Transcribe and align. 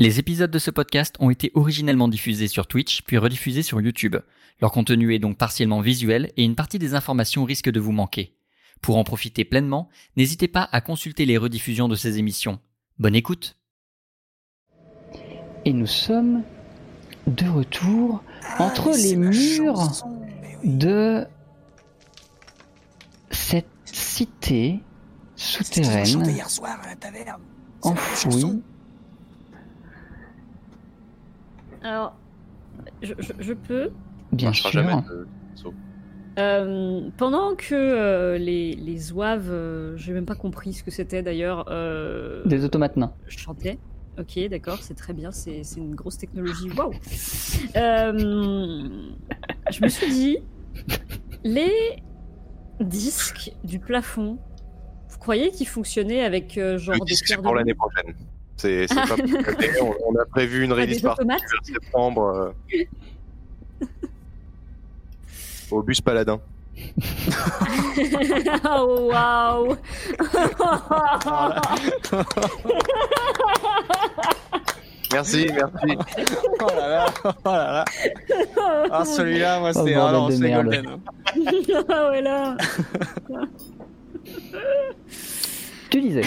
Les 0.00 0.20
épisodes 0.20 0.50
de 0.52 0.60
ce 0.60 0.70
podcast 0.70 1.16
ont 1.18 1.28
été 1.28 1.50
originellement 1.54 2.06
diffusés 2.06 2.46
sur 2.46 2.68
Twitch 2.68 3.02
puis 3.02 3.18
rediffusés 3.18 3.64
sur 3.64 3.80
YouTube. 3.80 4.14
Leur 4.60 4.70
contenu 4.70 5.12
est 5.12 5.18
donc 5.18 5.36
partiellement 5.36 5.80
visuel 5.80 6.30
et 6.36 6.44
une 6.44 6.54
partie 6.54 6.78
des 6.78 6.94
informations 6.94 7.42
risque 7.42 7.68
de 7.68 7.80
vous 7.80 7.90
manquer. 7.90 8.36
Pour 8.80 8.96
en 8.96 9.02
profiter 9.02 9.44
pleinement, 9.44 9.88
n'hésitez 10.16 10.46
pas 10.46 10.68
à 10.70 10.80
consulter 10.80 11.24
les 11.24 11.36
rediffusions 11.36 11.88
de 11.88 11.96
ces 11.96 12.18
émissions. 12.18 12.60
Bonne 13.00 13.16
écoute 13.16 13.56
Et 15.64 15.72
nous 15.72 15.88
sommes 15.88 16.44
de 17.26 17.48
retour 17.48 18.22
entre 18.60 18.92
les 18.96 19.16
murs 19.16 20.04
de 20.62 21.26
cette 23.32 23.66
cité 23.84 24.78
souterraine 25.34 26.40
enfouie. 27.82 28.62
Alors, 31.82 32.16
je, 33.02 33.14
je- 33.18 33.32
je 33.38 33.52
peux. 33.52 33.90
Bien 34.32 34.52
sûr. 34.52 34.70
jamais 34.70 34.94
de. 35.08 35.26
Euh, 36.38 37.10
pendant 37.16 37.56
que 37.56 37.74
euh, 37.74 38.38
les, 38.38 38.74
les 38.74 38.96
zouaves, 38.98 39.50
euh, 39.50 39.96
j'ai 39.96 40.12
même 40.12 40.26
pas 40.26 40.36
compris 40.36 40.72
ce 40.72 40.84
que 40.84 40.90
c'était 40.92 41.20
d'ailleurs, 41.22 41.64
euh, 41.68 42.44
Des 42.44 42.64
automates 42.64 42.96
nains. 42.96 43.12
chantaient. 43.26 43.78
Ok, 44.20 44.38
d'accord, 44.48 44.78
c'est 44.80 44.94
très 44.94 45.12
bien, 45.14 45.32
c'est 45.32 45.62
c'est 45.64 45.80
une 45.80 45.94
grosse 45.96 46.16
technologie. 46.18 46.70
Waouh 46.76 46.92
Je 49.70 49.82
me 49.82 49.88
suis 49.88 50.10
dit, 50.12 50.38
les 51.44 51.72
disques 52.80 53.52
du 53.64 53.78
plafond, 53.80 54.38
vous 55.08 55.18
croyez 55.18 55.50
qu'ils 55.50 55.68
fonctionnaient 55.68 56.22
avec 56.22 56.56
euh, 56.58 56.78
genre 56.78 56.94
Le 56.94 57.00
des 57.00 57.06
disque, 57.06 57.24
pierres 57.26 57.42
pour 57.42 57.54
l'année 57.54 57.74
prochaine. 57.74 58.14
C'est 58.58 58.86
pas 58.88 59.16
on, 59.82 59.94
on 60.08 60.16
a 60.20 60.24
prévu 60.26 60.64
une 60.64 60.72
Ah, 60.72 60.76
release 60.76 61.04
automates 61.04 61.40
vers 61.40 61.64
septembre 61.64 62.52
euh, 62.72 62.84
au 65.70 65.82
bus 65.82 66.00
Paladin. 66.00 66.40
Oh 68.64 69.10
waouh 69.12 69.76
Merci, 75.12 75.46
merci. 75.50 75.96
Oh 76.60 76.66
là 76.76 76.88
là, 76.88 77.06
oh 77.24 77.30
là 77.46 77.72
là. 77.72 77.84
Ah, 78.90 79.04
celui-là, 79.06 79.58
moi, 79.58 79.70
Oh, 79.74 79.82
c'est 79.86 79.94
ah, 79.94 80.12
non, 80.12 80.28
de 80.28 80.32
c'est 80.34 80.40
merde. 80.40 80.64
golden. 80.66 80.86
hein. 80.86 81.00
Ah 81.88 82.10
ouais 82.10 82.20
là 82.20 82.56
Tu 85.90 86.00
disais. 86.02 86.22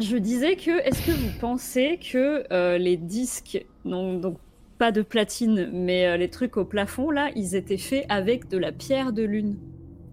Je 0.00 0.16
disais 0.16 0.56
que, 0.56 0.70
est-ce 0.86 1.04
que 1.04 1.10
vous 1.10 1.30
pensez 1.40 1.98
que 1.98 2.44
euh, 2.52 2.78
les 2.78 2.96
disques, 2.96 3.64
non, 3.84 4.14
donc 4.14 4.38
pas 4.78 4.92
de 4.92 5.02
platine, 5.02 5.70
mais 5.72 6.06
euh, 6.06 6.16
les 6.16 6.30
trucs 6.30 6.56
au 6.56 6.64
plafond, 6.64 7.10
là, 7.10 7.30
ils 7.34 7.56
étaient 7.56 7.78
faits 7.78 8.06
avec 8.08 8.48
de 8.48 8.58
la 8.58 8.70
pierre 8.70 9.12
de 9.12 9.24
lune 9.24 9.56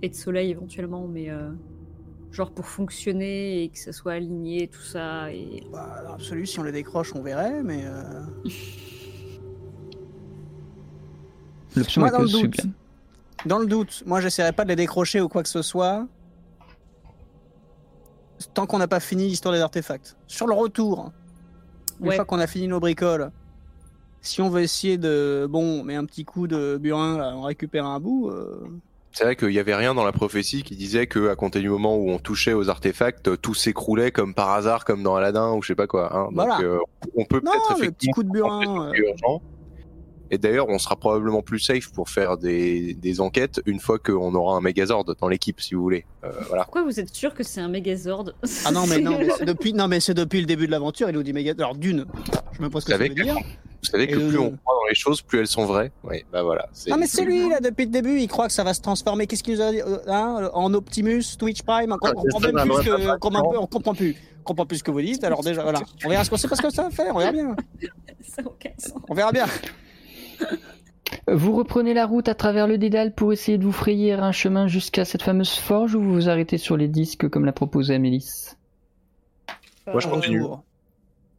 et 0.02 0.09
de 0.09 0.16
soleil 0.16 0.50
éventuellement, 0.50 1.08
mais 1.08 1.30
euh, 1.30 1.50
genre 2.31 2.50
pour 2.52 2.66
fonctionner 2.66 3.63
et 3.63 3.69
que 3.69 3.78
ça 3.78 3.91
soit 3.91 4.13
aligné, 4.13 4.67
tout 4.67 4.81
ça. 4.81 5.31
Et... 5.31 5.63
Bah, 5.72 6.02
dans 6.03 6.11
l'absolu, 6.13 6.47
si 6.47 6.59
on 6.59 6.63
les 6.63 6.72
décroche, 6.72 7.13
on 7.13 7.22
verrait, 7.22 7.61
mais. 7.61 7.86
euh, 7.86 8.02
L'option 11.75 12.02
Moi, 12.02 12.09
est 12.09 12.13
dans 12.13 12.22
le 12.23 12.30
doute. 12.30 12.61
Dans 13.45 13.59
le 13.59 13.67
doute, 13.67 14.02
moi, 14.08 14.19
j'essaierai 14.19 14.52
pas 14.53 14.63
de 14.63 14.69
les 14.69 14.75
décrocher 14.75 15.22
ou 15.22 15.28
quoi 15.28 15.44
que 15.44 15.50
ce 15.50 15.61
soit. 15.61 16.08
Tant 18.53 18.66
qu'on 18.66 18.78
n'a 18.80 18.88
pas 18.88 19.00
fini 19.00 19.28
l'histoire 19.28 19.53
des 19.53 19.61
artefacts. 19.61 20.17
Sur 20.28 20.47
le 20.47 20.53
retour, 20.53 21.11
une 22.02 22.08
Ouais. 22.09 22.16
fois 22.16 22.25
qu'on 22.25 22.39
a 22.39 22.47
fini 22.47 22.67
nos 22.67 22.80
bricoles, 22.80 23.31
si 24.22 24.41
on 24.41 24.50
veut 24.50 24.62
essayer 24.62 24.97
de. 24.97 25.47
Bon, 25.50 25.84
mais 25.84 25.96
un 25.96 26.06
petit 26.06 26.25
coup 26.25 26.47
de 26.47 26.78
burin, 26.81 27.18
là, 27.18 27.34
on 27.35 27.44
récupère 27.44 27.85
un 27.85 28.00
bout. 28.00 28.29
euh, 28.29 28.68
C'est 29.13 29.24
vrai 29.24 29.35
qu'il 29.38 29.51
y 29.51 29.59
avait 29.59 29.75
rien 29.75 29.94
dans 29.94 30.03
la 30.03 30.12
prophétie 30.12 30.63
qui 30.63 30.75
disait 30.75 31.07
que 31.07 31.29
à 31.29 31.35
compter 31.38 31.62
du 31.62 31.69
moment 31.69 31.95
où 31.95 32.09
on 32.09 32.19
touchait 32.19 32.51
aux 32.51 32.69
artefacts, 32.69 33.40
tout 33.41 33.53
s'écroulait 33.53 34.12
comme 34.12 34.34
par 34.34 34.50
hasard, 34.51 34.84
comme 34.84 35.03
dans 35.03 35.16
Aladdin 35.16 35.53
ou 35.53 35.62
je 35.62 35.68
sais 35.69 35.75
pas 35.75 35.88
quoi. 35.88 36.13
Hein. 36.13 36.24
Donc, 36.25 36.34
Voilà. 36.34 36.59
euh, 36.62 36.79
on 37.16 37.24
peut 37.24 37.40
peut-être 37.40 37.69
le 37.69 37.75
petit 37.75 37.84
effectivement 38.09 38.13
coup 38.13 38.24
de 38.24 38.29
burin. 38.31 38.91
Et 40.31 40.38
d'ailleurs, 40.38 40.69
on 40.69 40.80
sera 40.80 40.96
probablement 40.96 41.41
plus 41.41 41.59
safe 41.59 41.91
pour 41.91 42.09
faire 42.09 42.38
des, 42.38 42.94
des 42.96 43.22
enquêtes 43.22 43.62
une 43.66 43.80
fois 43.80 44.00
qu'on 44.00 44.34
aura 44.34 44.58
un 44.58 44.62
Megazord 44.62 45.06
dans 45.19 45.28
l'équipe, 45.28 45.62
si 45.62 45.75
vous 45.75 45.81
voulez. 45.81 46.06
Euh, 46.24 46.31
voilà. 46.47 46.63
Pourquoi 46.63 46.84
vous 46.84 47.00
êtes 47.00 47.13
sûr 47.13 47.34
que 47.34 47.44
c'est 47.44 47.62
un 47.62 47.68
Megazord 47.68 48.31
Ah 48.66 48.72
non, 48.72 48.88
mais 48.88 48.97
non, 49.00 49.18
mais 49.19 49.30
c'est 49.38 49.46
depuis, 49.46 49.74
non, 49.74 49.88
mais 49.88 50.00
c'est 50.00 50.13
depuis 50.16 50.40
le 50.40 50.47
début 50.47 50.66
de 50.66 50.72
l'aventure, 50.72 51.09
il 51.09 51.13
nous 51.13 51.24
dit 51.24 51.34
méga. 51.34 51.53
Alors, 51.58 51.75
d'une, 51.75 52.06
je 52.59 52.66
pas 52.68 52.80
ce 52.81 52.86
que 52.86 52.91
Vous 52.94 52.97
ça 52.97 52.97
veut 52.97 53.09
dire. 53.09 53.36
Vous 53.36 53.91
savez 53.91 54.08
que 54.08 54.16
Et 54.18 54.28
plus 54.30 54.40
on 54.40 54.50
croit 54.58 54.74
dans 54.81 54.88
les 54.90 54.96
choses, 54.96 55.22
plus 55.22 55.40
elles 55.40 55.47
sont 55.47 55.66
vraies. 55.66 55.91
Oui, 56.03 56.24
bah 56.34 56.42
voilà. 56.42 56.68
c'est- 56.74 56.90
Non, 56.90 56.97
mais 56.97 57.06
c'est 57.06 57.24
lui, 57.24 57.47
là, 57.47 57.59
depuis 57.59 57.86
le 57.86 57.92
début, 57.92 58.19
il 58.19 58.28
croit 58.28 58.47
que 58.47 58.53
ça 58.53 58.63
va 58.63 58.74
se 58.74 58.81
transformer. 58.81 59.28
Qu'est-ce 59.28 59.44
qu'il 59.44 59.53
nous 59.53 59.62
a 59.62 59.72
dit 59.72 59.81
euh, 59.81 60.00
hein, 60.07 60.50
En 60.56 60.74
Optimus, 60.74 61.24
Twitch 61.38 61.62
Prime 61.62 61.92
On 61.92 61.97
Ah, 62.03 62.12
comprend 62.13 62.40
même 62.40 62.56
plus 62.56 62.84
que- 62.84 63.13
on 63.13 63.19
comprend 63.19 63.53
on 63.62 63.68
comprend 63.68 63.94
plus. 63.94 64.16
On 64.40 64.44
comprend 64.44 64.66
plus 64.66 64.78
ce 64.80 64.84
que 64.84 64.90
vous 64.92 65.02
dites, 65.02 65.24
alors 65.24 65.44
déjà, 65.44 65.62
voilà. 65.62 65.81
On 66.03 66.09
verra 66.09 66.24
ce 66.24 66.31
qu'on 66.31 66.38
sait 66.38 66.47
pas 66.47 66.56
ce 66.56 66.62
que 66.63 66.69
ça 66.72 66.84
va 66.84 66.90
faire, 66.90 67.16
on 67.16 67.19
verra 67.19 67.31
bien. 67.31 67.56
Ça 68.24 68.42
aucun 68.44 68.72
sens. 68.80 68.94
On 69.07 69.13
verra 69.13 69.31
bien. 69.31 69.46
Vous 71.28 71.56
reprenez 71.56 71.94
la 71.94 72.06
route 72.06 72.28
à 72.29 72.35
travers 72.35 72.68
le 72.68 72.78
dédale 72.78 73.13
pour 73.13 73.34
essayer 73.34 73.57
de 73.57 73.63
vous 73.63 73.72
frayer 73.72 74.13
un 74.13 74.31
chemin 74.31 74.68
jusqu'à 74.68 75.06
cette 75.06 75.23
fameuse 75.23 75.56
forge 75.56 75.96
ou 75.96 76.01
vous 76.01 76.13
vous 76.13 76.29
arrêtez 76.29 76.57
sur 76.57 76.78
les 76.78 76.88
disques 76.88 77.29
comme 77.29 77.46
l'a 77.46 77.51
proposé 77.51 77.96
Amélis 77.96 78.51
Moi, 79.88 80.00
je 80.00 80.07
continue. 80.07 80.41
Retour. 80.41 80.63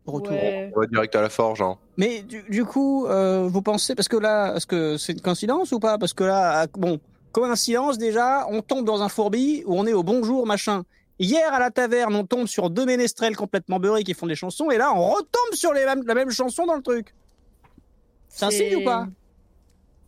Retour. 0.07 0.33
Ouais. 0.33 0.73
On 0.75 0.81
va 0.81 0.87
direct 0.87 1.15
à 1.17 1.21
la 1.21 1.29
forge. 1.29 1.63
Hein. 1.63 1.79
Mais 1.97 2.23
du, 2.23 2.43
du 2.49 2.65
coup, 2.65 3.07
euh, 3.07 3.49
vous 3.49 3.63
pensez, 3.63 3.95
parce 3.95 4.09
que 4.09 4.17
là, 4.17 4.55
est-ce 4.57 4.67
que 4.67 4.97
c'est 4.97 5.13
une 5.13 5.21
coïncidence 5.21 5.73
ou 5.73 5.81
pas? 5.81 5.99
Parce 5.99 6.13
que 6.13 6.25
là, 6.25 6.67
bon, 6.75 7.01
coïncidence 7.33 7.99
déjà, 7.99 8.47
on 8.51 8.63
tombe 8.63 8.85
dans 8.85 9.03
un 9.03 9.09
fourbi 9.09 9.63
où 9.67 9.79
on 9.79 9.87
est 9.87 9.93
au 9.93 10.03
bonjour 10.03 10.47
machin. 10.47 10.85
Hier 11.19 11.53
à 11.53 11.59
la 11.59 11.71
taverne, 11.71 12.15
on 12.15 12.25
tombe 12.25 12.47
sur 12.47 12.71
deux 12.71 12.85
ménestrels 12.85 13.37
complètement 13.37 13.81
beurrés 13.81 14.05
qui 14.05 14.15
font 14.15 14.27
des 14.27 14.35
chansons, 14.35 14.71
et 14.71 14.77
là, 14.77 14.93
on 14.95 15.11
retombe 15.11 15.55
sur 15.55 15.73
les 15.73 15.85
mêmes, 15.85 16.03
la 16.07 16.15
même 16.15 16.31
chanson 16.31 16.67
dans 16.67 16.75
le 16.75 16.83
truc. 16.83 17.15
C'est 18.37 18.45
un 18.45 18.51
signe 18.51 18.77
ou 18.77 18.85
pas 18.85 19.09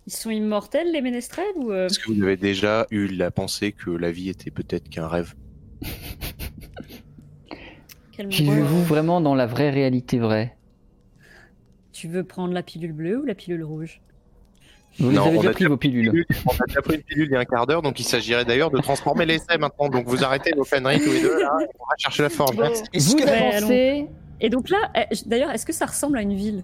Ils 0.07 0.13
sont 0.13 0.29
immortels, 0.31 0.93
les 0.93 1.01
ménestrels 1.01 1.47
ou 1.57 1.73
euh, 1.73 1.87
Est-ce 1.87 1.99
que 1.99 2.13
vous 2.13 2.23
avez 2.23 2.37
déjà 2.37 2.87
eu 2.91 3.07
la 3.07 3.31
pensée 3.31 3.73
que 3.73 3.89
la 3.91 4.11
vie 4.11 4.29
était 4.29 4.51
peut-être 4.51 4.91
qu'un 4.91 5.09
rêve 5.09 5.35
quel- 8.13 8.29
Vivez-vous 8.29 8.83
vraiment 8.85 9.23
dans 9.23 9.35
la 9.35 9.47
vraie 9.47 9.71
réalité 9.71 10.19
vraie 10.19 10.57
Tu 11.93 12.07
veux 12.09 12.23
prendre 12.23 12.53
la 12.53 12.63
pilule 12.63 12.93
bleue 12.93 13.19
ou 13.21 13.25
la 13.25 13.35
pilule 13.35 13.65
rouge? 13.65 14.03
Vous 14.99 15.11
Non, 15.11 15.23
les 15.23 15.29
avez 15.29 15.37
on 15.39 15.41
déjà 15.41 15.49
a 15.49 15.53
pris 15.53 15.61
déjà 15.65 15.69
vos 15.71 15.77
pilules. 15.79 16.27
On 16.45 16.51
a 16.51 16.67
déjà 16.67 16.83
pris 16.83 16.97
une 16.97 17.03
pilule 17.03 17.29
il 17.31 17.33
y 17.33 17.37
a 17.37 17.41
un 17.41 17.45
quart 17.47 17.67
d'heure, 17.67 17.81
donc 17.83 17.99
il 17.99 18.05
s'agirait 18.05 18.45
d'ailleurs 18.45 18.71
de 18.71 18.79
transformer 18.81 19.25
l'essai 19.25 19.57
maintenant. 19.59 19.89
Donc 19.89 20.07
vous 20.07 20.23
arrêtez 20.23 20.51
vos 20.55 20.65
conneries 20.65 21.01
tous 21.01 21.13
les 21.13 21.23
deux 21.23 21.41
là. 21.41 21.51
On 21.79 21.85
va 21.85 21.95
chercher 21.99 22.23
la. 22.25 22.29
Est-ce 22.93 23.17
Vous 23.17 23.23
avancez 23.23 24.07
Et 24.41 24.51
donc 24.51 24.69
là, 24.69 24.91
eh, 24.97 25.15
d'ailleurs, 25.25 25.51
est-ce 25.51 25.65
que 25.65 25.73
ça 25.73 25.87
ressemble 25.87 26.19
à 26.19 26.23
une 26.23 26.35
ville? 26.35 26.63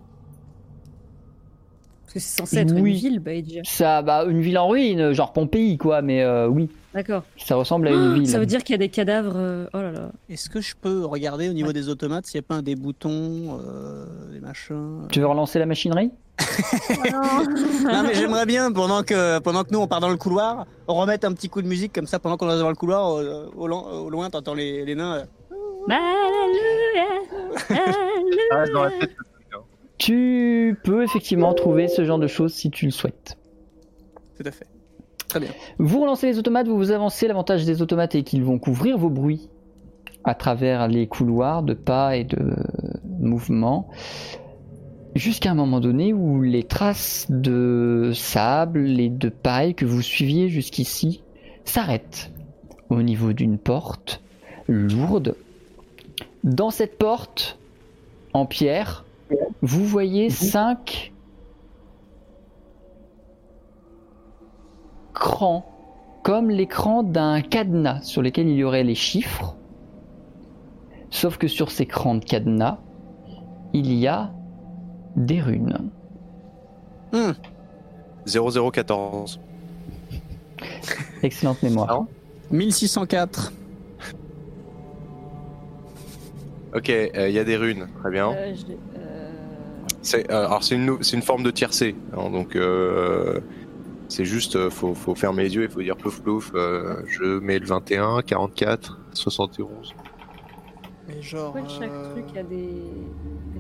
Parce 2.15 2.25
que 2.25 2.31
c'est 2.31 2.41
censé 2.41 2.59
être 2.59 2.73
Oui. 2.75 2.91
une 2.93 2.97
ville, 2.97 3.19
Baïdja. 3.19 3.63
ça, 3.65 4.01
bah, 4.03 4.25
une 4.29 4.41
ville 4.41 4.57
en 4.59 4.69
ruine, 4.69 5.13
genre 5.13 5.33
Pompéi, 5.33 5.77
quoi, 5.79 6.01
mais 6.01 6.23
euh, 6.23 6.47
oui, 6.47 6.71
D'accord. 6.95 7.25
ça 7.37 7.57
ressemble 7.57 7.89
à 7.89 7.91
une 7.91 8.11
Ah, 8.13 8.15
ville. 8.15 8.29
Ça 8.29 8.39
veut 8.39 8.47
dire 8.47 8.63
qu'il 8.63 8.73
y 8.75 8.77
a 8.77 8.79
des 8.79 8.89
cadavres. 8.89 9.33
euh, 9.37 9.67
Oh 9.75 9.79
là 9.79 9.91
là. 9.91 10.13
Est-ce 10.29 10.49
que 10.49 10.61
je 10.61 10.75
peux 10.81 11.05
regarder 11.05 11.49
au 11.49 11.53
niveau 11.53 11.73
des 11.73 11.89
automates 11.89 12.27
s'il 12.27 12.39
n'y 12.41 12.45
a 12.45 12.47
pas 12.49 12.55
un 12.55 12.63
des 12.63 12.77
boutons, 12.77 13.59
euh, 13.61 14.05
des 14.33 14.39
machins 14.39 15.09
Tu 15.11 15.19
veux 15.19 15.27
relancer 15.27 15.59
la 15.59 15.67
machinerie? 15.67 16.11
Non 17.85 18.03
mais 18.05 18.15
j'aimerais 18.15 18.47
bien 18.47 18.73
pendant 18.73 19.03
que 19.03 19.39
pendant 19.41 19.63
que 19.65 19.71
nous 19.73 19.79
on 19.81 19.87
part 19.87 20.01
dans 20.01 20.09
le 20.09 20.17
couloir, 20.17 20.67
on 20.89 20.95
remette 20.95 21.25
un 21.25 21.33
petit 21.33 21.49
coup 21.49 21.63
de 21.63 21.69
musique 21.69 21.93
comme 21.93 22.07
ça 22.07 22.19
pendant 22.19 22.37
qu'on 22.37 22.51
est 22.51 22.59
dans 22.59 22.69
le 22.69 22.75
couloir 22.75 23.09
au, 23.11 23.21
au 23.57 23.67
loin, 23.69 23.83
au 23.83 24.11
loin 24.11 24.31
t'entends 24.31 24.55
les, 24.55 24.85
les 24.85 24.95
nains. 24.95 25.19
euh, 25.91 25.95
Alléluia, 28.51 28.73
dans 28.73 28.85
la 28.85 28.91
tête. 28.91 29.11
Tu 29.99 30.79
peux 30.85 31.03
effectivement 31.03 31.55
trouver 31.55 31.89
ce 31.89 32.05
genre 32.05 32.19
de 32.19 32.27
choses 32.27 32.53
si 32.53 32.71
tu 32.71 32.87
le 32.87 32.91
souhaites. 32.91 33.39
Tout 34.37 34.47
à 34.47 34.51
fait. 34.51 34.67
Très 35.29 35.41
bien. 35.41 35.51
Vous 35.79 36.01
relancez 36.01 36.27
les 36.27 36.39
automates, 36.39 36.67
vous 36.67 36.77
vous 36.77 36.91
avancez. 36.91 37.29
L'avantage 37.29 37.65
des 37.65 37.83
automates 37.83 38.15
est 38.15 38.23
qu'ils 38.23 38.45
vont 38.45 38.59
couvrir 38.59 38.99
vos 38.99 39.11
bruits 39.11 39.49
à 40.25 40.35
travers 40.35 40.89
les 40.89 41.07
couloirs 41.07 41.63
de 41.63 41.75
pas 41.75 42.17
et 42.17 42.25
de 42.25 42.55
mouvements. 43.19 43.89
Jusqu'à 45.15 45.53
un 45.53 45.55
moment 45.55 45.81
donné 45.81 46.13
où 46.13 46.43
les 46.43 46.65
traces 46.65 47.27
de 47.31 48.11
sable 48.15 48.99
et 48.99 49.09
de 49.09 49.29
paille 49.29 49.75
que 49.75 49.85
vous 49.85 50.03
suiviez 50.03 50.49
jusqu'ici 50.49 51.23
s'arrêtent 51.65 52.33
au 52.91 53.01
niveau 53.03 53.33
d'une 53.33 53.59
porte 53.59 54.21
lourde. 54.67 55.37
Dans 56.43 56.71
cette 56.71 56.99
porte, 56.99 57.59
en 58.33 58.45
pierre, 58.45 59.05
vous 59.63 59.85
voyez 59.85 60.31
cinq 60.31 61.13
crans, 65.13 65.65
comme 66.23 66.51
l'écran 66.51 67.03
d'un 67.03 67.41
cadenas 67.41 68.03
sur 68.03 68.23
lequel 68.23 68.49
il 68.49 68.57
y 68.57 68.65
aurait 68.65 68.85
les 68.85 68.95
chiffres. 68.95 69.57
Sauf 71.11 71.39
que 71.39 71.49
sur 71.49 71.71
ces 71.71 71.87
crans 71.87 72.17
de 72.17 72.25
cadenas, 72.25 72.79
il 73.73 73.93
y 73.95 74.07
a 74.07 74.33
des 75.17 75.41
runes. 75.41 75.91
Hmm. 77.13 77.33
0014. 78.27 79.41
Excellente 81.23 81.63
mémoire. 81.63 82.05
1604. 82.51 83.53
Ok, 86.75 86.91
euh, 86.91 87.29
il 87.29 87.35
y 87.35 87.39
a 87.39 87.45
des 87.45 87.57
runes, 87.57 87.87
très 88.01 88.11
bien. 88.11 88.33
Euh, 88.33 88.55
je 88.55 88.67
l'ai- 88.67 88.79
euh, 88.99 89.31
C'est 90.03 90.31
euh, 90.31 90.47
alors 90.47 90.65
c'est 90.65 90.75
une 90.75 90.87
nou- 90.87 90.99
c'est 91.03 91.17
une 91.17 91.23
forme 91.23 91.43
de 91.43 91.51
tiercé, 91.51 91.95
hein, 92.13 92.31
donc 92.31 92.57
euh, 92.57 93.41
c'est 94.09 94.25
juste 94.25 94.57
euh, 94.57 94.71
faut 94.71 94.95
faut 94.95 95.15
fermer 95.15 95.45
les 95.45 95.55
yeux 95.55 95.65
et 95.65 95.69
faut 95.69 95.83
dire 95.83 95.97
plouf 95.97 96.21
plouf. 96.21 96.51
euh, 96.55 96.97
je 97.07 97.39
mets 97.39 97.59
le 97.59 97.67
21, 97.67 98.23
44, 98.23 99.01
71. 99.13 99.93
Mais 101.09 101.23
genre. 101.23 101.53
Pourquoi 101.53 101.69
chaque 101.69 101.91
euh, 101.91 102.13
truc 102.23 102.37
a 102.37 102.43
des. 102.43 102.67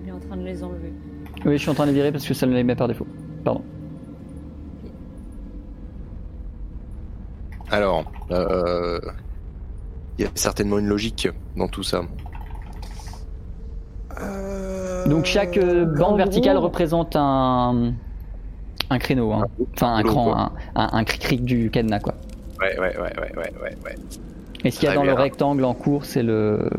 Il 0.02 0.08
est 0.08 0.12
en 0.12 0.18
train 0.20 0.36
de 0.36 0.42
les 0.44 0.62
enlever? 0.62 0.92
Oui, 1.44 1.52
je 1.52 1.58
suis 1.58 1.70
en 1.70 1.74
train 1.74 1.84
de 1.84 1.90
les 1.90 1.94
virer 1.94 2.10
parce 2.12 2.26
que 2.26 2.34
ça 2.34 2.46
me 2.46 2.54
les 2.54 2.64
met 2.64 2.74
par 2.74 2.88
défaut. 2.88 3.06
Pardon. 3.44 3.62
Alors, 7.70 8.04
euh, 8.30 9.00
il 10.18 10.24
y 10.24 10.28
a 10.28 10.30
certainement 10.34 10.78
une 10.78 10.86
logique 10.88 11.28
dans 11.56 11.68
tout 11.68 11.82
ça. 11.82 12.02
Euh, 14.20 15.06
Donc 15.06 15.24
chaque 15.24 15.56
euh, 15.56 15.84
bande 15.84 16.16
verticale 16.16 16.56
représente 16.58 17.16
un 17.16 17.92
un 18.90 18.98
créneau, 18.98 19.32
hein. 19.32 19.46
enfin 19.74 19.94
un 19.96 20.02
cran, 20.02 20.36
un, 20.36 20.52
un, 20.74 20.88
un 20.92 21.04
cric 21.04 21.44
du 21.44 21.70
cadenas 21.70 22.00
quoi. 22.00 22.14
Ouais, 22.60 22.78
ouais, 22.78 22.96
ouais, 22.96 22.96
ouais, 22.98 23.32
ouais, 23.36 23.52
ouais. 23.62 23.76
ouais. 23.84 23.94
Et 24.66 24.70
ce 24.70 24.78
qu'il 24.78 24.88
y 24.88 24.92
a 24.92 24.94
dans 24.94 25.02
le 25.04 25.12
rectangle 25.12 25.62
en 25.64 25.74
cours, 25.74 26.04
c'est 26.06 26.22
le, 26.22 26.70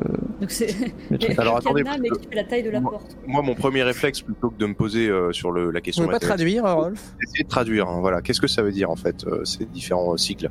Donc 0.42 0.50
c'est. 0.50 0.74
le 1.12 1.18
truc. 1.20 1.38
Alors, 1.38 1.58
attendez, 1.58 1.84
cadenas, 1.84 2.00
mais 2.02 2.10
que- 2.10 2.18
qui 2.18 2.28
fait 2.30 2.36
la 2.36 2.44
taille 2.44 2.64
de 2.64 2.70
la 2.72 2.80
Moi- 2.80 2.92
porte. 2.94 3.16
Moi, 3.28 3.42
mon 3.44 3.54
premier 3.54 3.84
réflexe, 3.84 4.22
plutôt 4.22 4.50
que 4.50 4.58
de 4.58 4.66
me 4.66 4.74
poser 4.74 5.08
euh, 5.08 5.32
sur 5.34 5.52
le, 5.52 5.70
la 5.72 5.80
Vous 5.80 5.84
question 5.84 6.04
pouvez 6.04 6.14
pas 6.14 6.26
mathématique, 6.28 6.58
traduire, 6.62 6.76
Rolf? 6.84 7.00
c'est 7.20 7.24
essayer 7.30 7.44
de 7.44 7.50
traduire. 7.50 7.88
hein, 7.90 7.98
voilà, 8.00 8.22
qu'est-ce 8.22 8.42
que 8.42 8.48
ça 8.48 8.64
veut 8.64 8.72
dire 8.72 8.90
en 8.90 8.96
fait 8.96 9.24
euh, 9.28 9.44
ces 9.46 9.66
différents 9.66 10.14
euh, 10.14 10.18
cycles 10.18 10.50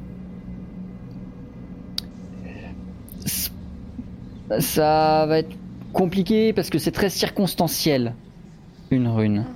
Ça 4.61 5.27
va 5.27 5.39
être 5.39 5.57
compliqué 5.95 6.53
parce 6.53 6.69
que 6.69 6.79
c'est 6.79 6.91
très 6.93 7.09
circonstanciel, 7.09 8.15
une 8.91 9.09
rune. 9.09 9.47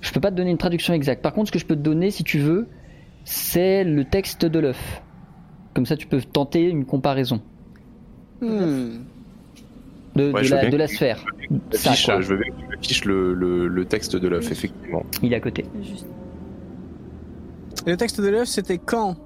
Je 0.00 0.12
peux 0.12 0.20
pas 0.20 0.30
te 0.32 0.36
donner 0.36 0.50
une 0.50 0.58
traduction 0.58 0.92
exacte. 0.92 1.22
Par 1.22 1.32
contre, 1.32 1.46
ce 1.48 1.52
que 1.52 1.58
je 1.60 1.64
peux 1.66 1.76
te 1.76 1.80
donner, 1.80 2.10
si 2.10 2.24
tu 2.24 2.38
veux, 2.38 2.66
c'est 3.24 3.84
le 3.84 4.04
texte 4.04 4.44
de 4.44 4.58
l'œuf. 4.58 5.02
Comme 5.74 5.86
ça, 5.86 5.96
tu 5.96 6.06
peux 6.06 6.20
tenter 6.20 6.64
une 6.68 6.84
comparaison 6.84 7.40
Hmm. 8.40 8.98
de, 10.16 10.32
Ouais, 10.32 10.42
la, 10.48 10.68
de 10.68 10.86
sphère. 10.86 11.24
Je 11.72 11.76
Ça, 11.78 12.18
veux 12.18 12.36
bien 12.36 12.50
que 12.52 12.60
tu 12.72 12.76
affiches 12.78 13.04
le, 13.04 13.32
le, 13.32 13.68
le 13.68 13.84
texte 13.84 14.16
de 14.16 14.28
l'œuf, 14.28 14.50
effectivement. 14.50 15.04
Il 15.22 15.32
est 15.32 15.36
à 15.36 15.40
côté. 15.40 15.64
Juste. 15.82 16.06
Le 17.86 17.96
texte 17.96 18.20
de 18.20 18.28
l'œuf, 18.28 18.48
c'était 18.48 18.78
quand? 18.78 19.16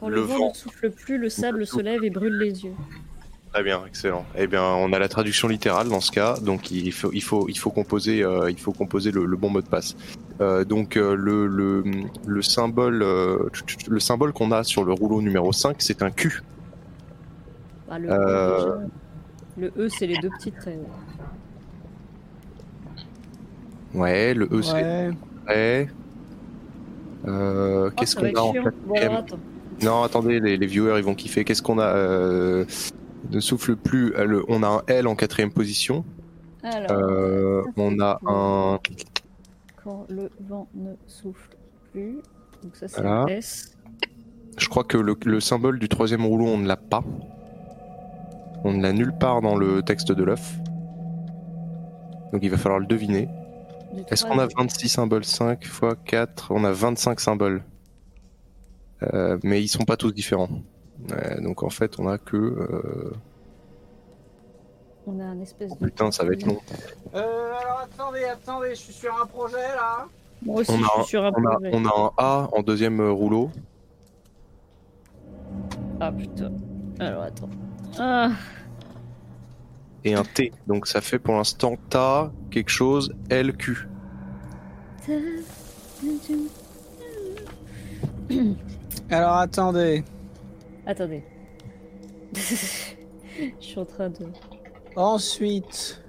Quand 0.00 0.08
le, 0.08 0.16
Le 0.16 0.20
vent, 0.22 0.38
vent. 0.38 0.48
ne 0.50 0.54
souffle 0.54 0.90
plus, 0.90 1.18
le 1.18 1.28
sable 1.28 1.66
se 1.66 1.80
lève 1.80 2.02
et 2.02 2.10
brûle 2.10 2.36
les 2.38 2.64
yeux. 2.64 2.74
Très 3.54 3.62
bien, 3.62 3.82
excellent. 3.86 4.24
Eh 4.36 4.48
bien, 4.48 4.64
on 4.64 4.92
a 4.92 4.98
la 4.98 5.06
traduction 5.08 5.46
littérale 5.46 5.88
dans 5.88 6.00
ce 6.00 6.10
cas, 6.10 6.34
donc 6.42 6.72
il 6.72 6.90
faut, 6.90 7.10
il 7.12 7.20
faut, 7.22 7.46
il 7.48 7.56
faut 7.56 7.70
composer, 7.70 8.24
euh, 8.24 8.50
il 8.50 8.58
faut 8.58 8.72
composer 8.72 9.12
le, 9.12 9.26
le 9.26 9.36
bon 9.36 9.48
mot 9.48 9.62
de 9.62 9.68
passe. 9.68 9.94
Euh, 10.40 10.64
donc 10.64 10.96
euh, 10.96 11.14
le, 11.14 11.46
le, 11.46 11.84
le 12.26 12.42
symbole, 12.42 13.00
euh, 13.04 13.48
le 13.86 14.00
symbole 14.00 14.32
qu'on 14.32 14.50
a 14.50 14.64
sur 14.64 14.82
le 14.84 14.92
rouleau 14.92 15.22
numéro 15.22 15.52
5, 15.52 15.76
c'est 15.78 16.02
un 16.02 16.10
Q. 16.10 16.42
Bah, 17.88 18.00
le, 18.00 18.08
Euh. 18.10 18.56
déjà, 18.56 18.78
le 19.56 19.72
E, 19.84 19.88
c'est 19.88 20.08
les 20.08 20.16
deux 20.18 20.30
petites 20.30 20.56
traits. 20.58 20.80
Ouais, 23.94 24.34
le 24.34 24.46
E 24.50 24.62
c'est 24.62 25.10
Ouais. 25.48 25.88
Euh, 27.28 27.88
Oh, 27.88 27.90
Qu'est-ce 27.96 28.16
qu'on 28.16 28.34
a 28.34 28.40
en. 28.40 28.52
Bon, 28.52 28.94
attends. 29.16 29.38
Non, 29.80 30.02
attendez, 30.02 30.40
les, 30.40 30.56
les 30.56 30.66
viewers 30.66 30.98
ils 30.98 31.04
vont 31.04 31.14
kiffer. 31.14 31.44
Qu'est-ce 31.44 31.62
qu'on 31.62 31.78
a 31.78 31.86
euh, 31.86 32.64
Ne 33.30 33.40
souffle 33.40 33.76
plus. 33.76 34.14
euh, 34.14 34.24
le- 34.24 34.44
on 34.48 34.62
a 34.62 34.68
un 34.68 34.82
L 34.86 35.06
en 35.08 35.14
quatrième 35.16 35.50
position. 35.50 36.04
Alors, 36.62 36.92
Euh, 36.92 37.62
on 37.76 37.98
a 38.00 38.20
un. 38.26 38.78
quand 39.82 40.06
le 40.08 40.30
vent 40.48 40.68
ne 40.74 40.92
souffle 41.06 41.56
plus. 41.92 42.16
Donc 42.62 42.76
ça, 42.76 42.88
c'est 42.88 43.00
Voilà. 43.02 43.26
S. 43.28 43.76
Je 44.56 44.68
crois 44.68 44.84
que 44.84 44.96
le, 44.96 45.16
le 45.26 45.40
symbole 45.40 45.78
du 45.78 45.88
troisième 45.88 46.24
rouleau, 46.24 46.46
on 46.46 46.58
ne 46.58 46.66
l'a 46.68 46.76
pas. 46.76 47.02
On 48.64 48.72
ne 48.72 48.82
l'a 48.82 48.92
nulle 48.92 49.12
part 49.18 49.42
dans 49.42 49.56
le 49.56 49.82
texte 49.82 50.12
de 50.12 50.22
l'œuf. 50.24 50.54
Donc 52.32 52.40
il 52.42 52.50
va 52.50 52.56
falloir 52.56 52.80
le 52.80 52.86
deviner. 52.86 53.28
Est-ce 54.10 54.24
qu'on 54.24 54.38
a 54.38 54.46
troisième. 54.48 54.58
26 54.68 54.88
symboles? 54.88 55.24
5 55.24 55.64
x 55.64 55.80
4 56.04 56.50
On 56.52 56.64
a 56.64 56.72
25 56.72 57.20
symboles. 57.20 57.62
Euh, 59.02 59.38
mais 59.42 59.62
ils 59.62 59.68
sont 59.68 59.84
pas 59.84 59.96
tous 59.96 60.12
différents. 60.12 60.48
Ouais, 61.10 61.40
donc 61.40 61.62
en 61.62 61.70
fait, 61.70 61.98
on 61.98 62.08
a 62.08 62.18
que. 62.18 62.36
euh, 62.36 63.12
On 65.06 65.18
a 65.20 65.24
un 65.24 65.40
espèce 65.40 65.76
de. 65.76 65.84
Putain, 65.84 66.10
ça 66.10 66.24
va 66.24 66.32
être 66.32 66.46
long. 66.46 66.58
Euh, 67.14 67.52
alors 67.60 67.80
attendez, 67.84 68.24
attendez, 68.24 68.70
je 68.70 68.74
suis 68.80 68.92
sur 68.92 69.14
un 69.20 69.26
projet 69.26 69.56
là. 69.56 70.06
Moi 70.42 70.60
aussi, 70.60 70.70
On 70.72 70.78
je 70.78 70.84
a, 70.84 70.88
suis 71.02 71.04
sur 71.10 71.24
un 71.24 71.32
on, 71.36 71.44
a, 71.46 71.50
projet. 71.54 71.70
on 71.72 71.84
a 71.86 71.88
un 71.88 72.10
A 72.16 72.48
en 72.52 72.62
deuxième 72.62 73.00
euh, 73.00 73.10
rouleau. 73.12 73.50
Ah 76.00 76.10
putain. 76.12 76.52
Alors 77.00 77.22
attends. 77.22 77.50
Ah, 77.98 78.30
et 80.04 80.14
un 80.14 80.22
T. 80.24 80.52
Donc 80.66 80.86
ça 80.86 81.00
fait 81.00 81.18
pour 81.18 81.34
l'instant 81.34 81.76
TA 81.90 82.30
quelque 82.50 82.70
chose 82.70 83.14
LQ. 83.30 83.88
Alors 89.10 89.34
attendez. 89.34 90.04
Attendez. 90.86 91.22
je 92.34 92.40
suis 93.60 93.78
en 93.78 93.84
train 93.84 94.10
de. 94.10 94.26
Ensuite. 94.96 96.02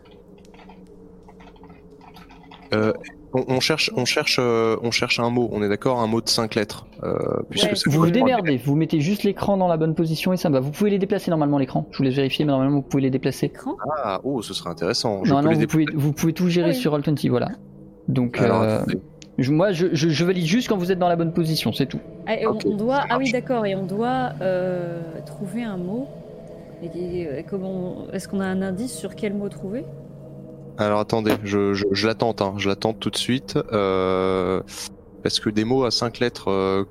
Euh, 2.73 2.91
on, 3.33 3.43
on 3.47 3.59
cherche, 3.59 3.91
on 3.95 4.05
cherche, 4.05 4.37
euh, 4.39 4.75
on 4.81 4.91
cherche 4.91 5.19
un 5.19 5.29
mot. 5.29 5.49
On 5.51 5.61
est 5.63 5.69
d'accord, 5.69 5.99
un 5.99 6.07
mot 6.07 6.21
de 6.21 6.29
5 6.29 6.55
lettres. 6.55 6.87
Euh, 7.03 7.13
puisque 7.49 7.67
Ouais. 7.67 7.75
c'est 7.75 7.89
Vous 7.89 7.99
vous 7.99 8.09
démerdez, 8.11 8.57
vous 8.57 8.75
mettez 8.75 9.01
juste 9.01 9.23
l'écran 9.23 9.57
dans 9.57 9.67
la 9.67 9.77
bonne 9.77 9.95
position 9.95 10.33
et 10.33 10.37
ça 10.37 10.49
va. 10.49 10.59
Vous 10.59 10.71
pouvez 10.71 10.89
les 10.89 10.99
déplacer 10.99 11.29
normalement 11.31 11.57
l'écran. 11.57 11.87
Je 11.91 11.97
vous 11.97 12.03
laisse 12.03 12.15
vérifier, 12.15 12.45
mais 12.45 12.51
normalement 12.51 12.77
vous 12.77 12.81
pouvez 12.83 13.03
les 13.03 13.09
déplacer. 13.11 13.51
Ah, 14.03 14.19
oh, 14.23 14.41
ce 14.41 14.53
serait 14.53 14.69
intéressant. 14.69 15.19
Je 15.23 15.29
peux 15.29 15.29
Normalement 15.29 15.51
les 15.59 15.65
vous 15.65 15.71
pouvez, 15.71 15.85
vous 15.93 16.13
pouvez 16.13 16.33
tout 16.33 16.49
gérer 16.49 16.69
Oui. 16.69 16.75
sur 16.75 16.97
Roll20, 16.97 17.29
voilà. 17.29 17.49
Donc 18.07 18.39
Alors, 18.39 18.61
euh. 18.61 18.79
Je- 19.37 19.51
moi 19.51 19.71
je, 19.71 19.87
je- 19.93 20.09
je 20.09 20.25
valide 20.25 20.45
juste 20.45 20.67
quand 20.69 20.77
vous 20.77 20.91
êtes 20.91 20.99
dans 20.99 21.09
la 21.09 21.15
bonne 21.15 21.33
position, 21.33 21.73
c'est 21.73 21.85
tout. 21.85 21.99
Ah, 22.27 22.39
et 22.39 22.47
on, 22.47 22.53
doit. 22.75 23.03
Ah 23.09 23.17
oui, 23.17 23.31
d'accord. 23.31 23.65
Et 23.65 23.75
on 23.75 23.85
doit 23.85 24.31
euh, 24.41 25.01
trouver 25.25 25.63
un 25.63 25.77
mot. 25.77 26.07
Et, 26.83 27.43
comment 27.49 28.07
Est-ce 28.13 28.27
qu'on 28.27 28.39
a 28.41 28.45
un 28.45 28.61
indice 28.61 28.93
sur 28.95 29.15
quel 29.15 29.33
mot 29.33 29.49
trouver? 29.49 29.85
Alors 30.77 30.99
attendez, 30.99 31.31
je, 31.43 31.73
je, 31.73 31.85
je 31.91 32.07
la 32.07 32.15
tente, 32.15 32.41
hein, 32.41 32.53
je 32.57 32.67
la 32.67 32.75
tente 32.75 32.99
tout 32.99 33.09
de 33.09 33.17
suite. 33.17 33.57
Euh, 33.71 34.61
parce 35.23 35.39
que 35.39 35.49
des 35.49 35.63
mots 35.63 35.85
à 35.85 35.91
5 35.91 36.19
lettres 36.19 36.49
euh, 36.51 36.83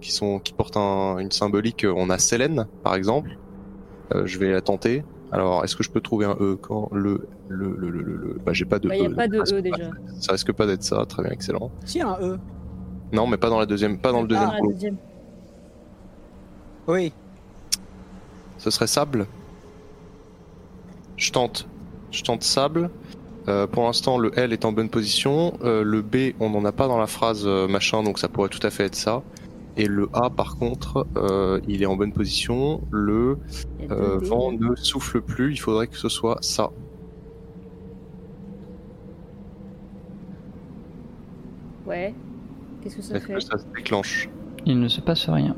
qui, 0.00 0.12
sont, 0.12 0.38
qui 0.38 0.52
portent 0.52 0.76
un- 0.76 1.18
une 1.18 1.30
symbolique, 1.32 1.84
on 1.94 2.08
a 2.08 2.18
Célène 2.18 2.66
par 2.82 2.94
exemple. 2.94 3.36
Euh, 4.14 4.22
je 4.26 4.38
vais 4.38 4.50
la 4.52 4.60
tenter. 4.60 5.02
Alors, 5.32 5.64
est-ce 5.64 5.74
que 5.76 5.82
je 5.82 5.90
peux 5.90 6.00
trouver 6.02 6.26
un 6.26 6.36
E 6.40 6.56
quand 6.60 6.88
le. 6.92 7.26
le, 7.48 7.74
le, 7.76 7.90
le, 7.90 8.02
le- 8.02 8.16
le- 8.16 8.40
Bah, 8.44 8.52
j'ai 8.52 8.66
pas 8.66 8.78
de 8.78 8.88
Bah, 8.88 8.96
Il 8.96 9.04
E. 9.04 9.08
n'y 9.08 9.12
a 9.14 9.16
pas 9.16 9.28
de 9.28 9.36
Ça 9.36 9.40
risque 9.42 9.54
E 9.54 9.56
pas- 9.70 9.76
déjà. 9.78 9.90
Ça 10.20 10.32
risque 10.32 10.52
pas 10.52 10.66
d'être 10.66 10.82
ça, 10.82 11.04
très 11.06 11.22
bien, 11.22 11.32
excellent. 11.32 11.70
Si 11.86 12.00
un 12.02 12.16
E. 12.20 12.38
Non, 13.12 13.26
mais 13.26 13.36
pas 13.38 13.48
dans 13.50 13.58
la 13.58 13.66
deuxième, 13.66 13.98
pas 13.98 14.12
dans 14.12 14.22
le 14.22 14.28
deuxième 14.28 14.50
Ah, 14.52 14.58
la 14.62 14.72
deuxième. 14.72 14.96
Oui. 16.86 17.12
Ce 18.58 18.70
serait 18.70 18.86
sable. 18.86 19.26
Je 21.16 21.30
tente. 21.32 21.66
Je 22.10 22.22
tente 22.22 22.42
sable. 22.42 22.90
Euh, 23.48 23.66
pour 23.66 23.84
l'instant, 23.84 24.18
le 24.18 24.38
L 24.38 24.52
est 24.52 24.64
en 24.64 24.72
bonne 24.72 24.88
position. 24.88 25.54
Euh, 25.64 25.82
le 25.82 26.00
B, 26.02 26.34
on 26.40 26.50
n'en 26.50 26.64
a 26.64 26.72
pas 26.72 26.86
dans 26.88 26.98
la 26.98 27.06
phrase 27.06 27.42
euh, 27.46 27.66
machin, 27.66 28.02
donc 28.02 28.18
ça 28.18 28.28
pourrait 28.28 28.48
tout 28.48 28.64
à 28.64 28.70
fait 28.70 28.84
être 28.84 28.94
ça. 28.94 29.22
Et 29.76 29.86
le 29.86 30.08
A, 30.12 30.28
par 30.28 30.56
contre, 30.58 31.06
euh, 31.16 31.60
il 31.66 31.82
est 31.82 31.86
en 31.86 31.96
bonne 31.96 32.12
position. 32.12 32.82
Le 32.90 33.38
euh, 33.90 34.18
vent 34.18 34.52
ne 34.52 34.74
souffle 34.76 35.22
plus. 35.22 35.52
Il 35.52 35.56
faudrait 35.58 35.86
que 35.86 35.96
ce 35.96 36.08
soit 36.10 36.36
ça. 36.42 36.70
Ouais. 41.86 42.14
Qu'est-ce 42.82 42.96
que 42.96 43.02
ça 43.02 43.16
Est-ce 43.16 43.26
fait 43.26 43.34
que 43.34 43.40
ça 43.40 43.58
se 43.58 43.64
déclenche 43.74 44.28
Il 44.66 44.78
ne 44.80 44.88
se 44.88 45.00
passe 45.00 45.28
rien. 45.28 45.56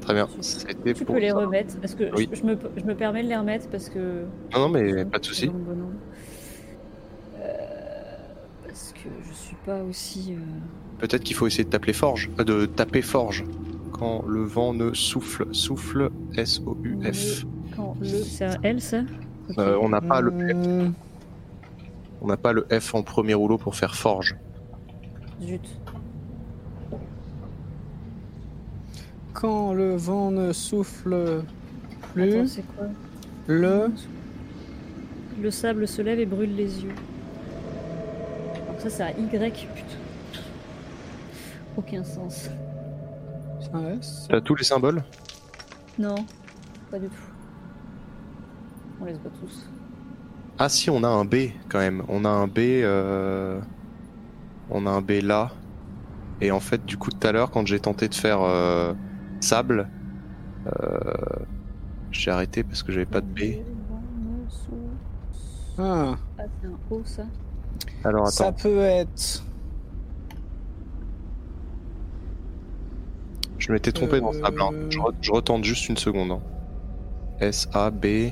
Très 0.00 0.14
bien. 0.14 0.26
Tu- 0.26 0.42
C'était 0.42 0.94
Tu 0.94 1.04
pour 1.04 1.14
peux 1.16 1.20
les 1.20 1.30
ça. 1.30 1.36
remettre 1.36 1.78
parce 1.80 1.94
que 1.94 2.04
Oui. 2.16 2.28
je, 2.32 2.36
je 2.40 2.44
me, 2.44 2.56
je 2.76 2.84
me 2.84 2.94
permets 2.94 3.22
de 3.22 3.28
les 3.28 3.36
remettre 3.36 3.68
parce 3.68 3.88
que. 3.88 4.24
Non, 4.54 4.60
non, 4.60 4.68
mais 4.68 5.04
pas 5.04 5.18
de 5.18 5.24
souci. 5.24 5.48
Bon. 5.48 5.54
Euh, 7.40 7.52
parce 8.66 8.92
que 8.92 9.08
je 9.28 9.32
suis 9.34 9.56
pas 9.64 9.82
aussi. 9.82 10.34
euh, 10.34 10.38
Peut-être 10.98 11.22
qu'il 11.24 11.36
faut 11.36 11.46
essayer 11.46 11.64
de 11.64 11.70
taper 11.70 11.92
forge, 11.92 12.30
euh, 12.38 12.44
de 12.44 12.66
taper 12.66 13.02
forge. 13.02 13.44
Quand 13.92 14.24
le 14.26 14.42
vent 14.42 14.74
ne 14.74 14.92
souffle, 14.94 15.46
souffle, 15.52 16.10
S-O-U-F. 16.36 17.44
Quand 17.74 17.96
le. 18.00 18.06
C'est 18.06 18.44
un 18.44 18.56
L 18.62 18.80
ça. 18.80 19.00
Euh, 19.58 19.78
on 19.80 19.88
n'a 19.88 20.00
pas 20.00 20.20
le 20.20 20.32
Euh, 20.32 20.88
On 22.20 22.26
n'a 22.26 22.36
pas 22.36 22.52
le 22.52 22.66
F 22.70 22.94
en 22.94 23.02
premier 23.02 23.34
rouleau 23.34 23.58
pour 23.58 23.74
faire 23.76 23.94
forge. 23.94 24.36
Zut. 25.42 25.60
Quand 29.34 29.74
le 29.74 29.96
vent 29.96 30.30
ne 30.30 30.52
souffle 30.52 31.42
plus, 32.14 32.34
Attends, 32.34 32.46
c'est 32.46 32.64
quoi 32.74 32.86
le. 33.46 33.90
Le 35.40 35.50
sable 35.50 35.86
se 35.86 36.00
lève 36.00 36.18
et 36.18 36.24
brûle 36.26 36.56
les 36.56 36.82
yeux. 36.82 36.94
Donc 38.68 38.80
ça, 38.80 38.88
c'est 38.88 39.02
à 39.02 39.10
Y, 39.10 39.68
putain. 39.74 39.85
Aucun 41.76 42.04
sens. 42.04 42.48
C'est 43.60 43.74
un 43.74 43.98
S. 43.98 44.26
T'as 44.30 44.40
tous 44.40 44.54
les 44.54 44.64
symboles 44.64 45.02
Non, 45.98 46.14
pas 46.90 46.98
du 46.98 47.08
tout. 47.08 47.14
On 49.00 49.04
les 49.04 49.12
voit 49.14 49.30
tous. 49.40 49.68
Ah 50.58 50.68
si, 50.68 50.88
on 50.88 51.02
a 51.04 51.08
un 51.08 51.24
B 51.24 51.34
quand 51.68 51.78
même. 51.78 52.02
On 52.08 52.24
a 52.24 52.28
un 52.30 52.46
B. 52.46 52.58
euh, 52.58 53.60
On 54.70 54.86
a 54.86 54.90
un 54.90 55.02
B 55.02 55.10
là. 55.22 55.50
Et 56.40 56.50
en 56.50 56.60
fait, 56.60 56.84
du 56.84 56.96
coup, 56.96 57.10
tout 57.10 57.26
à 57.26 57.32
l'heure, 57.32 57.50
quand 57.50 57.66
j'ai 57.66 57.80
tenté 57.80 58.08
de 58.08 58.14
faire 58.14 58.40
euh, 58.42 58.92
sable, 59.40 59.88
euh, 60.66 61.12
j'ai 62.10 62.30
arrêté 62.30 62.62
parce 62.62 62.82
que 62.82 62.92
j'avais 62.92 63.06
pas 63.06 63.20
de 63.20 63.26
B. 63.26 63.58
Ah, 65.78 66.16
Ah, 66.38 66.42
c'est 66.60 66.66
un 66.68 66.78
O, 66.90 67.02
ça 67.04 67.22
Alors 68.04 68.28
ça 68.28 68.46
attends, 68.48 68.62
peut 68.62 68.80
être. 68.80 69.42
Je 73.66 73.72
m'étais 73.72 73.92
trompé 73.92 74.20
dans 74.20 74.32
sable. 74.32 74.60
hein. 74.62 74.70
Je, 74.90 74.98
re- 74.98 75.14
je 75.20 75.30
retente 75.32 75.64
juste 75.64 75.88
une 75.88 75.96
seconde. 75.96 76.30
hein. 76.32 76.40
S 77.40 77.68
A 77.72 77.90
B 77.90 78.30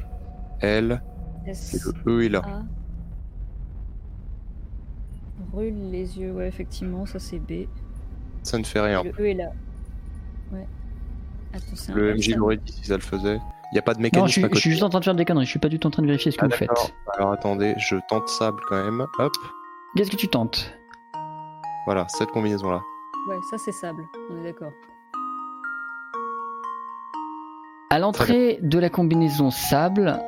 L 0.60 1.02
et 1.46 1.50
S 1.50 1.92
le 2.06 2.12
E 2.20 2.24
est 2.24 2.28
là. 2.28 2.42
A. 2.44 2.62
Brûle 5.52 5.90
les 5.90 6.18
yeux, 6.18 6.32
ouais, 6.32 6.46
effectivement, 6.48 7.04
ça 7.06 7.18
c'est 7.18 7.38
B. 7.38 7.66
Ça 8.42 8.58
ne 8.58 8.64
fait 8.64 8.80
rien. 8.80 9.02
Et 9.02 9.12
le 9.18 9.24
E 9.24 9.28
est 9.30 9.34
là. 9.34 9.50
Ouais. 10.52 10.66
Attends, 11.52 11.64
c'est 11.76 11.92
un 11.92 11.94
Le 11.96 12.14
MJ 12.14 12.34
l'aurait 12.36 12.56
dit 12.56 12.72
si 12.72 12.86
ça 12.86 12.94
le 12.94 13.00
faisait. 13.02 13.36
Il 13.72 13.74
n'y 13.74 13.78
a 13.78 13.82
pas 13.82 13.94
de 13.94 13.98
Non, 13.98 14.02
mécanisme 14.04 14.28
je 14.28 14.32
suis, 14.32 14.40
à 14.44 14.44
je 14.44 14.48
côté. 14.50 14.60
suis 14.60 14.70
juste 14.70 14.82
en 14.84 14.88
train 14.90 15.00
de 15.00 15.04
faire 15.04 15.14
des 15.14 15.24
conneries. 15.24 15.46
Je 15.46 15.50
suis 15.50 15.58
pas 15.58 15.68
du 15.68 15.78
tout 15.80 15.88
en 15.88 15.90
train 15.90 16.02
de 16.02 16.06
vérifier 16.06 16.30
ce 16.30 16.36
que 16.38 16.44
Ah, 16.44 16.48
vous 16.48 16.56
d'accord. 16.58 16.86
faites. 16.86 16.94
Alors 17.18 17.32
attendez, 17.32 17.74
je 17.78 17.96
tente 18.08 18.28
sable 18.28 18.60
quand 18.68 18.82
même. 18.84 19.04
Hop, 19.18 19.32
Qu'est-ce 19.96 20.10
que 20.10 20.16
tu 20.16 20.28
tentes? 20.28 20.72
Voilà, 21.86 22.06
cette 22.08 22.30
combinaison 22.30 22.70
là. 22.70 22.80
Ouais, 23.28 23.36
ça 23.50 23.58
c'est 23.58 23.72
sable, 23.72 24.02
on 24.30 24.40
est 24.40 24.44
d'accord. 24.44 24.72
À 27.90 27.98
l'entrée 27.98 28.58
de 28.62 28.78
la 28.78 28.88
combinaison 28.90 29.50
sable, 29.50 30.18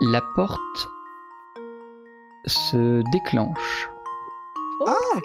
la 0.00 0.22
porte 0.34 0.88
se 2.46 3.02
déclenche 3.10 3.88
Oh 4.80 5.18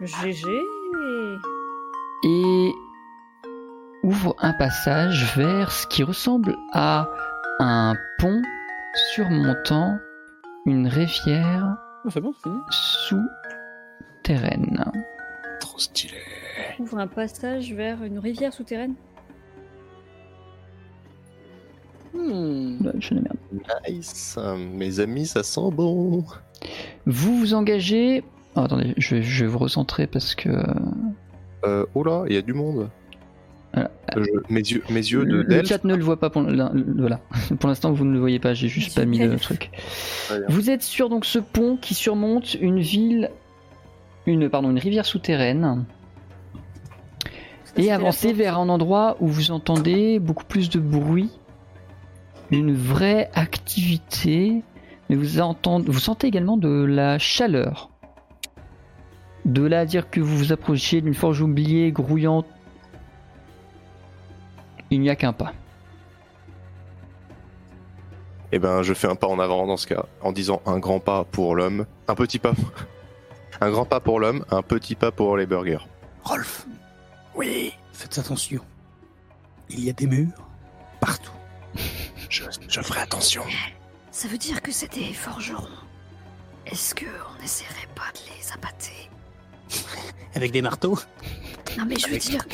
GG 0.00 0.48
et 2.24 2.72
ouvre 4.02 4.34
un 4.40 4.52
passage 4.54 5.36
vers 5.36 5.70
ce 5.70 5.86
qui 5.86 6.02
ressemble 6.02 6.56
à 6.72 7.08
un 7.60 7.94
pont 8.18 8.42
surmontant 9.14 9.98
une 10.66 10.88
rivière 10.88 11.76
Ah, 12.04 12.08
c'est 12.10 12.20
bon, 12.20 12.34
souterraine. 12.70 13.30
Trop 15.60 15.78
stylé. 15.78 16.18
Ouvre 16.78 16.98
un 16.98 17.06
passage 17.06 17.72
vers 17.72 18.02
une 18.02 18.18
rivière 18.18 18.52
souterraine 18.52 18.94
Hmm. 22.12 22.76
Bah, 22.80 22.92
je 23.00 23.14
ne 23.14 23.20
merde. 23.22 23.36
Nice. 23.88 24.38
Mes 24.72 25.00
amis, 25.00 25.26
ça 25.26 25.42
sent 25.42 25.70
bon. 25.72 26.24
Vous 27.06 27.38
vous 27.38 27.54
engagez. 27.54 28.22
Oh, 28.54 28.60
attendez, 28.60 28.94
je 28.96 29.16
vais, 29.16 29.22
je 29.22 29.44
vais 29.44 29.50
vous 29.50 29.58
recentrer 29.58 30.06
parce 30.06 30.34
que 30.36 30.48
Euh, 31.66 31.84
oh 31.94 32.04
là, 32.04 32.24
il 32.28 32.34
y 32.34 32.38
a 32.38 32.42
du 32.42 32.52
monde. 32.52 32.88
Voilà. 33.72 33.90
Euh, 34.16 34.22
je- 34.24 34.52
mes 34.54 34.60
yeux, 34.60 34.82
mes 34.90 34.94
yeux 35.00 35.24
de 35.24 35.38
le, 35.40 35.64
chat 35.64 35.82
ne 35.84 35.96
le 35.96 36.04
voit 36.04 36.20
pas. 36.20 36.30
Pour, 36.30 36.42
voilà. 36.42 37.20
pour 37.58 37.68
l'instant, 37.68 37.92
vous 37.92 38.04
ne 38.04 38.12
le 38.12 38.20
voyez 38.20 38.38
pas. 38.38 38.54
J'ai 38.54 38.68
juste 38.68 38.94
pas 38.94 39.04
mis 39.06 39.18
le 39.18 39.36
truc. 39.36 39.70
Vous 40.48 40.70
êtes 40.70 40.82
sur 40.82 41.08
donc 41.08 41.24
ce 41.24 41.40
pont 41.40 41.76
qui 41.76 41.94
surmonte 41.94 42.54
une 42.54 42.78
ville, 42.78 43.30
une 44.26 44.48
pardon, 44.48 44.70
une 44.70 44.78
rivière 44.78 45.04
souterraine, 45.06 45.84
et 47.76 47.90
avancez 47.90 48.32
vers 48.32 48.58
un 48.58 48.68
endroit 48.68 49.16
où 49.20 49.26
vous 49.26 49.50
entendez 49.50 50.18
beaucoup 50.18 50.44
plus 50.44 50.70
de 50.70 50.78
bruit, 50.78 51.30
une 52.50 52.74
vraie 52.74 53.30
activité, 53.34 54.62
mais 55.08 55.16
vous 55.16 55.40
entendez, 55.40 55.90
vous 55.90 55.98
sentez 55.98 56.26
également 56.28 56.56
de 56.56 56.84
la 56.84 57.18
chaleur. 57.18 57.90
De 59.44 59.62
là 59.62 59.80
à 59.80 59.84
dire 59.84 60.08
que 60.08 60.20
vous 60.20 60.36
vous 60.36 60.52
approchez 60.52 61.00
d'une 61.00 61.14
forge 61.14 61.42
oubliée, 61.42 61.92
grouillante, 61.92 62.46
il 64.90 65.00
n'y 65.00 65.10
a 65.10 65.16
qu'un 65.16 65.32
pas. 65.32 65.52
Eh 68.52 68.58
ben, 68.60 68.82
je 68.82 68.94
fais 68.94 69.08
un 69.08 69.16
pas 69.16 69.26
en 69.26 69.40
avant 69.40 69.66
dans 69.66 69.76
ce 69.76 69.88
cas, 69.88 70.04
en 70.22 70.30
disant 70.30 70.62
un 70.64 70.78
grand 70.78 71.00
pas 71.00 71.24
pour 71.24 71.56
l'homme, 71.56 71.86
un 72.06 72.14
petit 72.14 72.38
pas. 72.38 72.52
Un 73.60 73.70
grand 73.70 73.84
pas 73.84 74.00
pour 74.00 74.18
l'homme, 74.18 74.44
un 74.50 74.62
petit 74.62 74.96
pas 74.96 75.12
pour 75.12 75.36
les 75.36 75.46
burgers. 75.46 75.86
Rolf. 76.24 76.66
Oui. 77.34 77.72
Faites 77.92 78.18
attention. 78.18 78.64
Il 79.68 79.80
y 79.84 79.90
a 79.90 79.92
des 79.92 80.06
murs 80.06 80.46
partout. 81.00 81.32
Je, 82.28 82.44
je 82.68 82.80
ferai 82.80 83.00
attention. 83.00 83.42
Ça 84.10 84.28
veut 84.28 84.38
dire 84.38 84.62
que 84.62 84.70
c'est 84.72 84.92
des 84.92 85.12
forgerons. 85.12 85.68
Est-ce 86.66 86.94
que 86.94 87.06
on 87.06 87.42
n'essaierait 87.42 87.88
pas 87.94 88.10
de 88.14 88.20
les 88.38 88.52
appâter? 88.52 89.10
Avec 90.34 90.52
des 90.52 90.62
marteaux? 90.62 90.98
Non 91.78 91.84
mais 91.86 91.96
je 91.96 92.06
veux 92.06 92.12
Avec- 92.12 92.22
dire, 92.22 92.44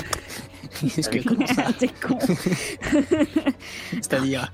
Est-ce 0.96 1.10
que 1.10 1.22
comment 1.28 1.46
ça 1.46 1.72
T'es 1.72 1.88
con 1.88 2.18
C'est-à-dire? 3.92 4.52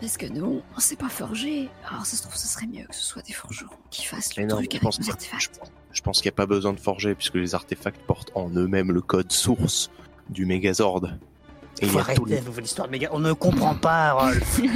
parce 0.00 0.16
que 0.18 0.26
nous, 0.26 0.62
on 0.76 0.80
sait 0.80 0.96
pas 0.96 1.08
forger. 1.08 1.68
Alors 1.90 2.04
ça 2.06 2.16
se 2.16 2.22
trouve, 2.22 2.36
ce 2.36 2.46
serait 2.46 2.66
mieux 2.66 2.84
que 2.84 2.94
ce 2.94 3.02
soit 3.02 3.22
des 3.22 3.32
forgerons 3.32 3.74
qui 3.90 4.04
fassent 4.04 4.36
le 4.36 4.42
Mais 4.42 4.46
non, 4.48 4.56
truc 4.56 4.70
je 4.72 4.76
avec 4.76 4.82
pense, 4.82 5.00
nos 5.00 5.06
pas- 5.06 5.12
je, 5.12 5.12
artefacts. 5.12 5.60
Je 5.96 6.02
pense 6.02 6.20
qu'il 6.20 6.28
n'y 6.28 6.34
a 6.34 6.36
pas 6.36 6.46
besoin 6.46 6.74
de 6.74 6.78
forger 6.80 7.14
puisque 7.14 7.34
les 7.36 7.54
artefacts 7.54 8.00
portent 8.06 8.30
en 8.34 8.50
eux-mêmes 8.50 8.92
le 8.92 9.00
code 9.00 9.32
source 9.32 9.90
du 10.28 10.44
Megazord. 10.44 11.08
Et 11.80 11.86
Faut 11.86 11.98
arrêter 11.98 12.20
tout 12.20 12.26
le- 12.26 12.36
avec 12.36 12.56
l'histoire 12.60 12.86
de 12.86 12.92
méga. 12.92 13.08
On 13.12 13.18
ne 13.18 13.32
comprend 13.32 13.74
pas, 13.74 14.12
Rolf. 14.12 14.60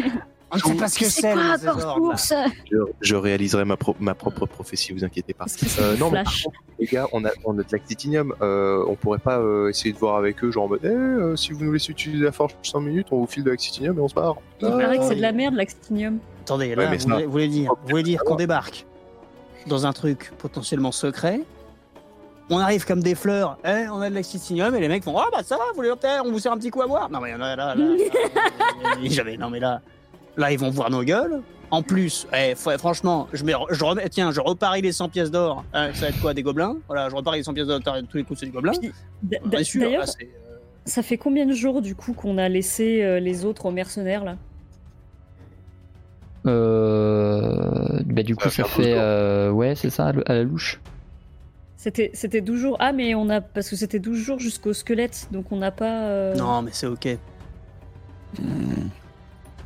On 0.53 0.57
ne 0.57 0.61
sait 0.63 0.75
pas 0.81 0.89
ce 0.89 0.99
que 0.99 1.05
C'est 1.05 1.21
c'est. 1.21 1.33
quoi 1.33 2.17
source? 2.19 2.33
Je, 2.73 2.77
je 3.03 3.15
réaliserai 3.15 3.65
ma, 3.65 3.77
pro- 3.77 3.95
ma 4.01 4.15
propre 4.15 4.47
prophétie, 4.47 4.93
vous 4.93 5.05
inquiétez 5.05 5.33
pas. 5.33 5.45
Euh, 5.79 5.97
non, 5.97 6.11
mais 6.11 6.25
Les 6.81 6.87
gars, 6.87 7.07
on 7.13 7.25
a, 7.25 7.29
on 7.45 7.53
a 7.57 7.63
de 7.63 7.69
l'actinium. 7.71 8.35
Euh, 8.43 8.85
on 8.89 8.97
pourrait 8.97 9.21
pas 9.21 9.39
euh, 9.39 9.69
essayer 9.69 9.93
de 9.93 9.99
voir 9.99 10.17
avec 10.17 10.43
eux, 10.43 10.51
genre 10.51 10.65
en 10.65 10.69
mode, 10.71 10.81
eh, 10.83 10.89
euh, 10.89 11.37
si 11.37 11.53
vous 11.53 11.65
nous 11.65 11.73
laissez 11.73 11.93
utiliser 11.93 12.25
la 12.25 12.33
forge 12.33 12.57
5 12.65 12.81
minutes, 12.81 13.07
on 13.13 13.19
vous 13.21 13.27
file 13.29 13.45
de 13.45 13.51
l'actinium 13.51 13.97
et 13.97 14.01
on 14.01 14.09
se 14.09 14.15
barre. 14.15 14.39
Il 14.61 14.67
Ah, 14.67 14.71
paraît 14.73 14.97
que 14.99 15.05
c'est 15.05 15.11
oui. 15.11 15.17
de 15.17 15.23
la 15.23 15.31
merde 15.33 15.55
l'actinium. 15.55 16.19
Attendez, 16.41 16.75
là, 16.75 16.87
vous, 16.97 16.99
voulez, 16.99 17.25
vous 17.27 17.31
voulez 17.31 17.49
dire, 17.49 17.73
vous 17.85 17.89
voulez 17.89 18.03
dire 18.03 18.25
qu'on 18.25 18.35
débarque 18.35 18.87
dans 19.67 19.87
un 19.87 19.93
truc 19.93 20.33
potentiellement 20.39 20.93
secret. 20.93 21.41
On 22.53 22.59
arrive 22.59 22.85
comme 22.85 23.03
des 23.03 23.15
fleurs, 23.15 23.59
hein, 23.65 23.87
on 23.93 24.01
a 24.01 24.11
de 24.11 24.15
l'actinium 24.15 24.75
et 24.75 24.81
les 24.81 24.89
mecs 24.89 25.05
font 25.05 25.17
Ah 25.17 25.29
bah 25.31 25.43
ça 25.45 25.57
va, 25.57 25.63
vous 25.71 25.77
voulez 25.77 25.93
on 26.25 26.33
vous 26.33 26.41
sert 26.41 26.51
un 26.51 26.59
petit 26.59 26.71
coup 26.71 26.83
à 26.83 26.87
boire. 26.89 27.09
Non 27.09 27.21
mais 27.21 27.31
là, 27.39 27.55
là, 27.55 27.75
là, 27.75 27.75
là, 27.77 29.37
non 29.39 29.51
mais 29.51 29.61
là, 29.61 29.81
là 30.37 30.51
ils 30.51 30.59
vont 30.59 30.71
voir 30.71 30.91
nos 30.91 31.05
gueules. 31.05 31.43
En 31.73 31.83
plus, 31.83 32.27
eh, 32.37 32.57
franchement, 32.57 33.29
je, 33.33 33.45
mets, 33.45 33.53
je 33.71 33.85
remets, 33.85 34.09
tiens, 34.09 34.33
je 34.33 34.41
reparie 34.41 34.83
les 34.83 34.91
100 34.91 35.09
pièces 35.09 35.31
d'or. 35.31 35.65
Hein, 35.73 35.91
ça 35.95 36.01
va 36.01 36.09
être 36.09 36.21
quoi, 36.21 36.35
des 36.35 36.43
gobelins? 36.43 36.77
Voilà, 36.89 37.09
je 37.09 37.15
reparie 37.15 37.39
les 37.39 37.45
100 37.45 37.55
pièces 37.55 37.69
d'or, 37.69 37.79
tous 37.81 38.17
les 38.17 38.25
coups 38.25 38.41
c'est 38.41 38.47
des 38.47 38.53
gobelins. 38.53 38.73
On 39.45 39.51
est 39.53 39.63
sûr, 39.63 39.83
D'ailleurs, 39.83 40.07
là, 40.07 40.13
euh, 40.21 40.57
ça 40.85 41.03
fait 41.05 41.17
combien 41.17 41.47
de 41.47 41.53
jours 41.53 41.81
du 41.81 41.95
coup 41.95 42.13
qu'on 42.13 42.39
a 42.39 42.49
laissé 42.49 43.03
euh, 43.03 43.21
les 43.21 43.45
autres 43.45 43.67
aux 43.67 43.71
mercenaires 43.71 44.25
là? 44.25 44.37
Euh, 46.47 48.01
bah, 48.07 48.23
du 48.23 48.35
coup, 48.37 48.49
ça 48.49 48.65
fait. 48.65 48.95
euh, 48.97 49.51
ouais, 49.51 49.75
c'est 49.75 49.91
ça, 49.91 50.09
à 50.09 50.13
la- 50.35 50.43
louche. 50.43 50.81
C'était 51.77 52.11
c'était 52.13 52.41
12 52.43 52.61
jours. 52.61 52.77
Ah 52.79 52.93
mais 52.93 53.15
on 53.15 53.31
a 53.31 53.41
parce 53.41 53.71
que 53.71 53.77
c'était 53.77 53.99
12 53.99 54.19
jours 54.19 54.39
jusqu'au 54.39 54.75
squelette 54.75 55.29
donc 55.33 55.51
on 55.51 55.57
n'a 55.57 55.71
pas 55.71 56.03
euh, 56.09 56.35
Non 56.35 56.61
mais 56.61 56.73
c'est 56.75 56.87
ok. 56.87 57.09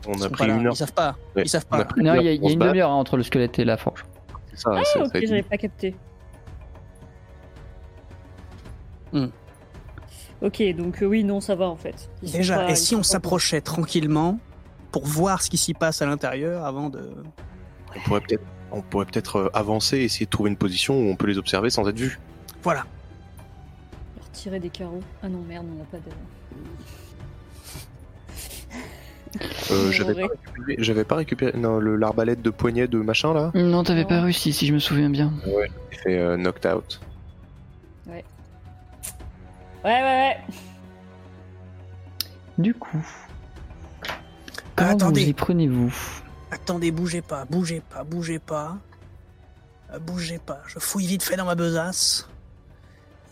On 0.07 0.12
Ils 0.12 0.25
a 0.25 0.28
pris 0.31 0.45
une 0.49 0.64
heure. 0.66 0.75
Ils 0.75 0.76
savent 0.76 0.93
pas. 0.93 1.16
Ouais, 1.35 1.43
Ils 1.43 1.49
savent 1.49 1.66
on 1.73 1.76
pas. 1.78 1.88
Non, 1.97 2.14
il 2.14 2.25
y 2.25 2.28
a, 2.28 2.33
y 2.35 2.52
une 2.52 2.59
demi-heure 2.61 2.90
hein, 2.90 2.95
entre 2.95 3.16
le 3.16 3.25
squelette 3.25 3.59
et 3.59 3.64
la 3.64 3.76
forge. 3.76 4.04
c'est 4.52 4.61
ça, 4.61 4.71
Ah 4.76 4.85
ça 4.85 5.02
OK, 5.02 5.11
j'avais 5.26 5.43
pas 5.43 5.57
capté. 5.57 5.97
Hmm. 9.12 9.26
OK, 10.43 10.62
donc 10.76 11.02
euh, 11.02 11.07
oui, 11.07 11.25
non, 11.25 11.40
ça 11.40 11.54
va 11.57 11.69
en 11.69 11.76
fait. 11.76 12.11
Ils 12.23 12.31
Déjà, 12.33 12.59
pas- 12.59 12.71
et 12.71 12.75
si 12.76 12.95
on 12.95 13.02
s'approchait 13.02 13.61
tranquillement 13.61 14.38
pour 14.95 15.07
voir 15.07 15.43
ce 15.43 15.51
qui 15.51 15.57
s'y 15.57 15.75
passe 15.75 16.03
à 16.03 16.07
l'intérieur 16.07 16.65
avant 16.65 16.89
de. 16.89 17.01
On 17.97 18.01
pourrait 18.07 18.21
peut-être 18.21 18.45
on 18.71 18.81
pourrait 18.81 19.07
peut-être 19.07 19.37
euh, 19.37 19.49
avancer 19.53 19.97
et 19.99 20.05
essayer 20.05 20.25
de 20.27 20.31
trouver 20.31 20.51
une 20.51 20.57
position 20.57 20.95
où 20.97 21.09
on 21.11 21.17
peut 21.17 21.27
les 21.27 21.37
observer 21.37 21.69
sans 21.69 21.89
être 21.89 21.99
vu. 21.99 22.21
Voilà. 22.63 22.83
contents. 22.83 22.91
Leur 24.19 24.31
tirer 24.31 24.61
des 24.61 24.69
carreaux. 24.71 25.01
Ah 25.21 25.29
non, 25.29 25.41
merde, 25.49 25.67
on 25.69 25.79
n'a 25.79 25.85
pas 25.87 25.97
de 25.97 26.05
Euh, 29.73 29.91
j'avais 29.91 30.15
pas 30.15 30.29
récupéré, 30.29 30.77
j'avais 30.79 31.05
pas 31.05 31.17
récupéré 31.17 31.59
non, 31.59 31.81
le 31.81 31.97
l'arbalète 31.97 32.41
de 32.41 32.51
poignet 32.51 32.87
de 32.87 32.99
machin 32.99 33.35
là. 33.35 33.51
Non, 33.57 33.83
t'avais 33.83 34.03
Non. 34.03 34.09
pas 34.09 34.21
réussi, 34.21 34.53
si 34.53 34.65
je 34.65 34.73
me 34.75 34.79
souviens 34.79 35.11
bien. 35.11 35.33
J'ai 35.91 35.99
fait 35.99 36.19
euh, 36.21 36.37
knocked 36.37 36.73
out. 36.73 37.01
Ouais, 38.07 38.25
ouais, 39.85 39.91
ouais. 39.91 40.37
Du 42.59 42.75
coup, 42.75 43.05
comment 44.76 44.90
attendez. 44.90 45.25
vous 45.25 45.31
y 45.31 45.33
prenez-vous 45.33 45.95
Attendez, 46.50 46.90
bougez 46.93 47.23
pas, 47.23 47.45
bougez 47.45 47.81
pas, 47.81 48.04
bougez 48.04 48.38
pas. 48.38 48.78
Euh, 49.93 49.99
bougez 49.99 50.38
pas. 50.38 50.62
Je 50.66 50.78
fouille 50.78 51.07
vite 51.07 51.23
fait 51.23 51.37
dans 51.37 51.45
ma 51.45 51.54
besace. 51.54 52.28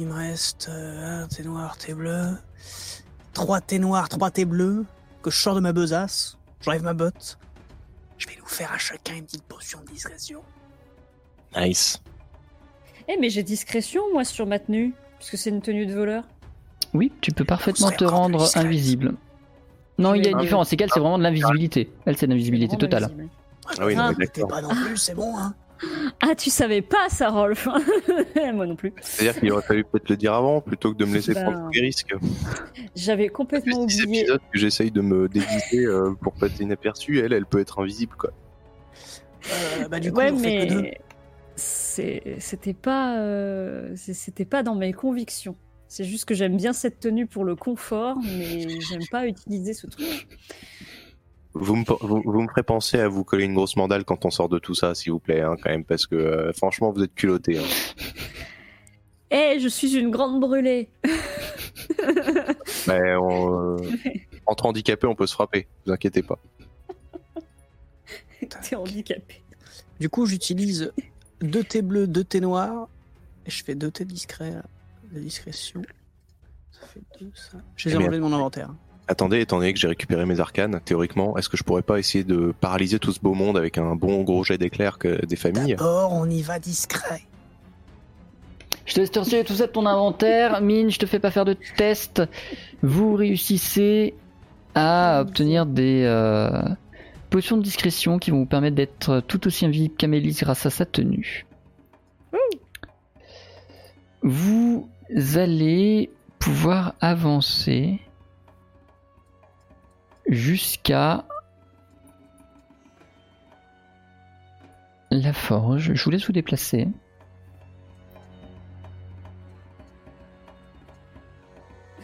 Il 0.01 0.07
me 0.09 0.15
reste 0.15 0.69
euh, 0.69 1.23
un 1.23 1.29
thé 1.29 1.43
noir, 1.45 1.77
thé 1.77 1.95
bleu. 1.95 2.37
Trois 3.33 3.61
thés 3.61 3.79
noirs, 3.79 4.09
trois 4.09 4.31
thés 4.31 4.45
bleus. 4.45 4.85
Que 5.23 5.31
je 5.31 5.37
sors 5.37 5.55
de 5.55 5.61
ma 5.61 5.73
besace. 5.73 6.37
J'enlève 6.63 6.83
ma 6.83 6.95
botte. 6.95 7.39
Je 8.19 8.27
vais 8.27 8.37
nous 8.39 8.47
faire 8.47 8.73
à 8.73 8.79
chacun 8.79 9.15
une 9.15 9.25
petite 9.25 9.45
potion 9.45 9.81
de 9.81 9.87
discrétion. 9.93 10.43
Nice. 11.57 12.03
Eh, 13.09 13.17
mais 13.21 13.31
j'ai 13.31 13.43
discrétion, 13.43 14.03
moi, 14.13 14.25
sur 14.25 14.47
ma 14.47 14.59
tenue, 14.59 14.95
puisque 15.19 15.39
c'est 15.39 15.51
une 15.51 15.63
tenue 15.63 15.87
de 15.87 15.95
voleur. 15.95 16.25
Oui, 16.95 17.13
tu 17.21 17.33
peux 17.33 17.45
parfaitement 17.45 17.91
te 17.91 18.05
rendre 18.05 18.41
discrète. 18.41 18.65
invisible. 18.65 19.15
Non, 20.03 20.15
il 20.15 20.25
y 20.25 20.27
a 20.27 20.31
une 20.31 20.37
Ah, 20.39 20.41
différence, 20.43 20.69
c'est 20.69 20.77
qu'elle, 20.77 20.91
c'est 20.93 21.01
vraiment 21.01 21.19
de 21.19 21.23
l'invisibilité. 21.23 21.91
Elle, 22.07 22.17
c'est 22.17 22.27
de 22.27 22.33
l'invisibilité 22.33 22.77
Vraiment 22.77 23.09
totale. 23.09 23.29
Ah 23.79 23.87
oui, 23.87 23.95
non, 23.95 24.03
Ah. 24.07 24.13
mais 24.19 24.27
T'es 24.27 24.41
d'accord. 24.43 24.49
pas 24.57 24.63
non 24.63 24.71
plus, 24.75 24.97
c'est 24.97 25.15
bon, 25.15 25.37
hein. 25.37 25.55
Ah, 26.21 26.37
tu 26.37 26.49
savais 26.49 26.81
pas 26.81 27.09
ça, 27.09 27.31
Rolf 27.31 27.67
Moi 28.55 28.67
non 28.67 28.77
plus. 28.77 28.93
C'est-à-dire 29.01 29.41
qu'il 29.41 29.51
aurait 29.51 29.63
fallu 29.63 29.83
peut-être 29.85 30.09
le 30.11 30.17
dire 30.17 30.33
avant 30.33 30.61
plutôt 30.61 30.93
que 30.93 30.97
de 30.99 31.05
me 31.05 31.15
laisser 31.15 31.35
Ben, 31.35 31.43
prendre 31.51 31.71
les 31.75 31.81
risques. 31.81 32.15
J'avais 32.95 33.29
complètement 33.29 33.85
10 33.85 34.03
oublié. 34.05 34.21
épisodes 34.21 34.41
que 34.53 34.59
j'essaye 34.61 34.93
de 34.93 35.01
me 35.01 35.29
déguiser 35.29 35.85
euh, 35.87 36.13
pour 36.21 36.35
pas 36.35 36.47
être 36.47 36.61
inaperçu, 36.61 37.19
elle, 37.19 37.33
elle 37.33 37.47
peut 37.47 37.59
être 37.59 37.81
invisible 37.81 38.15
quoi. 38.17 38.31
Euh, 39.81 39.89
bah, 39.89 39.99
du 39.99 40.13
coup, 40.13 40.19
ouais, 40.19 40.31
on 40.31 40.39
fait 40.39 40.69
que 40.69 40.73
deux. 40.73 40.83
mais 40.83 41.01
c'est- 41.57 42.37
c'était 42.39 42.75
pas, 42.75 43.17
euh, 43.19 43.93
c'est- 43.97 44.15
c'était 44.15 44.45
pas 44.45 44.63
dans 44.63 44.77
mes 44.77 44.93
convictions. 44.93 45.57
C'est 45.93 46.05
juste 46.05 46.25
que 46.25 46.33
j'aime 46.33 46.57
bien 46.57 46.73
cette 46.73 47.01
tenue 47.01 47.27
pour 47.27 47.45
le 47.45 47.55
confort, 47.55 48.17
mais 48.25 48.81
j'aime 48.81 49.07
pas 49.11 49.27
utiliser 49.27 49.75
ce 49.75 49.87
truc. 49.87 50.27
Vous 51.53 51.77
me, 51.77 51.85
vous, 52.01 52.23
vous 52.25 52.41
me 52.41 52.49
ferez 52.49 52.63
penser 52.63 52.99
à 52.99 53.09
vous 53.09 53.25
coller 53.25 53.45
une 53.45 53.53
grosse 53.53 53.77
mandale 53.77 54.07
quand 54.07 54.25
on 54.25 54.31
sort 54.31 54.49
de 54.49 54.59
tout 54.59 54.75
ça, 54.75 54.95
s'il 54.95 55.13
vous 55.13 55.19
plaît, 55.19 55.43
hein, 55.43 55.55
quand 55.63 55.69
même, 55.69 55.85
parce 55.85 56.07
que 56.07 56.17
euh, 56.17 56.53
franchement, 56.55 56.93
vous 56.93 57.03
êtes 57.03 57.15
culottés. 57.15 57.59
Hein. 57.59 57.65
Eh, 59.31 59.61
je 59.61 59.69
suis 59.69 59.95
une 59.95 60.11
grande 60.11 60.41
brûlée. 60.41 60.89
Mais 62.89 63.15
on, 63.17 63.77
euh, 63.77 63.77
entre 64.47 64.65
handicapés, 64.65 65.07
on 65.07 65.15
peut 65.15 65.27
se 65.27 65.35
frapper, 65.35 65.67
vous 65.85 65.93
inquiétez 65.93 66.23
pas. 66.23 66.39
T'es 68.63 68.77
handicapé. 68.77 69.43
Du 70.01 70.09
coup, 70.09 70.25
j'utilise 70.25 70.91
deux 71.43 71.65
thés 71.65 71.83
bleus, 71.83 72.07
deux 72.07 72.25
thés 72.25 72.41
noirs. 72.41 72.89
Et 73.45 73.51
je 73.51 73.63
fais 73.63 73.75
deux 73.75 73.91
thés 73.91 74.07
discrets, 74.07 74.53
là, 74.53 74.63
de 75.13 75.21
discrétion. 75.21 75.83
Ça 76.73 76.87
fait 76.87 77.03
deux, 77.21 77.31
ça. 77.35 77.59
Je 77.77 77.89
les 77.89 77.95
ai 77.95 77.99
enlevés 77.99 78.17
de 78.17 78.23
mon 78.23 78.33
inventaire. 78.33 78.71
Attendez, 79.09 79.41
étant 79.41 79.59
donné 79.59 79.73
que 79.73 79.79
j'ai 79.79 79.89
récupéré 79.89 80.25
mes 80.27 80.41
arcanes, 80.41 80.81
théoriquement, 80.85 81.37
est-ce 81.37 81.49
que 81.49 81.57
je 81.57 81.65
pourrais 81.65 81.83
pas 81.83 81.99
essayer 81.99 82.25
de 82.25 82.55
paralyser 82.61 82.99
tout 82.99 83.13
ce 83.13 83.21
beau 83.21 83.35
monde 83.35 83.59
avec 83.59 83.77
un 83.77 83.95
bon 83.97 84.23
gros 84.23 84.45
jet 84.45 84.59
d'éclairs 84.59 84.99
que 84.99 85.25
des 85.27 85.37
familles? 85.37 85.75
D'abord, 85.77 86.13
on 86.13 86.31
y 86.31 86.41
va 86.41 86.59
discret. 86.59 87.23
Je 88.87 88.95
te 88.95 89.01
laisse 89.01 89.11
te 89.11 89.19
retirer 89.19 89.45
tout 89.45 89.55
ça 89.55 89.67
de 89.67 89.73
ton 89.73 89.87
inventaire. 89.87 90.61
Mine, 90.61 90.91
je 90.91 90.99
te 90.99 91.07
fais 91.07 91.19
pas 91.19 91.31
faire 91.31 91.45
de 91.45 91.57
test. 91.77 92.23
Vous 92.83 93.15
réussissez 93.15 94.15
à 94.75 95.21
obtenir 95.21 95.67
des 95.67 96.05
euh, 96.05 96.63
potions 97.31 97.57
de 97.57 97.63
discrétion 97.63 98.19
qui 98.19 98.31
vont 98.31 98.39
vous 98.39 98.47
permettre 98.47 98.77
d'être 98.77 99.21
tout 99.21 99.47
aussi 99.47 99.67
invisible 99.67 99.95
qu'Amélie 99.97 100.33
grâce 100.33 100.67
à 100.67 100.71
sa 100.71 100.85
tenue. 100.85 101.47
Vous 104.23 104.89
allez 105.35 106.11
pouvoir 106.39 106.95
avancer 107.01 108.01
jusqu'à 110.29 111.25
la 115.11 115.33
forge. 115.33 115.93
Je 115.95 116.05
vous 116.05 116.11
laisse 116.11 116.27
vous 116.27 116.33
déplacer. 116.33 116.89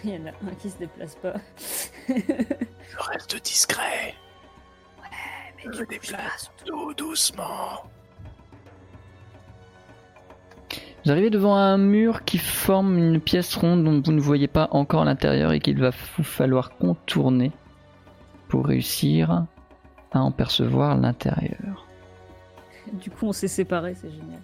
Il 0.04 0.10
y 0.10 0.16
en 0.16 0.26
a 0.26 0.30
un 0.30 0.54
qui 0.60 0.70
se 0.70 0.78
déplace 0.78 1.16
pas. 1.16 1.34
Je 2.08 2.96
reste 2.98 3.42
discret, 3.42 4.14
Mais 5.02 5.62
tu 5.62 5.68
bouges 5.68 6.12
pas, 6.12 6.38
surtout. 6.38 6.64
tout 6.66 6.94
doucement. 6.94 7.82
Vous 11.08 11.12
arrivez 11.12 11.30
devant 11.30 11.56
un 11.56 11.78
mur 11.78 12.22
qui 12.26 12.36
forme 12.36 12.98
une 12.98 13.18
pièce 13.18 13.56
ronde 13.56 13.82
dont 13.82 14.02
vous 14.04 14.12
ne 14.12 14.20
voyez 14.20 14.46
pas 14.46 14.68
encore 14.72 15.06
l'intérieur 15.06 15.52
et 15.52 15.58
qu'il 15.58 15.80
va 15.80 15.88
vous 15.88 16.22
falloir 16.22 16.76
contourner 16.76 17.50
pour 18.48 18.66
réussir 18.66 19.46
à 20.12 20.20
en 20.20 20.30
percevoir 20.30 20.98
l'intérieur. 20.98 21.86
Du 22.92 23.08
coup, 23.08 23.28
on 23.28 23.32
s'est 23.32 23.48
séparés, 23.48 23.96
c'est 23.98 24.10
génial. 24.10 24.42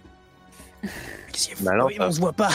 Qu'est-ce 1.31 1.49
qu'il 1.49 1.57
y 1.59 1.61
a 1.61 1.65
Bah 1.65 1.71
alors, 1.73 1.85
oui, 1.85 1.97
on 1.99 2.11
se 2.11 2.19
voit 2.19 2.33
pas. 2.33 2.49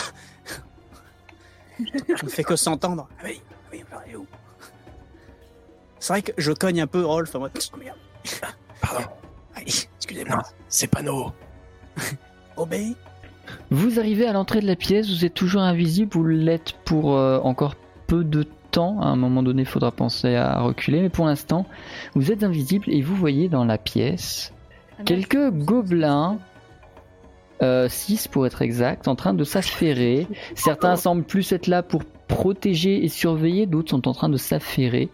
on 1.79 2.25
ne 2.25 2.29
fait 2.29 2.43
que 2.43 2.57
s'entendre. 2.57 3.07
Ah 3.17 3.23
oui, 3.23 3.41
ah 3.49 3.69
oui, 3.71 3.83
on 3.93 4.11
est 4.11 4.15
où? 4.17 4.27
C'est 5.99 6.11
vrai 6.11 6.21
que 6.21 6.33
je 6.37 6.51
cogne 6.51 6.81
un 6.81 6.87
peu 6.87 7.05
Rolf 7.05 7.33
en 7.33 7.39
mode. 7.39 7.51
Oh. 7.55 7.77
Pardon. 8.81 9.07
Allez, 9.55 9.71
excusez-moi. 9.95 10.43
c'est 10.67 10.87
pas 10.87 11.01
nous. 11.01 11.31
Obéis. 12.57 12.97
Vous 13.69 13.99
arrivez 13.99 14.25
à 14.27 14.33
l'entrée 14.33 14.59
de 14.61 14.67
la 14.67 14.75
pièce, 14.75 15.09
vous 15.09 15.25
êtes 15.25 15.33
toujours 15.33 15.61
invisible, 15.61 16.11
vous 16.13 16.25
l'êtes 16.25 16.73
pour 16.85 17.15
euh, 17.17 17.39
encore 17.39 17.75
peu 18.07 18.23
de 18.23 18.43
temps. 18.71 18.99
À 19.01 19.05
un 19.07 19.15
moment 19.15 19.43
donné, 19.43 19.63
il 19.63 19.67
faudra 19.67 19.91
penser 19.91 20.35
à 20.35 20.59
reculer, 20.61 21.01
mais 21.01 21.09
pour 21.09 21.25
l'instant, 21.25 21.65
vous 22.15 22.31
êtes 22.31 22.43
invisible 22.43 22.85
et 22.87 23.01
vous 23.01 23.15
voyez 23.15 23.49
dans 23.49 23.65
la 23.65 23.77
pièce 23.77 24.53
Ah, 24.99 25.03
quelques 25.03 25.35
merde. 25.35 25.57
gobelins, 25.59 26.37
6 27.87 28.27
pour 28.27 28.47
être 28.47 28.61
exact, 28.63 29.07
en 29.07 29.15
train 29.15 29.33
de 29.33 29.43
s'affairer. 29.43 30.27
Certains 30.55 30.95
semblent 30.95 31.23
plus 31.23 31.51
être 31.51 31.67
là 31.67 31.83
pour 31.83 32.03
protéger 32.27 33.03
et 33.03 33.07
surveiller, 33.07 33.65
d'autres 33.67 33.91
sont 33.91 34.07
en 34.07 34.13
train 34.13 34.29
de 34.29 34.37
s'affairer. 34.37 35.09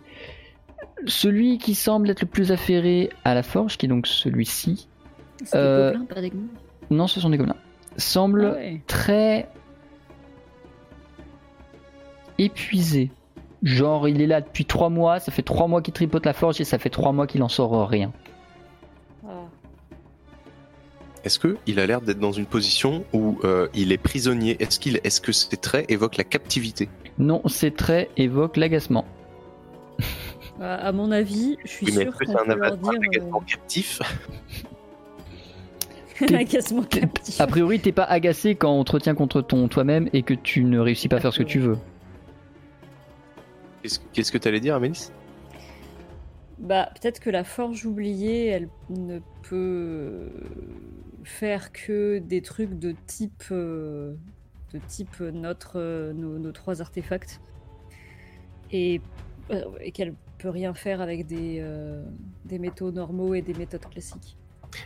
Celui 1.05 1.57
qui 1.57 1.75
semble 1.75 2.09
être 2.09 2.21
le 2.21 2.27
plus 2.27 2.51
affairé 2.51 3.09
à 3.23 3.33
la 3.33 3.43
forge, 3.43 3.77
qui 3.77 3.85
est 3.85 3.89
donc 3.89 4.07
celui-ci, 4.07 4.87
C'est 5.43 5.57
des 5.57 5.63
euh, 5.63 5.91
gobelins, 5.91 6.05
pas 6.05 6.21
des 6.21 6.29
gnomes. 6.29 6.47
non, 6.89 7.07
ce 7.07 7.19
sont 7.19 7.29
des 7.29 7.37
gobelins, 7.37 7.55
semble 7.97 8.53
Ah 8.53 8.57
ouais. 8.57 8.81
très 8.87 9.49
épuisé. 12.37 13.11
Genre, 13.63 14.07
il 14.07 14.21
est 14.21 14.27
là 14.27 14.41
depuis 14.41 14.65
3 14.65 14.89
mois, 14.89 15.19
ça 15.19 15.31
fait 15.31 15.41
3 15.41 15.67
mois 15.67 15.81
qu'il 15.81 15.93
tripote 15.93 16.25
la 16.25 16.33
forge 16.33 16.61
et 16.61 16.63
ça 16.63 16.77
fait 16.77 16.89
3 16.91 17.11
mois 17.11 17.25
qu'il 17.25 17.41
en 17.41 17.49
sort 17.49 17.87
rien. 17.89 18.11
Ah. 19.27 19.31
Est-ce 21.23 21.39
que 21.39 21.57
il 21.65 21.79
a 21.79 21.87
l'air 21.87 22.01
d'être 22.01 22.19
dans 22.19 22.31
une 22.31 22.45
position 22.45 23.03
où 23.13 23.39
euh, 23.43 23.67
il 23.73 23.91
est 23.91 23.97
prisonnier? 23.97 24.57
Est-ce 24.61 24.79
qu'il, 24.79 24.99
est-ce 25.03 25.19
que 25.19 25.31
ces 25.31 25.57
traits 25.57 25.89
évoquent 25.89 26.17
la 26.17 26.23
captivité? 26.23 26.87
Non, 27.17 27.41
ces 27.47 27.71
traits 27.71 28.11
évoquent 28.15 28.57
l'agacement. 28.57 29.05
Bah, 30.59 30.75
à 30.75 30.91
mon 30.91 31.11
avis, 31.11 31.57
je 31.65 31.69
suis 31.69 31.85
Oui, 31.87 31.93
mais 31.95 32.01
sûre 32.03 32.13
est-ce 32.13 32.17
que 32.19 32.25
qu'on 32.25 32.31
c'est 32.33 32.39
un 32.39 32.53
peut 32.53 32.59
leur 32.59 32.67
avatar 32.73 32.91
dire 32.93 32.99
euh, 33.01 33.07
agacement 33.07 33.39
captif? 33.41 33.99
A 37.39 37.47
priori, 37.47 37.79
t'es 37.79 37.91
pas 37.91 38.03
agacé 38.03 38.55
quand 38.55 38.71
on 38.71 38.83
te 38.83 38.91
retient 38.93 39.15
contre 39.15 39.41
ton 39.41 39.67
toi-même 39.67 40.09
et 40.13 40.23
que 40.23 40.33
tu 40.33 40.63
ne 40.63 40.79
réussis 40.79 41.07
pas 41.07 41.17
à 41.17 41.19
faire 41.19 41.33
ce 41.33 41.39
que 41.39 41.47
tu 41.47 41.59
veux. 41.59 41.77
Qu'est-ce, 44.13 44.31
que 44.31 44.37
t'allais 44.37 44.59
dire, 44.59 44.75
Amélis? 44.75 45.11
Bah, 46.57 46.89
peut-être 46.99 47.19
que 47.19 47.29
la 47.29 47.43
forge 47.43 47.85
oubliée, 47.85 48.47
elle 48.47 48.67
ne 48.89 49.19
peut 49.43 50.31
faire 51.23 51.71
que 51.71 52.17
des 52.19 52.41
trucs 52.41 52.77
de 52.77 52.95
type, 53.05 53.43
euh, 53.51 54.13
de 54.73 54.79
type 54.87 55.19
notre, 55.19 55.73
euh, 55.75 56.13
nos, 56.13 56.39
nos 56.39 56.51
trois 56.51 56.81
artefacts, 56.81 57.39
et, 58.71 59.01
euh, 59.51 59.63
et 59.79 59.91
qu'elle 59.91 60.13
peut 60.37 60.49
rien 60.49 60.73
faire 60.73 61.01
avec 61.01 61.25
des, 61.25 61.57
euh, 61.59 62.03
des 62.45 62.59
métaux 62.59 62.91
normaux 62.91 63.33
et 63.33 63.41
des 63.41 63.53
méthodes 63.53 63.85
classiques. 63.89 64.37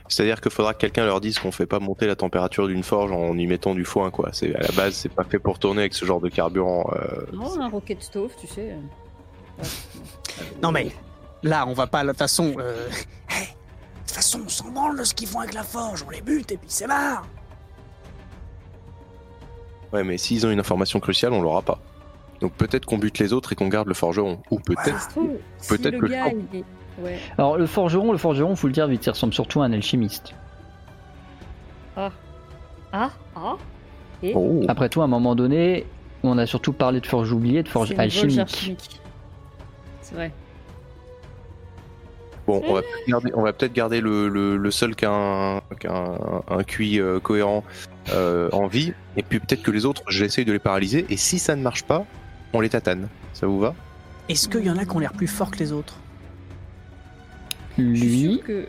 C'est-à-dire 0.07 0.39
qu'il 0.41 0.51
faudra 0.51 0.73
que 0.73 0.79
quelqu'un 0.79 1.05
leur 1.05 1.19
dise 1.21 1.39
qu'on 1.39 1.51
fait 1.51 1.65
pas 1.65 1.79
monter 1.79 2.07
la 2.07 2.15
température 2.15 2.67
d'une 2.67 2.83
forge 2.83 3.11
en 3.11 3.37
y 3.37 3.45
mettant 3.47 3.73
du 3.75 3.83
foin, 3.85 4.11
quoi. 4.11 4.29
C'est 4.31 4.55
à 4.55 4.61
la 4.61 4.71
base, 4.71 4.93
c'est 4.93 5.09
pas 5.09 5.23
fait 5.23 5.39
pour 5.39 5.59
tourner 5.59 5.81
avec 5.81 5.93
ce 5.93 6.05
genre 6.05 6.21
de 6.21 6.29
carburant. 6.29 6.89
euh, 6.95 7.25
Non, 7.33 7.59
un 7.59 7.69
rocket 7.69 8.01
stove, 8.01 8.31
tu 8.39 8.47
sais. 8.47 8.75
Ouais. 9.57 9.65
Non 10.61 10.71
mais 10.71 10.91
là, 11.43 11.65
on 11.67 11.73
va 11.73 11.87
pas 11.87 12.03
de 12.03 12.09
toute 12.09 12.17
façon. 12.17 12.53
euh, 12.59 12.87
hey, 13.29 13.45
de 13.47 14.07
toute 14.07 14.11
façon, 14.11 14.41
on 14.45 14.49
s'en 14.49 14.69
branle 14.71 14.97
de 14.97 15.03
ce 15.03 15.13
qu'ils 15.13 15.27
font 15.27 15.39
avec 15.39 15.53
la 15.53 15.63
forge. 15.63 16.03
On 16.07 16.09
les 16.09 16.21
bute 16.21 16.51
et 16.51 16.57
puis 16.57 16.69
c'est 16.69 16.87
marre. 16.87 17.25
Ouais, 19.93 20.03
mais 20.03 20.17
s'ils 20.17 20.45
ont 20.45 20.51
une 20.51 20.59
information 20.59 20.99
cruciale, 20.99 21.33
on 21.33 21.41
l'aura 21.41 21.61
pas. 21.61 21.79
Donc 22.39 22.53
peut-être 22.53 22.85
qu'on 22.85 22.97
bute 22.97 23.19
les 23.19 23.33
autres 23.33 23.51
et 23.53 23.55
qu'on 23.55 23.67
garde 23.67 23.87
le 23.87 23.93
forgeron. 23.93 24.41
Ou 24.49 24.59
peut-être. 24.59 25.09
si 25.59 25.67
peut-être 25.69 25.95
le 25.95 25.99
que 25.99 26.05
gars, 26.11 26.29
je 26.29 26.35
il 26.53 26.59
est, 26.59 26.63
Ouais. 27.03 27.19
Alors 27.37 27.57
le 27.57 27.65
forgeron, 27.65 28.11
le 28.11 28.17
forgeron, 28.17 28.55
faut 28.55 28.67
le 28.67 28.73
dire 28.73 28.87
vite, 28.87 29.05
il 29.05 29.09
ressemble 29.09 29.33
surtout 29.33 29.61
à 29.61 29.65
un 29.65 29.73
alchimiste. 29.73 30.33
Ah. 31.95 32.11
Ah 32.93 33.09
Ah 33.35 33.55
Et 34.23 34.33
Oh. 34.35 34.61
Après 34.67 34.89
tout, 34.89 35.01
à 35.01 35.05
un 35.05 35.07
moment 35.07 35.35
donné, 35.35 35.85
on 36.23 36.37
a 36.37 36.45
surtout 36.45 36.73
parlé 36.73 36.99
de 36.99 37.07
forge 37.07 37.31
oubliée, 37.31 37.63
de 37.63 37.69
forge 37.69 37.93
alchimique. 37.97 39.01
C'est 40.01 40.15
vrai. 40.15 40.31
Bon, 42.47 42.61
on 42.65 42.73
va 42.73 42.81
peut-être 42.81 43.07
garder, 43.07 43.31
on 43.35 43.41
va 43.43 43.53
peut-être 43.53 43.73
garder 43.73 44.01
le, 44.01 44.27
le, 44.27 44.57
le 44.57 44.71
seul 44.71 44.95
qui 44.95 45.05
a 45.05 45.11
un, 45.11 46.63
QI 46.65 46.99
euh, 46.99 47.19
cohérent 47.19 47.63
euh, 48.13 48.49
en 48.51 48.67
vie, 48.67 48.93
et 49.15 49.21
puis 49.23 49.39
peut-être 49.39 49.61
que 49.61 49.71
les 49.71 49.85
autres, 49.85 50.01
j'essaye 50.09 50.43
de 50.43 50.51
les 50.51 50.59
paralyser, 50.59 51.05
et 51.09 51.17
si 51.17 51.37
ça 51.37 51.55
ne 51.55 51.61
marche 51.61 51.83
pas, 51.83 52.03
on 52.53 52.59
les 52.59 52.69
tatane. 52.69 53.07
Ça 53.33 53.45
vous 53.45 53.59
va? 53.59 53.75
Est-ce 54.27 54.49
qu'il 54.49 54.65
y 54.65 54.69
en 54.69 54.77
a 54.77 54.85
qui 54.85 54.95
ont 54.95 54.99
l'air 54.99 55.13
plus 55.13 55.27
forts 55.27 55.51
que 55.51 55.59
les 55.59 55.71
autres? 55.71 55.95
Lui, 57.77 58.41
que 58.45 58.67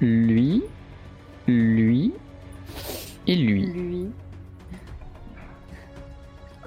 lui, 0.00 0.62
lui 1.46 2.12
et 3.26 3.36
lui. 3.36 3.66
lui. 3.66 4.06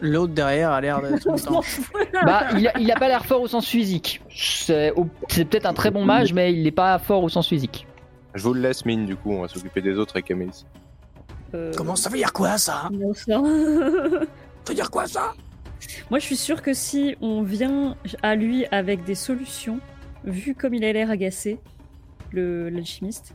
L'autre 0.01 0.33
derrière 0.33 0.71
a 0.71 0.81
l'air 0.81 1.01
fout. 1.63 1.95
Bah, 2.25 2.47
il 2.55 2.67
a, 2.67 2.79
il 2.79 2.91
a 2.91 2.95
pas 2.95 3.07
l'air 3.07 3.25
fort 3.25 3.41
au 3.41 3.47
sens 3.47 3.67
physique. 3.67 4.21
C'est 4.29 4.93
peut-être 5.29 5.65
un 5.65 5.73
très 5.73 5.89
bon 5.91 6.05
mage, 6.05 6.33
mais 6.33 6.53
il 6.53 6.63
n'est 6.63 6.71
pas 6.71 6.99
fort 6.99 7.23
au 7.23 7.29
sens 7.29 7.47
physique. 7.47 7.87
Je 8.35 8.43
vous 8.43 8.53
le 8.53 8.61
laisse, 8.61 8.85
mine, 8.85 9.05
du 9.05 9.15
coup, 9.15 9.31
on 9.31 9.41
va 9.41 9.47
s'occuper 9.47 9.81
des 9.81 9.97
autres 9.97 10.15
avec 10.15 10.29
Amélie. 10.29 10.65
Euh, 11.55 11.71
Comment 11.75 11.95
ça 11.95 12.09
veut 12.09 12.17
dire 12.17 12.33
quoi 12.33 12.57
ça? 12.57 12.89
Non, 12.91 13.13
ça. 13.13 13.23
Ça 13.25 13.39
veut 14.67 14.75
dire 14.75 14.91
quoi 14.91 15.07
ça? 15.07 15.33
Moi, 16.11 16.19
je 16.19 16.25
suis 16.25 16.35
sûre 16.35 16.61
que 16.61 16.73
si 16.73 17.15
on 17.21 17.41
vient 17.41 17.95
à 18.21 18.35
lui 18.35 18.65
avec 18.71 19.03
des 19.05 19.15
solutions, 19.15 19.79
vu 20.27 20.53
comme 20.55 20.73
il 20.73 20.83
a 20.85 20.93
l'air 20.93 21.09
agacé, 21.09 21.59
le 22.31 22.69
l'alchimiste, 22.69 23.33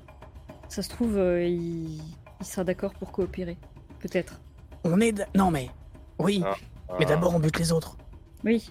ça 0.69 0.83
se 0.83 0.89
trouve, 0.89 1.17
euh, 1.19 1.45
il... 1.45 1.97
il 2.41 2.47
sera 2.47 2.65
d'accord 2.65 2.93
pour 2.95 3.11
coopérer. 3.13 3.57
Peut-être. 3.99 4.41
On 4.85 5.01
est. 5.01 5.13
d- 5.13 5.25
Non 5.35 5.51
mais. 5.51 5.71
Oui, 6.19 6.43
Ah. 6.45 6.57
mais 6.99 7.05
d'abord 7.07 7.35
on 7.35 7.41
bute 7.41 7.59
les 7.59 7.73
autres. 7.73 7.97
Oui. 8.45 8.71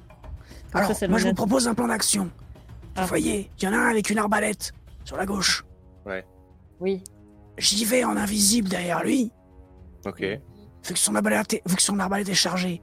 Comme 0.72 0.82
Alors, 0.82 0.88
ça, 0.90 0.94
ça 1.02 1.08
moi 1.08 1.18
je 1.20 1.28
vous 1.28 1.34
propose 1.34 1.68
un 1.68 1.74
plan 1.74 1.88
d'action. 1.88 2.30
Ah. 2.96 3.02
Vous 3.04 3.08
voyez, 3.08 3.50
il 3.58 3.64
y 3.64 3.68
en 3.68 3.74
a 3.74 3.78
un 3.78 3.90
avec 3.90 4.10
une 4.10 4.18
arbalète 4.18 4.72
sur 5.04 5.18
la 5.18 5.26
gauche. 5.26 5.66
Oui. 6.80 7.04
J'y 7.58 7.86
vais 7.86 8.04
en 8.04 8.18
invisible 8.18 8.68
derrière 8.70 9.04
lui. 9.04 9.32
Ok. 10.06 10.22
Vu 10.22 10.40
que 10.94 10.98
son 10.98 11.14
arbalète 11.16 11.54
est, 11.54 11.62
vu 11.70 11.76
que 11.76 11.82
son 11.82 12.00
arbalète 12.00 12.28
est 12.30 12.34
chargée, 12.34 12.82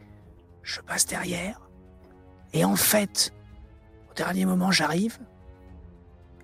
je 0.62 0.80
passe 0.80 1.04
derrière. 1.06 1.60
Et 2.52 2.64
en 2.64 2.76
fait, 2.76 3.32
dernier 4.18 4.44
moment, 4.44 4.70
j'arrive. 4.70 5.18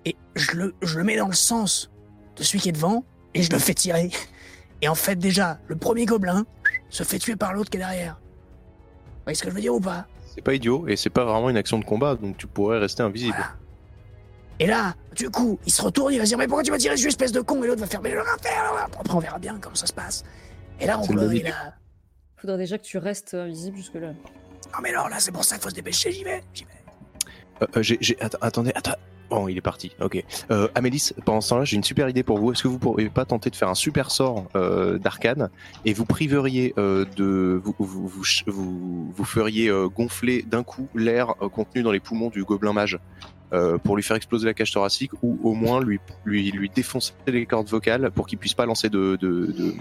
Et 0.05 0.15
je 0.35 0.51
le, 0.53 0.75
je 0.81 0.97
le 0.97 1.03
mets 1.03 1.17
dans 1.17 1.27
le 1.27 1.33
sens 1.33 1.91
de 2.35 2.43
celui 2.43 2.59
qui 2.59 2.69
est 2.69 2.73
devant. 2.73 3.03
Et 3.33 3.43
je 3.43 3.51
le 3.51 3.59
fais 3.59 3.73
tirer. 3.73 4.11
Et 4.81 4.87
en 4.87 4.95
fait, 4.95 5.15
déjà, 5.15 5.59
le 5.67 5.75
premier 5.75 6.05
gobelin 6.05 6.45
se 6.89 7.03
fait 7.03 7.19
tuer 7.19 7.35
par 7.35 7.53
l'autre 7.53 7.69
qui 7.69 7.77
est 7.77 7.79
derrière. 7.79 8.19
Vous 9.05 9.23
voyez 9.23 9.35
ce 9.35 9.43
que 9.43 9.49
je 9.49 9.55
veux 9.55 9.61
dire 9.61 9.73
ou 9.73 9.79
pas? 9.79 10.05
C'est 10.33 10.41
pas 10.41 10.53
idiot, 10.53 10.87
et 10.87 10.97
c'est 10.97 11.09
pas 11.09 11.23
vraiment 11.23 11.49
une 11.49 11.55
action 11.55 11.79
de 11.79 11.85
combat, 11.85 12.15
donc 12.15 12.37
tu 12.37 12.45
pourrais 12.45 12.77
rester 12.77 13.01
invisible. 13.01 13.35
Voilà. 13.37 13.53
Et 14.59 14.67
là, 14.67 14.95
du 15.15 15.29
coup, 15.29 15.59
il 15.65 15.71
se 15.71 15.81
retourne, 15.81 16.13
il 16.13 16.17
va 16.17 16.25
se 16.25 16.29
dire 16.29 16.37
Mais 16.37 16.47
pourquoi 16.47 16.63
tu 16.63 16.71
m'as 16.71 16.77
tiré 16.77 16.95
dessus, 16.95 17.07
espèce 17.07 17.31
de 17.31 17.41
con? 17.41 17.63
Et 17.63 17.67
l'autre 17.67 17.81
va 17.81 17.87
faire 17.87 18.01
Mais 18.01 18.11
je 18.11 18.17
rien 18.17 18.37
faire 18.41 18.87
Après, 18.99 19.13
on 19.13 19.19
verra 19.19 19.39
bien 19.39 19.57
comment 19.59 19.75
ça 19.75 19.87
se 19.87 19.93
passe. 19.93 20.23
Et 20.79 20.85
là, 20.85 20.99
on 20.99 21.05
bonne 21.05 21.33
il 21.33 21.47
a... 21.47 21.73
Faudra 22.37 22.57
déjà 22.57 22.77
que 22.77 22.83
tu 22.83 22.97
restes 22.97 23.33
invisible 23.33 23.77
jusque-là. 23.77 24.09
Non, 24.09 24.79
mais 24.81 24.89
alors 24.89 25.09
là, 25.09 25.19
c'est 25.19 25.31
pour 25.31 25.43
ça 25.43 25.55
qu'il 25.55 25.63
faut 25.63 25.69
se 25.69 25.75
dépêcher, 25.75 26.11
j'y 26.11 26.23
vais. 26.23 26.43
J'y 26.53 26.65
vais. 26.65 26.84
Euh, 27.61 27.65
euh, 27.77 27.81
j'ai, 27.83 27.97
j'ai- 28.01 28.17
att- 28.21 28.37
attendez, 28.41 28.71
attends. 28.75 28.95
Bon, 29.31 29.47
il 29.47 29.57
est 29.57 29.61
parti. 29.61 29.91
Ok. 30.01 30.23
Euh, 30.51 30.67
Amélis, 30.75 31.11
pendant 31.25 31.41
ce 31.41 31.49
temps-là, 31.49 31.65
j'ai 31.65 31.77
une 31.77 31.83
super 31.83 32.07
idée 32.07 32.21
pour 32.21 32.37
vous. 32.37 32.51
Est-ce 32.51 32.61
que 32.61 32.67
vous 32.67 32.77
pourriez 32.77 33.09
pas 33.09 33.25
tenter 33.25 33.49
de 33.49 33.55
faire 33.55 33.69
un 33.69 33.73
super 33.75 34.11
sort 34.11 34.45
euh, 34.55 34.99
d'arcane 34.99 35.49
et 35.83 35.93
vous 35.93 36.05
priveriez 36.05 36.75
euh, 36.77 37.05
de, 37.15 37.59
vous, 37.63 37.73
vous, 37.79 38.07
vous, 38.07 38.23
vous, 38.45 39.11
vous 39.11 39.23
feriez 39.25 39.71
gonfler 39.95 40.43
d'un 40.43 40.61
coup 40.63 40.87
l'air 40.93 41.33
contenu 41.53 41.81
dans 41.81 41.91
les 41.91 41.99
poumons 41.99 42.29
du 42.29 42.43
gobelin 42.43 42.73
mage 42.73 42.99
pour 43.83 43.95
lui 43.95 44.03
faire 44.03 44.17
exploser 44.17 44.45
la 44.45 44.53
cage 44.53 44.71
thoracique 44.73 45.11
ou 45.23 45.39
au 45.43 45.53
moins 45.53 45.81
lui 45.81 45.99
lui 46.25 46.51
lui 46.51 46.67
défoncer 46.69 47.13
les 47.25 47.45
cordes 47.45 47.69
vocales 47.69 48.11
pour 48.11 48.27
qu'il 48.27 48.37
puisse 48.37 48.53
pas 48.53 48.65
lancer 48.65 48.89
de 48.89 49.15
de, 49.21 49.45
de, 49.47 49.73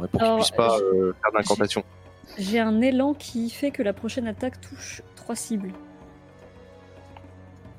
fait, 0.00 0.08
pour 0.08 0.18
qu'il 0.18 0.22
Alors, 0.22 0.38
puisse 0.38 0.50
pas 0.50 0.78
faire 0.78 1.32
d'incantation. 1.34 1.84
J'ai 2.38 2.58
un 2.58 2.80
élan 2.80 3.12
qui 3.12 3.50
fait 3.50 3.70
que 3.70 3.82
la 3.82 3.92
prochaine 3.92 4.26
attaque 4.26 4.60
touche 4.62 5.02
trois 5.14 5.36
cibles. 5.36 5.72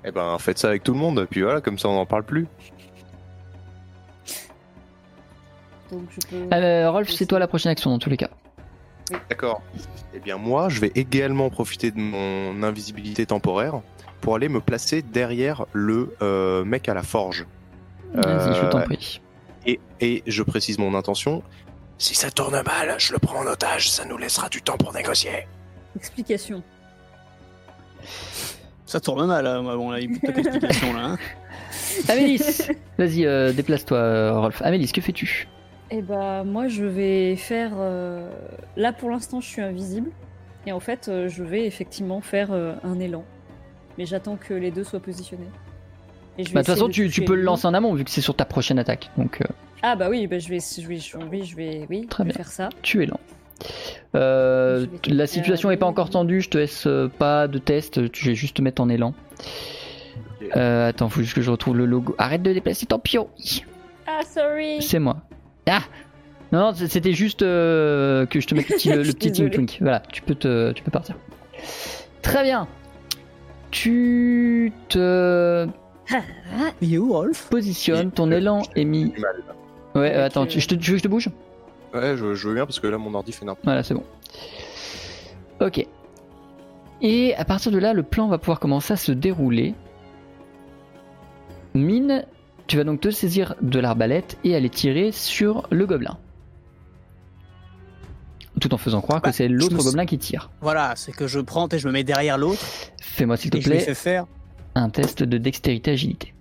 Eh 0.08 0.12
ben, 0.12 0.38
faites 0.40 0.58
ça 0.58 0.70
avec 0.70 0.84
tout 0.84 0.94
le 0.94 1.00
monde, 1.00 1.28
puis 1.30 1.42
voilà, 1.42 1.60
comme 1.60 1.78
ça 1.78 1.90
on 1.90 1.96
n'en 1.96 2.06
parle 2.06 2.24
plus. 2.24 2.48
Donc 5.92 6.04
je 6.10 6.28
peux. 6.28 6.56
Euh, 6.56 6.90
Rolf, 6.90 7.10
c'est 7.10 7.26
toi 7.26 7.40
la 7.40 7.48
prochaine 7.48 7.74
action 7.74 7.90
dans 7.90 8.00
tous 8.00 8.10
les 8.10 8.16
cas. 8.16 8.30
D'accord. 9.30 9.62
Eh 10.14 10.20
bien 10.20 10.38
moi, 10.38 10.70
je 10.70 10.80
vais 10.80 10.92
également 10.96 11.50
profiter 11.50 11.92
de 11.92 12.00
mon 12.00 12.64
invisibilité 12.64 13.26
temporaire 13.26 13.82
pour 14.22 14.36
aller 14.36 14.48
me 14.48 14.62
placer 14.62 15.02
derrière 15.02 15.66
le 15.74 16.16
euh, 16.22 16.64
mec 16.64 16.88
à 16.88 16.94
la 16.94 17.04
forge. 17.04 17.46
Vas-y, 18.14 18.56
je 18.56 18.66
t'en 18.70 18.80
Euh, 18.80 18.84
prie. 18.84 19.22
Et, 19.66 19.82
et 20.00 20.24
je 20.26 20.44
précise 20.44 20.80
mon 20.80 20.94
intention. 20.94 21.44
Si 21.98 22.16
ça 22.16 22.32
tourne 22.32 22.62
mal, 22.64 22.96
je 22.98 23.12
le 23.12 23.20
prends 23.20 23.40
en 23.40 23.48
otage, 23.48 23.92
ça 23.92 24.06
nous 24.06 24.18
laissera 24.18 24.48
du 24.48 24.62
temps 24.62 24.78
pour 24.78 24.94
négocier. 24.94 25.48
Explication. 25.98 26.64
Ça 28.88 29.00
tourne 29.00 29.28
mal, 29.28 29.44
là. 29.44 29.62
Bon, 29.62 29.92
là, 29.92 30.00
il 30.00 30.14
faut 30.16 30.26
pas 30.26 30.32
d'explication, 30.32 30.94
là. 30.94 31.00
hein. 31.12 31.18
Amélis, 32.10 32.42
vas-y, 32.98 33.26
euh, 33.26 33.54
déplace-toi, 33.54 34.40
Rolf. 34.40 34.62
Amélis, 34.64 34.92
que 34.92 35.02
fais-tu? 35.02 35.48
Et 35.90 36.02
bah 36.02 36.44
moi 36.44 36.68
je 36.68 36.84
vais 36.84 37.36
faire. 37.38 37.72
euh, 37.78 38.30
Là 38.76 38.92
pour 38.92 39.10
l'instant 39.10 39.40
je 39.40 39.48
suis 39.48 39.62
invisible. 39.62 40.12
Et 40.66 40.74
en 40.74 40.82
fait 40.82 41.08
euh, 41.08 41.30
je 41.30 41.44
vais 41.44 41.66
effectivement 41.66 42.20
faire 42.20 42.50
euh, 42.52 42.74
un 42.84 43.00
élan. 43.00 43.24
Mais 43.98 44.06
j'attends 44.06 44.36
que 44.36 44.54
les 44.54 44.70
deux 44.70 44.84
soient 44.84 45.00
positionnés. 45.00 45.48
Et 46.38 46.44
je 46.44 46.50
vais 46.50 46.56
Bah, 46.56 46.62
De 46.62 46.66
toute 46.66 46.74
essayer 46.74 46.76
façon, 46.76 46.88
de 46.88 46.92
tu, 46.94 47.04
tu 47.04 47.08
toucher 47.22 47.26
peux 47.26 47.34
le 47.36 47.40
lui. 47.40 47.46
lancer 47.46 47.68
en 47.68 47.74
amont 47.74 47.94
vu 47.94 48.04
que 48.04 48.12
c'est 48.12 48.20
sur 48.22 48.36
ta 48.36 48.44
prochaine 48.44 48.80
attaque. 48.80 49.10
Donc, 49.18 49.40
euh, 49.42 49.46
Ah 49.82 49.96
bah 49.96 50.10
oui, 50.10 50.28
bah, 50.28 50.40
je 50.40 50.50
vais, 50.50 50.60
je 50.60 50.86
vais, 50.88 50.98
je 50.98 51.18
vais, 51.18 51.44
je 51.44 51.56
vais, 51.56 51.88
oui, 51.90 52.06
Très 52.10 52.24
je 52.24 52.28
vais 52.28 52.34
bien. 52.34 52.44
faire 52.44 52.52
ça. 52.52 52.68
tu 52.82 53.02
es 53.02 53.06
lent. 53.06 53.20
Euh, 54.16 54.86
Je 55.08 55.14
la 55.14 55.28
situation 55.28 55.70
n'est 55.70 55.78
pas 55.78 55.86
encore 55.86 56.10
tendue, 56.10 56.42
je 56.42 56.50
te 56.50 56.58
laisse 56.58 56.88
euh, 56.88 57.08
pas 57.08 57.48
de 57.48 57.58
test, 57.58 58.12
tu 58.12 58.26
vais 58.26 58.36
juste 58.36 58.58
te 58.58 58.62
mettre 58.62 58.82
en 58.82 58.90
élan. 58.90 59.14
Euh, 60.56 60.90
attends, 60.90 61.10
faut 61.10 61.22
juste 61.22 61.34
que 61.34 61.42
je 61.42 61.52
retrouve 61.52 61.78
le 61.78 61.86
logo. 61.86 62.16
Arrête 62.18 62.42
de 62.42 62.54
déplacer 62.54 62.86
ton 62.86 63.00
pion. 63.00 63.28
Ah 64.06 64.22
sorry. 64.24 64.82
C'est 64.82 65.00
moi. 65.00 65.18
Ah 65.68 65.82
Non, 66.52 66.60
non, 66.60 66.74
c'était 66.74 67.14
juste 67.14 67.42
euh, 67.42 68.26
que 68.26 68.40
je 68.40 68.48
te 68.48 68.56
mette 68.56 68.70
le 68.70 68.76
petit, 68.76 68.90
le, 68.94 69.00
Je 69.00 69.04
suis 69.04 69.14
petit 69.14 69.32
désolée. 69.32 69.50
Team 69.50 69.66
Twink. 69.66 69.78
Voilà, 69.82 70.02
tu 70.12 70.22
peux, 70.22 70.36
te, 70.36 70.72
tu 70.72 70.84
peux 70.84 70.92
partir. 70.92 71.16
Très 72.22 72.44
Tu 73.72 74.72
te 74.90 75.68
positionnes, 77.50 78.12
ton 78.12 78.32
élan 78.32 78.62
est 78.76 78.86
mis. 78.86 79.14
Ouais, 79.96 80.16
euh, 80.16 80.26
attends, 80.26 80.44
euh, 80.44 80.48
tu, 80.48 80.60
je 80.60 80.68
te, 80.68 80.76
tu 80.76 80.92
veux 80.92 80.98
que 80.98 81.00
je 81.00 81.04
te 81.04 81.10
bouge 81.10 81.30
Ouais, 81.94 82.18
je, 82.18 82.34
je 82.36 82.48
veux 82.48 82.54
bien 82.54 82.66
parce 82.66 82.80
que 82.80 82.88
là 82.88 82.98
mon 82.98 83.14
ordi 83.14 83.32
fait 83.32 83.46
n'importe 83.46 83.64
Voilà, 83.66 83.84
c'est 83.84 83.94
bon. 83.94 84.04
Ok. 85.62 85.86
Et 87.02 87.36
à 87.36 87.46
partir 87.46 87.72
de 87.72 87.78
là, 87.78 87.94
le 87.94 88.04
plan 88.04 88.28
va 88.28 88.38
pouvoir 88.38 88.60
commencer 88.60 88.94
à 88.94 88.98
se 88.98 89.12
dérouler. 89.12 89.74
Mine, 91.74 92.26
tu 92.68 92.76
vas 92.78 92.84
donc 92.84 93.02
te 93.02 93.12
saisir 93.12 93.56
de 93.62 93.80
l'arbalète 93.80 94.38
et 94.44 94.56
aller 94.56 94.70
tirer 94.70 95.12
sur 95.12 95.68
le 95.72 95.86
gobelin. 95.86 96.18
Tout 98.60 98.74
en 98.74 98.78
faisant 98.78 99.02
croire 99.02 99.22
Bah, 99.22 99.30
que 99.30 99.36
c'est 99.36 99.48
je 99.48 99.54
l'autre 99.54 99.76
me- 99.76 99.84
gobelin 99.84 100.06
qui 100.08 100.18
tire. 100.18 100.50
Voilà, 100.62 100.94
c'est 100.96 101.12
que 101.12 101.28
je 101.28 101.40
prends 101.40 101.70
et 101.70 101.78
je 101.78 101.88
me 101.88 101.94
mets 101.94 102.04
derrière 102.04 102.38
l'autre 102.40 102.66
Fais-moi 103.00 103.38
s'il 103.38 103.52
te 103.52 103.58
et 103.58 103.62
je 103.62 103.70
lui 103.70 103.76
plaît 103.78 103.86
fais 103.86 103.94
faire. 103.94 104.26
un 104.74 104.90
test 104.90 105.22
de 105.24 105.38
dextérité 105.38 105.92
agilité. 105.92 106.34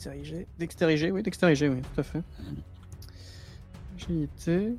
Dextérigé, 0.00 0.46
dextérigé, 0.58 1.10
oui, 1.10 1.22
dextérigé, 1.22 1.68
oui, 1.68 1.82
tout 1.82 2.00
à 2.00 2.02
fait. 2.02 2.22
Agilité. 3.98 4.72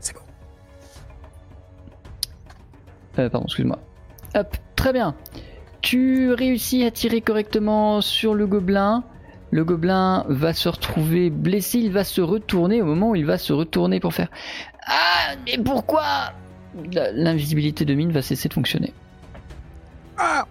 C'est 0.00 0.14
bon. 0.14 0.20
Euh, 3.18 3.28
pardon, 3.28 3.44
excuse-moi. 3.44 3.78
Hop, 4.34 4.56
très 4.74 4.94
bien. 4.94 5.14
Tu 5.82 6.32
réussis 6.32 6.82
à 6.82 6.90
tirer 6.90 7.20
correctement 7.20 8.00
sur 8.00 8.34
le 8.34 8.46
gobelin. 8.46 9.04
Le 9.50 9.66
gobelin 9.66 10.24
va 10.30 10.54
se 10.54 10.70
retrouver 10.70 11.28
blessé, 11.28 11.78
il 11.78 11.92
va 11.92 12.04
se 12.04 12.22
retourner 12.22 12.80
au 12.80 12.86
moment 12.86 13.10
où 13.10 13.16
il 13.16 13.26
va 13.26 13.36
se 13.36 13.52
retourner 13.52 14.00
pour 14.00 14.14
faire 14.14 14.30
Ah, 14.86 15.34
mais 15.44 15.58
pourquoi? 15.62 16.32
L'invisibilité 16.92 17.84
de 17.84 17.94
mine 17.94 18.12
va 18.12 18.22
cesser 18.22 18.48
de 18.48 18.54
fonctionner. 18.54 18.92
Ah 20.16 20.46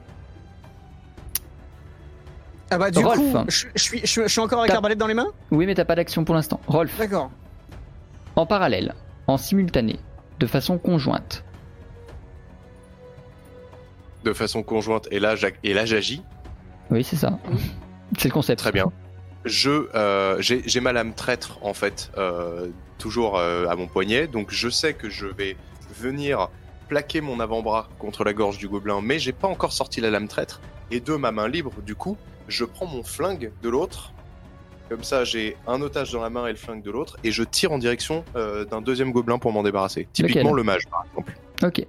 Ah 2.69 2.77
bah 2.77 2.91
du 2.91 2.99
Rolf. 3.03 3.17
coup, 3.17 3.37
je, 3.47 3.65
je 3.75 3.81
suis, 3.83 3.99
je, 4.05 4.21
je 4.23 4.27
suis 4.27 4.39
encore 4.39 4.59
avec 4.59 4.71
l'arbalète 4.71 4.97
dans 4.97 5.07
les 5.07 5.13
mains? 5.13 5.31
Oui, 5.51 5.65
mais 5.65 5.75
t'as 5.75 5.83
pas 5.85 5.95
d'action 5.95 6.23
pour 6.23 6.35
l'instant. 6.35 6.59
Rolf, 6.67 6.97
D'accord. 6.97 7.31
en 8.35 8.45
parallèle, 8.45 8.93
en 9.27 9.37
simultané, 9.37 9.99
de 10.39 10.47
façon 10.47 10.77
conjointe. 10.77 11.43
De 14.23 14.31
façon 14.33 14.61
conjointe. 14.63 15.07
Et 15.11 15.19
là, 15.19 15.35
j'ag- 15.35 15.57
et 15.63 15.73
là, 15.73 15.85
j'agis. 15.85 16.21
Oui, 16.91 17.03
c'est 17.03 17.15
ça. 17.15 17.39
C'est 18.17 18.27
le 18.27 18.33
concept. 18.33 18.59
Très 18.59 18.71
bien. 18.71 18.91
Je, 19.43 19.87
euh, 19.95 20.39
j'ai 20.39 20.61
j'ai 20.67 20.79
ma 20.81 20.93
lame 20.93 21.13
traître 21.15 21.57
en 21.63 21.73
fait, 21.73 22.11
euh, 22.17 22.67
toujours 22.99 23.39
euh, 23.39 23.65
à 23.67 23.75
mon 23.75 23.87
poignet, 23.87 24.27
donc 24.27 24.51
je 24.51 24.69
sais 24.69 24.93
que 24.93 25.09
je 25.09 25.25
vais 25.25 25.57
venir 26.01 26.49
plaquer 26.87 27.21
mon 27.21 27.39
avant-bras 27.39 27.87
contre 27.99 28.25
la 28.25 28.33
gorge 28.33 28.57
du 28.57 28.67
gobelin, 28.67 28.99
mais 29.01 29.17
j'ai 29.17 29.31
pas 29.31 29.47
encore 29.47 29.71
sorti 29.71 30.01
la 30.01 30.09
lame 30.09 30.27
traître. 30.27 30.59
Et 30.91 30.99
de 30.99 31.15
ma 31.15 31.31
main 31.31 31.47
libre, 31.47 31.71
du 31.85 31.95
coup, 31.95 32.17
je 32.49 32.65
prends 32.65 32.85
mon 32.85 33.03
flingue 33.03 33.51
de 33.61 33.69
l'autre. 33.69 34.11
Comme 34.89 35.03
ça, 35.05 35.23
j'ai 35.23 35.55
un 35.67 35.81
otage 35.81 36.11
dans 36.11 36.21
la 36.21 36.29
main 36.29 36.47
et 36.47 36.51
le 36.51 36.57
flingue 36.57 36.83
de 36.83 36.91
l'autre, 36.91 37.17
et 37.23 37.31
je 37.31 37.43
tire 37.43 37.71
en 37.71 37.77
direction 37.77 38.25
euh, 38.35 38.65
d'un 38.65 38.81
deuxième 38.81 39.13
gobelin 39.13 39.39
pour 39.39 39.53
m'en 39.53 39.63
débarrasser. 39.63 40.09
Typiquement 40.11 40.41
Lequel 40.41 40.55
le 40.57 40.63
mage, 40.63 40.87
par 40.89 41.05
exemple. 41.05 41.37
Ok. 41.63 41.85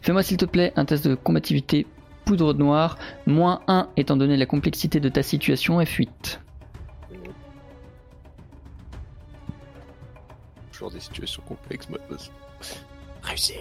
Fais-moi 0.00 0.22
s'il 0.22 0.38
te 0.38 0.46
plaît 0.46 0.72
un 0.76 0.86
test 0.86 1.06
de 1.06 1.14
combativité 1.14 1.86
poudre 2.24 2.54
noire, 2.54 2.96
moins 3.26 3.60
1 3.68 3.88
étant 3.96 4.16
donné 4.16 4.36
la 4.36 4.46
complexité 4.46 4.98
de 5.00 5.08
ta 5.10 5.22
situation 5.22 5.80
F8. 5.80 6.38
Toujours 10.72 10.90
des 10.90 11.00
situations 11.00 11.42
complexes, 11.46 11.88
moi. 11.90 11.98
Réussi. 13.22 13.54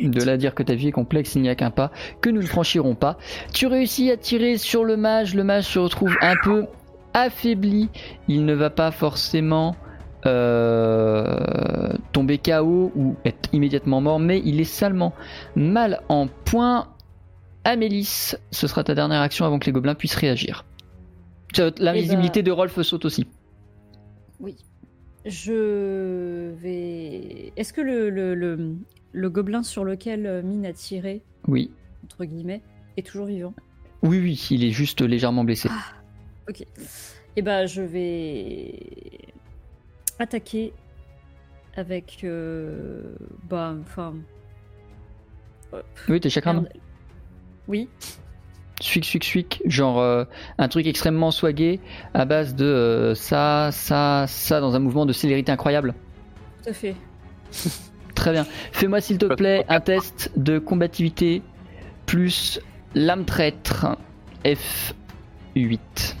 De 0.00 0.22
là 0.22 0.32
à 0.32 0.36
dire 0.36 0.54
que 0.54 0.62
ta 0.62 0.74
vie 0.74 0.88
est 0.88 0.92
complexe, 0.92 1.34
il 1.34 1.42
n'y 1.42 1.48
a 1.48 1.54
qu'un 1.54 1.70
pas 1.70 1.90
que 2.20 2.30
nous 2.30 2.40
ne 2.40 2.46
franchirons 2.46 2.94
pas. 2.94 3.18
Tu 3.52 3.66
réussis 3.66 4.10
à 4.10 4.16
tirer 4.16 4.58
sur 4.58 4.84
le 4.84 4.96
mage, 4.96 5.34
le 5.34 5.44
mage 5.44 5.64
se 5.64 5.78
retrouve 5.78 6.16
un 6.20 6.34
peu 6.42 6.66
affaibli, 7.14 7.88
il 8.28 8.44
ne 8.44 8.54
va 8.54 8.70
pas 8.70 8.90
forcément 8.90 9.76
euh, 10.26 11.92
tomber 12.12 12.38
KO 12.38 12.92
ou 12.94 13.16
être 13.24 13.48
immédiatement 13.52 14.00
mort, 14.00 14.18
mais 14.18 14.40
il 14.44 14.60
est 14.60 14.64
salement 14.64 15.14
mal 15.56 16.00
en 16.08 16.28
point. 16.44 16.88
Amélis, 17.64 18.34
ce 18.50 18.66
sera 18.66 18.84
ta 18.84 18.94
dernière 18.94 19.20
action 19.20 19.44
avant 19.44 19.58
que 19.58 19.66
les 19.66 19.72
gobelins 19.72 19.94
puissent 19.94 20.14
réagir. 20.14 20.64
Ça, 21.54 21.70
L'invisibilité 21.78 22.42
de 22.42 22.50
Rolf 22.50 22.80
saute 22.82 23.04
aussi. 23.04 23.26
Oui. 24.40 24.56
Je 25.26 26.50
vais. 26.54 27.52
Est-ce 27.56 27.72
que 27.72 27.80
le, 27.80 28.08
le, 28.10 28.34
le, 28.34 28.74
le 29.12 29.30
gobelin 29.30 29.62
sur 29.62 29.84
lequel 29.84 30.26
euh, 30.26 30.42
Mine 30.42 30.64
a 30.66 30.72
tiré, 30.72 31.22
Oui. 31.46 31.70
entre 32.04 32.24
guillemets, 32.24 32.62
est 32.96 33.06
toujours 33.06 33.26
vivant? 33.26 33.54
Oui, 34.02 34.18
oui, 34.20 34.46
il 34.50 34.64
est 34.64 34.70
juste 34.70 35.00
légèrement 35.00 35.44
blessé. 35.44 35.68
Ok. 36.48 36.64
Et 37.36 37.42
ben, 37.42 37.66
je 37.66 37.82
vais 37.82 38.78
attaquer 40.18 40.72
avec. 41.76 42.20
euh, 42.24 43.14
Bah, 43.48 43.74
enfin. 43.80 44.14
Oui, 46.08 46.20
t'es 46.20 46.30
merde. 46.46 46.68
Oui. 47.66 47.88
Suic, 48.80 49.04
suic, 49.04 49.24
suic, 49.24 49.62
genre 49.64 49.98
euh, 49.98 50.24
un 50.58 50.68
truc 50.68 50.86
extrêmement 50.86 51.30
swagué 51.32 51.80
à 52.14 52.24
base 52.24 52.54
de 52.54 52.64
euh, 52.64 53.14
ça, 53.14 53.70
ça, 53.72 54.26
ça 54.28 54.60
dans 54.60 54.76
un 54.76 54.78
mouvement 54.78 55.04
de 55.04 55.12
célérité 55.12 55.50
incroyable. 55.50 55.94
Tout 56.62 56.70
à 56.70 56.72
fait. 56.72 56.94
Très 58.14 58.32
bien. 58.32 58.46
Fais-moi 58.72 59.00
s'il 59.00 59.18
te 59.18 59.26
plaît 59.26 59.64
un 59.68 59.80
test 59.80 60.30
de 60.36 60.58
combativité 60.58 61.42
plus 62.06 62.60
lame 62.94 63.24
traître 63.24 63.86
F8. 64.44 66.14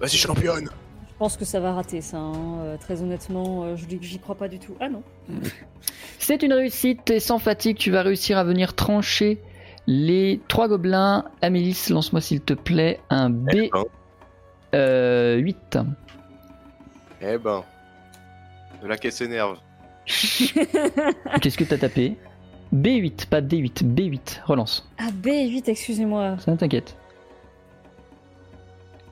Vas-y, 0.00 0.16
championne 0.16 0.68
Je 1.14 1.18
pense 1.20 1.36
que 1.36 1.44
ça 1.44 1.60
va 1.60 1.72
rater, 1.72 2.00
ça. 2.00 2.16
hein. 2.18 2.58
Euh, 2.64 2.76
très 2.76 3.00
honnêtement, 3.00 3.62
euh, 3.62 3.76
je 3.76 3.86
dis 3.86 3.98
que 3.98 4.04
j'y 4.04 4.18
crois 4.18 4.34
pas 4.34 4.48
du 4.48 4.58
tout. 4.58 4.74
Ah 4.80 4.88
non. 4.88 5.02
C'est 6.18 6.42
une 6.42 6.52
réussite 6.52 7.08
et 7.10 7.20
sans 7.20 7.38
fatigue, 7.38 7.76
tu 7.76 7.90
vas 7.92 8.02
réussir 8.02 8.36
à 8.36 8.44
venir 8.44 8.74
trancher 8.74 9.40
les 9.86 10.40
trois 10.48 10.66
gobelins. 10.68 11.24
Amélis, 11.40 11.86
lance-moi 11.90 12.20
s'il 12.20 12.40
te 12.40 12.54
plaît 12.54 12.98
un 13.10 13.30
B8. 13.30 13.70
Eh 14.72 14.76
ben, 14.76 15.94
eh 17.22 17.38
ben. 17.38 17.62
De 18.82 18.88
la 18.88 18.96
caisse 18.96 19.16
s'énerve. 19.16 19.58
Qu'est-ce 20.06 21.56
que 21.56 21.64
t'as 21.64 21.78
tapé? 21.78 22.16
B8, 22.74 23.26
pas 23.28 23.40
D8, 23.40 23.84
B8, 23.84 24.42
relance. 24.46 24.88
Ah, 24.98 25.10
B8, 25.22 25.62
excusez-moi. 25.68 26.38
Ça 26.38 26.56
t'inquiète. 26.56 26.96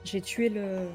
J'ai 0.04 0.20
tué 0.20 0.48
le. 0.48 0.88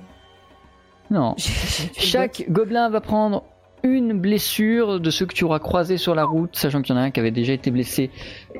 Non. 1.11 1.35
Chaque 1.97 2.45
gobelin 2.49 2.89
va 2.89 3.01
prendre 3.01 3.43
une 3.83 4.19
blessure 4.19 4.99
de 4.99 5.09
ceux 5.09 5.25
que 5.25 5.33
tu 5.33 5.43
auras 5.43 5.59
croisés 5.59 5.97
sur 5.97 6.15
la 6.15 6.25
route, 6.25 6.55
sachant 6.55 6.81
qu'il 6.81 6.95
y 6.95 6.97
en 6.97 7.01
a 7.01 7.05
un 7.05 7.11
qui 7.11 7.19
avait 7.19 7.31
déjà 7.31 7.53
été 7.53 7.71
blessé 7.71 8.09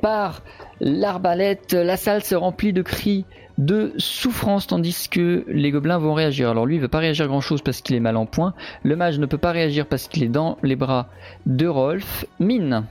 par 0.01 0.43
l'arbalète. 0.79 1.73
La 1.73 1.97
salle 1.97 2.23
se 2.23 2.36
remplit 2.36 2.71
de 2.71 2.81
cris 2.81 3.25
de 3.57 3.93
souffrance 3.97 4.67
tandis 4.67 5.07
que 5.10 5.43
les 5.47 5.71
gobelins 5.71 5.97
vont 5.97 6.13
réagir. 6.13 6.51
Alors 6.51 6.67
lui 6.67 6.75
il 6.75 6.81
veut 6.81 6.88
pas 6.88 6.99
réagir 6.99 7.27
grand 7.27 7.41
chose 7.41 7.63
parce 7.63 7.81
qu'il 7.81 7.95
est 7.95 7.99
mal 7.99 8.15
en 8.15 8.27
point. 8.27 8.53
Le 8.83 8.95
mage 8.95 9.17
ne 9.17 9.25
peut 9.25 9.39
pas 9.39 9.51
réagir 9.51 9.88
parce 9.88 10.07
qu'il 10.07 10.23
est 10.23 10.27
dans 10.29 10.60
les 10.62 10.75
bras 10.75 11.07
de 11.47 11.65
Rolf. 11.67 12.25
Mine. 12.39 12.86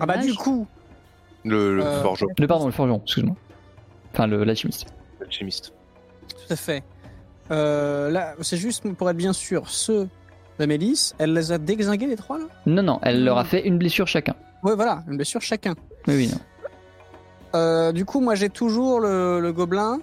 Ah 0.00 0.06
bah 0.06 0.16
du 0.16 0.32
coup, 0.34 0.66
Le, 1.44 1.76
le 1.76 1.82
Euh, 1.84 2.02
forgeron, 2.02 2.30
Le 2.38 2.46
pardon, 2.46 2.64
le 2.66 2.72
forgeron, 2.72 3.02
excuse-moi. 3.04 3.36
Enfin 4.14 4.26
le 4.26 4.42
l'alchimiste. 4.44 4.86
le 5.20 5.26
chimiste. 5.30 5.74
tout 6.28 6.52
à 6.52 6.56
fait. 6.56 6.82
Euh, 7.52 8.10
là, 8.10 8.34
c'est 8.40 8.56
juste 8.56 8.88
pour 8.94 9.10
être 9.10 9.16
bien 9.16 9.32
sûr, 9.32 9.68
ceux 9.68 10.08
d'Amélis, 10.58 11.12
elle 11.18 11.32
les 11.34 11.52
a 11.52 11.58
déglingués 11.58 12.06
les 12.06 12.16
trois 12.16 12.38
là 12.38 12.44
Non 12.66 12.82
non, 12.82 12.98
elle 13.02 13.24
leur 13.24 13.38
a 13.38 13.44
fait 13.44 13.66
une 13.66 13.78
blessure 13.78 14.06
chacun. 14.08 14.34
Ouais, 14.62 14.74
voilà, 14.74 15.02
une 15.08 15.16
blessure 15.16 15.40
chacun. 15.42 15.74
Oui 16.08 16.14
oui 16.16 16.28
non. 16.32 16.38
Euh, 17.54 17.92
du 17.92 18.04
coup, 18.04 18.20
moi 18.20 18.34
j'ai 18.34 18.48
toujours 18.48 19.00
le, 19.00 19.40
le 19.40 19.52
gobelin 19.52 19.98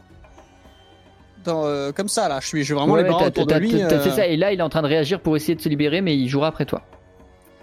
dans, 1.43 1.65
euh, 1.65 1.91
comme 1.91 2.07
ça 2.09 2.27
là. 2.29 2.39
Je 2.41 2.47
suis, 2.47 2.63
j'ai 2.63 2.73
vraiment 2.73 2.93
Ouais, 2.93 3.03
les 3.03 3.09
bras 3.09 3.25
autour 3.27 3.47
de 3.47 3.55
lui. 3.55 3.71
fait 3.71 4.11
ça 4.11 4.27
et 4.27 4.37
là 4.37 4.51
il 4.53 4.59
est 4.59 4.63
en 4.63 4.69
train 4.69 4.81
de 4.83 4.87
réagir 4.87 5.19
pour 5.21 5.35
essayer 5.35 5.55
de 5.55 5.61
se 5.61 5.69
libérer 5.69 6.01
mais 6.01 6.15
il 6.15 6.27
jouera 6.27 6.47
après 6.47 6.65
toi. 6.65 6.81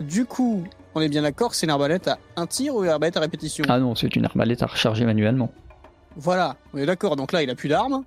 Du 0.01 0.25
coup, 0.25 0.65
on 0.95 1.01
est 1.01 1.09
bien 1.09 1.23
d'accord, 1.23 1.55
c'est 1.55 1.67
une 1.67 1.71
arbalète 1.71 2.09
à 2.09 2.19
un 2.37 2.47
tir 2.47 2.75
ou 2.75 2.83
une 2.85 2.91
arbalète 2.91 3.17
à 3.17 3.21
répétition 3.21 3.65
Ah 3.69 3.79
non, 3.79 3.95
c'est 3.95 4.15
une 4.17 4.25
arbalète 4.25 4.63
à 4.63 4.67
recharger 4.67 5.05
manuellement. 5.05 5.51
Voilà, 6.17 6.57
on 6.75 6.79
est 6.79 6.87
d'accord. 6.87 7.15
Donc 7.17 7.33
là, 7.33 7.43
il 7.43 7.51
a 7.51 7.55
plus 7.55 7.69
d'armes. 7.69 8.03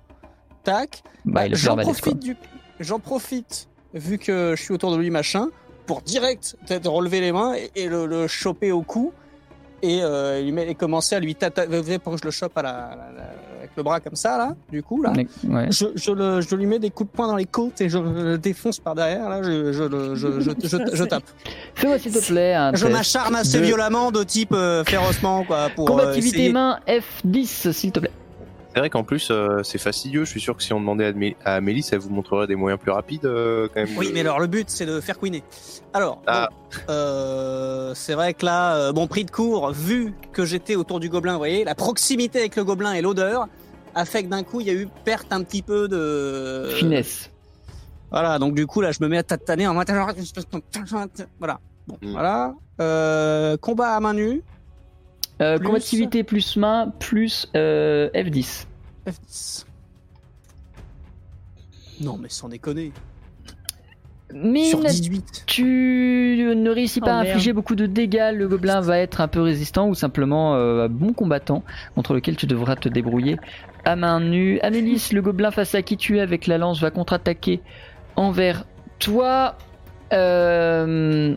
Tac. 0.64 1.02
Bah, 1.24 1.46
plus 1.46 1.56
J'en 1.56 1.76
profite 1.76 2.18
du, 2.20 2.36
j'en 2.80 2.98
profite 2.98 3.68
vu 3.94 4.18
que 4.18 4.54
je 4.56 4.62
suis 4.62 4.72
autour 4.74 4.92
de 4.92 4.96
lui 4.98 5.10
machin 5.10 5.48
pour 5.86 6.02
direct 6.02 6.56
peut-être 6.66 6.88
relever 6.90 7.20
les 7.20 7.32
mains 7.32 7.54
et, 7.54 7.70
et 7.74 7.88
le, 7.88 8.06
le 8.06 8.26
choper 8.28 8.70
au 8.72 8.82
cou 8.82 9.12
et, 9.82 10.00
euh, 10.02 10.40
lui 10.42 10.52
met- 10.52 10.68
et 10.68 10.74
commencer 10.74 11.14
à 11.16 11.20
lui 11.20 11.34
tataver 11.34 11.98
pour 11.98 12.12
que 12.14 12.18
je 12.20 12.24
le 12.26 12.30
chope 12.30 12.56
à 12.58 12.62
la, 12.62 12.70
la- 12.90 13.12
la- 13.16 13.30
avec 13.58 13.70
le 13.76 13.82
bras 13.82 13.98
comme 14.00 14.14
ça 14.14 14.36
là. 14.38 14.54
Du 14.70 14.82
coup 14.82 15.02
là. 15.02 15.12
Ouais. 15.48 15.66
Je, 15.70 15.86
je 15.94 16.12
le- 16.12 16.40
je 16.42 16.54
lui 16.54 16.66
mets 16.66 16.78
des 16.78 16.90
coups 16.90 17.10
de 17.10 17.16
poing 17.16 17.26
dans 17.26 17.36
les 17.36 17.46
côtes 17.46 17.80
et 17.80 17.88
je 17.88 17.98
le 17.98 18.36
défonce 18.38 18.78
par 18.78 18.94
derrière. 18.94 19.28
Là, 19.28 19.42
je, 19.42 19.72
je, 19.72 19.82
le- 19.82 20.14
je, 20.14 20.40
je, 20.40 20.50
je- 20.62 20.96
je 20.96 21.04
tape. 21.04 21.24
Fais-moi 21.74 21.98
s'il 21.98 22.12
te 22.12 22.24
plaît 22.26 22.54
un 22.54 22.74
Je 22.74 22.86
m'acharne 22.86 23.34
assez 23.36 23.58
de 23.58 23.64
violemment 23.64 24.10
de 24.12 24.22
type 24.22 24.52
euh, 24.52 24.84
férocement 24.84 25.44
quoi 25.44 25.70
pour 25.74 25.88
euh, 25.88 25.92
combativité 26.02 26.36
essayer- 26.36 26.52
main 26.52 26.78
F10 26.86 27.72
s'il 27.72 27.90
te 27.92 28.00
plaît. 28.00 28.10
C'est 28.72 28.78
vrai 28.78 28.88
qu'en 28.90 29.02
plus, 29.02 29.30
euh, 29.32 29.62
c'est 29.64 29.78
fastidieux. 29.78 30.24
Je 30.24 30.30
suis 30.30 30.40
sûr 30.40 30.56
que 30.56 30.62
si 30.62 30.72
on 30.72 30.78
demandait 30.80 31.04
à, 31.06 31.08
Amé- 31.10 31.36
à 31.44 31.54
Amélie, 31.56 31.82
ça 31.82 31.98
vous 31.98 32.08
montrerait 32.10 32.46
des 32.46 32.54
moyens 32.54 32.80
plus 32.80 32.92
rapides, 32.92 33.24
euh, 33.24 33.68
quand 33.74 33.80
même. 33.84 33.90
Oui, 33.98 34.08
de- 34.08 34.12
mais 34.12 34.20
alors 34.20 34.38
le 34.38 34.46
but 34.46 34.70
c'est 34.70 34.86
de 34.86 35.00
faire 35.00 35.18
queener. 35.18 35.42
Alors, 35.92 36.22
Ah. 36.28 36.48
bon, 36.50 36.78
euh, 36.88 37.92
c'est 37.96 38.14
vrai 38.14 38.32
que 38.32 38.46
là, 38.46 38.76
euh, 38.76 38.92
bon 38.92 39.08
prix 39.08 39.24
de 39.24 39.30
cours, 39.32 39.72
vu 39.72 40.14
que 40.32 40.44
j'étais 40.44 40.76
autour 40.76 41.00
du 41.00 41.08
gobelin, 41.08 41.32
vous 41.32 41.38
voyez, 41.38 41.64
la 41.64 41.74
proximité 41.74 42.38
avec 42.38 42.54
le 42.54 42.62
gobelin 42.64 42.92
et 42.92 43.02
l'odeur 43.02 43.48
a 43.96 44.04
fait 44.04 44.22
que 44.22 44.28
d'un 44.28 44.44
coup 44.44 44.60
il 44.60 44.68
y 44.68 44.70
a 44.70 44.74
eu 44.74 44.86
perte 45.04 45.32
un 45.32 45.42
petit 45.42 45.62
peu 45.62 45.88
de 45.88 46.68
Finesse. 46.76 47.28
Voilà, 48.12 48.38
donc 48.38 48.54
du 48.54 48.66
coup 48.68 48.80
là 48.80 48.92
je 48.92 48.98
me 49.02 49.08
mets 49.08 49.18
à 49.18 49.22
tataner 49.24 49.66
en 49.66 49.74
mode 49.74 49.90
voilà. 51.40 51.58
Bon, 51.88 51.96
Mm. 52.02 52.12
voilà. 52.12 52.54
Euh, 52.80 53.56
combat 53.56 53.96
à 53.96 54.00
main 54.00 54.14
nue. 54.14 54.42
Euh, 55.40 55.56
Plus- 55.58 55.66
combativité 55.66 56.22
plus 56.24 56.56
main 56.56 56.92
plus 56.98 57.48
euh, 57.56 58.10
F10. 58.14 58.66
F10. 59.06 59.64
Non 62.02 62.16
mais 62.18 62.28
sans 62.28 62.48
déconner. 62.48 62.92
Mine, 64.32 64.64
Sur 64.66 64.78
18. 64.80 65.42
tu 65.46 65.64
ne 66.54 66.70
réussis 66.70 67.00
pas 67.00 67.06
Oh, 67.06 67.10
à 67.10 67.22
merde. 67.24 67.28
infliger 67.30 67.52
beaucoup 67.52 67.74
de 67.74 67.86
dégâts. 67.86 68.30
Le 68.32 68.46
gobelin 68.46 68.80
va 68.80 68.98
être 68.98 69.20
un 69.20 69.26
peu 69.26 69.40
résistant 69.40 69.88
ou 69.88 69.94
simplement 69.96 70.54
euh, 70.54 70.84
un 70.84 70.88
bon 70.88 71.12
combattant 71.12 71.64
contre 71.96 72.14
lequel 72.14 72.36
tu 72.36 72.46
devras 72.46 72.76
te 72.76 72.88
débrouiller 72.88 73.38
à 73.84 73.96
main 73.96 74.20
nue. 74.20 74.60
Amélis, 74.60 75.08
le 75.12 75.20
gobelin 75.20 75.50
face 75.50 75.74
à 75.74 75.82
qui 75.82 75.96
tu 75.96 76.18
es 76.18 76.20
avec 76.20 76.46
la 76.46 76.58
lance 76.58 76.80
va 76.80 76.90
contre-attaquer 76.92 77.60
envers 78.14 78.66
toi. 79.00 79.56
Euh, 80.12 81.34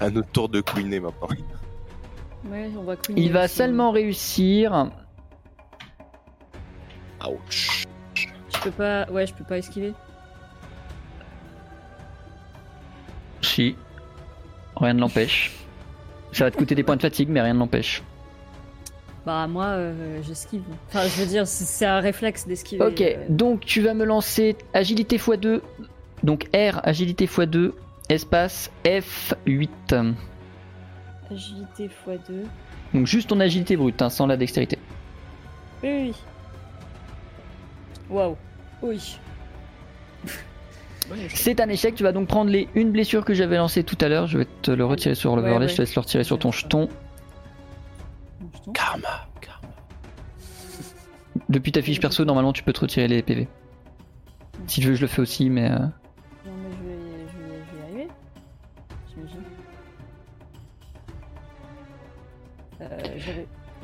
À 0.00 0.10
notre 0.10 0.28
tour 0.30 0.48
de 0.48 0.60
queener 0.62 0.98
maintenant. 0.98 1.28
Ouais, 2.48 2.70
on 2.76 2.96
Il 3.16 3.32
va 3.32 3.44
aussi. 3.44 3.54
seulement 3.54 3.90
réussir. 3.90 4.90
Ouch. 7.28 7.84
Je 8.14 8.58
peux 8.62 8.70
pas. 8.70 9.06
Ouais, 9.10 9.26
je 9.26 9.34
peux 9.34 9.44
pas 9.44 9.58
esquiver. 9.58 9.92
Si. 13.42 13.76
Rien 14.76 14.94
ne 14.94 15.00
l'empêche. 15.00 15.52
Ça 16.32 16.44
va 16.44 16.50
te 16.50 16.56
coûter 16.56 16.74
des 16.74 16.82
points 16.82 16.96
de 16.96 17.02
fatigue, 17.02 17.28
mais 17.28 17.40
rien 17.40 17.54
ne 17.54 17.58
l'empêche. 17.58 18.02
Bah, 19.26 19.46
moi, 19.46 19.66
euh, 19.66 20.22
j'esquive. 20.22 20.62
Enfin, 20.88 21.02
je 21.02 21.20
veux 21.20 21.26
dire, 21.26 21.46
c'est- 21.46 21.64
c'est 21.64 21.84
un 21.84 22.00
réflexe 22.00 22.46
d'esquiver. 22.46 22.82
Ok, 22.84 23.00
euh. 23.02 23.26
donc 23.28 23.60
tu 23.60 23.82
vas 23.82 23.92
me 23.92 24.04
lancer 24.04 24.56
agilité 24.72 25.18
x2. 25.18 25.60
Donc 26.22 26.48
R, 26.54 26.80
agilité 26.84 27.26
x2, 27.26 27.72
espace 28.08 28.70
F8. 28.84 30.14
Agilité 31.30 31.88
x2. 32.06 32.44
Donc 32.94 33.06
juste 33.06 33.28
ton 33.28 33.38
agilité 33.40 33.76
brute, 33.76 34.00
hein, 34.02 34.10
sans 34.10 34.26
la 34.26 34.36
dextérité. 34.36 34.78
Oui, 35.82 35.88
oui. 35.90 36.14
Waouh. 38.10 38.36
Oui. 38.82 39.18
C'est 41.34 41.60
un 41.60 41.68
échec, 41.68 41.94
tu 41.94 42.02
vas 42.04 42.12
donc 42.12 42.28
prendre 42.28 42.50
les 42.50 42.68
une 42.74 42.90
blessure 42.92 43.24
que 43.24 43.34
j'avais 43.34 43.56
lancée 43.56 43.82
tout 43.84 43.98
à 44.00 44.08
l'heure. 44.08 44.26
Je 44.26 44.38
vais 44.38 44.46
te 44.62 44.70
le 44.70 44.84
retirer 44.84 45.14
sur 45.14 45.34
l'overlay, 45.36 45.56
Ouais, 45.58 45.62
ouais. 45.64 45.68
je 45.68 45.76
te 45.76 45.82
laisse 45.82 45.94
le 45.94 46.00
retirer 46.00 46.24
sur 46.24 46.38
ton 46.38 46.52
jeton. 46.52 46.88
Karma. 48.74 49.26
Karma. 49.40 49.68
Depuis 51.48 51.72
ta 51.72 51.82
fiche 51.82 52.00
perso, 52.00 52.24
normalement 52.24 52.52
tu 52.52 52.62
peux 52.62 52.72
te 52.72 52.80
retirer 52.80 53.08
les 53.08 53.22
PV. 53.22 53.48
Si 54.66 54.80
tu 54.80 54.88
veux, 54.88 54.94
je 54.94 55.00
le 55.00 55.06
fais 55.08 55.20
aussi, 55.22 55.50
mais. 55.50 55.70
euh, 55.70 55.78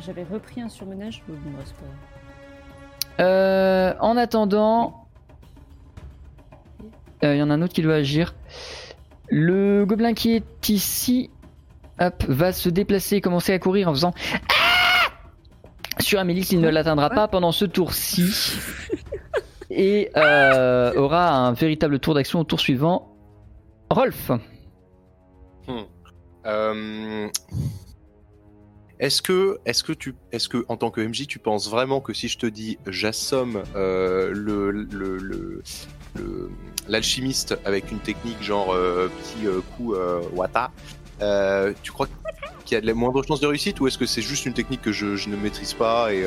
j'avais, 0.07 0.25
repris 0.25 0.61
un 0.61 0.69
surmenage. 0.69 1.23
mais 1.29 1.35
bon, 1.37 1.59
c'est 1.65 1.75
pas 1.75 1.83
grave. 1.83 3.27
Euh, 3.29 3.95
en 4.01 4.17
attendant, 4.17 5.09
euh, 7.25 7.35
il 7.35 7.39
y 7.39 7.43
en 7.43 7.51
a 7.51 7.55
un 7.55 7.63
autre 7.63 7.75
qui 7.75 7.83
doit 7.83 7.95
agir. 7.95 8.35
Le 9.29 9.85
gobelin 9.85 10.15
qui 10.15 10.35
est 10.35 10.69
ici 10.69 11.31
hop, 12.01 12.25
va 12.29 12.53
se 12.53 12.69
déplacer 12.69 13.17
et 13.17 13.21
commencer 13.21 13.53
à 13.53 13.59
courir 13.59 13.89
en 13.89 13.93
faisant 13.93 14.15
Ah 14.49 14.77
sur 16.01 16.19
Amélix. 16.21 16.53
Il 16.53 16.61
ne 16.61 16.69
l'atteindra 16.69 17.11
pas 17.11 17.27
pendant 17.29 17.53
ce 17.53 17.65
tour-ci 17.65 18.59
et 19.71 20.11
euh, 20.17 20.95
aura 20.95 21.31
un 21.31 21.53
véritable 21.53 21.99
tour 21.99 22.15
d'action 22.15 22.41
au 22.41 22.45
tour 22.45 22.61
suivant. 22.61 23.13
Rolf, 23.91 24.31
Euh, 26.47 27.29
Est-ce 28.99 29.21
que, 29.21 29.59
est-ce 29.67 29.85
que 29.85 29.93
tu, 29.93 30.15
est-ce 30.33 30.49
que 30.49 30.65
en 30.69 30.77
tant 30.79 30.91
que 30.91 31.01
MJ, 31.03 31.27
tu 31.27 31.39
penses 31.39 31.69
vraiment 31.71 32.01
que 32.01 32.15
si 32.15 32.29
je 32.29 32.39
te 32.39 32.47
dis 32.47 32.79
j'assomme 32.87 33.63
euh, 33.75 34.31
le, 34.33 34.71
le, 34.71 35.19
le, 35.19 35.63
le- 36.17 36.51
l'alchimiste 36.89 37.59
avec 37.67 37.91
une 37.93 37.99
technique 37.99 38.43
genre 38.43 38.73
euh, 38.73 39.09
petit 39.09 39.47
euh, 39.47 39.61
coup 39.77 39.95
euh, 39.95 40.23
wata, 40.35 40.71
tu 41.83 41.93
crois 41.93 42.09
qu'il 42.65 42.75
y 42.75 42.79
a 42.79 42.81
de 42.81 42.87
la 42.87 42.95
moindre 42.95 43.23
chance 43.23 43.41
de 43.41 43.47
réussite 43.47 43.81
ou 43.81 43.87
est-ce 43.87 43.99
que 43.99 44.07
c'est 44.07 44.23
juste 44.23 44.47
une 44.47 44.55
technique 44.55 44.81
que 44.83 44.93
je, 44.93 45.15
je 45.17 45.29
ne 45.29 45.37
maîtrise 45.37 45.75
pas 45.75 46.13
et 46.15 46.25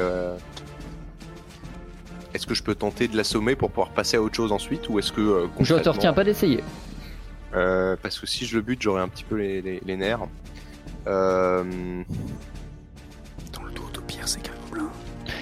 est-ce 2.36 2.46
que 2.46 2.54
je 2.54 2.62
peux 2.62 2.76
tenter 2.76 3.08
de 3.08 3.18
l'assommer 3.18 3.56
pour 3.56 3.70
pouvoir 3.72 3.90
passer 3.90 4.18
à 4.18 4.22
autre 4.22 4.36
chose 4.36 4.52
ensuite 4.52 4.88
ou 4.90 5.00
est-ce 5.00 5.12
que 5.12 5.48
je 5.66 5.74
te 5.82 5.90
retiens 5.90 6.14
pas 6.14 6.24
d'essayer. 6.24 6.64
parce 7.52 8.20
que 8.20 8.28
si 8.28 8.46
je 8.46 8.56
le 8.58 8.62
bute, 8.62 8.82
j'aurai 8.84 9.02
un 9.02 9.08
petit 9.08 9.24
peu 9.24 9.36
les, 9.38 9.62
les- 9.64 9.82
les 9.84 9.98
nerfs. 9.98 10.28
Pire, 14.10 14.28
c'est 14.28 14.42
qu'un 14.42 14.52
gobelin. 14.70 14.90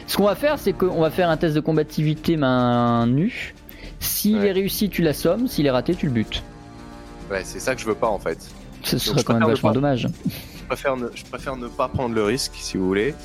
Ce 0.08 0.18
qu'on 0.18 0.26
va 0.26 0.36
faire, 0.36 0.60
c'est 0.60 0.74
qu'on 0.74 1.02
va 1.02 1.10
faire 1.10 1.30
un 1.30 1.38
test 1.38 1.56
de 1.56 1.60
combativité 1.60 2.38
main 2.38 3.08
nue. 3.08 3.56
S'il 4.00 4.38
Ouais. 4.38 4.48
est 4.48 4.52
réussi, 4.52 4.90
tu 4.90 5.02
l'assommes. 5.02 5.48
S'il 5.48 5.66
est 5.66 5.72
raté, 5.72 5.96
tu 5.96 6.06
le 6.06 6.12
butes. 6.12 6.44
ouais, 7.32 7.42
c'est 7.44 7.60
ça 7.60 7.74
que 7.76 7.82
je 7.82 7.86
veux 7.88 7.96
pas 7.96 8.08
en 8.08 8.20
fait. 8.20 8.38
Ce 8.84 8.98
serait 9.00 9.20
je 9.20 9.24
quand 9.26 9.34
même 9.34 9.48
vachement 9.48 9.70
pas. 9.70 9.74
dommage. 9.74 10.08
Je 10.28 10.64
préfère 10.68 10.96
ne, 10.98 11.08
je 11.16 11.24
préfère 11.26 11.56
ne 11.58 11.68
pas 11.68 11.88
prendre 11.88 12.14
le 12.14 12.24
risque, 12.24 12.52
si 12.56 12.78
vous 12.78 12.86
voulez. 12.88 13.16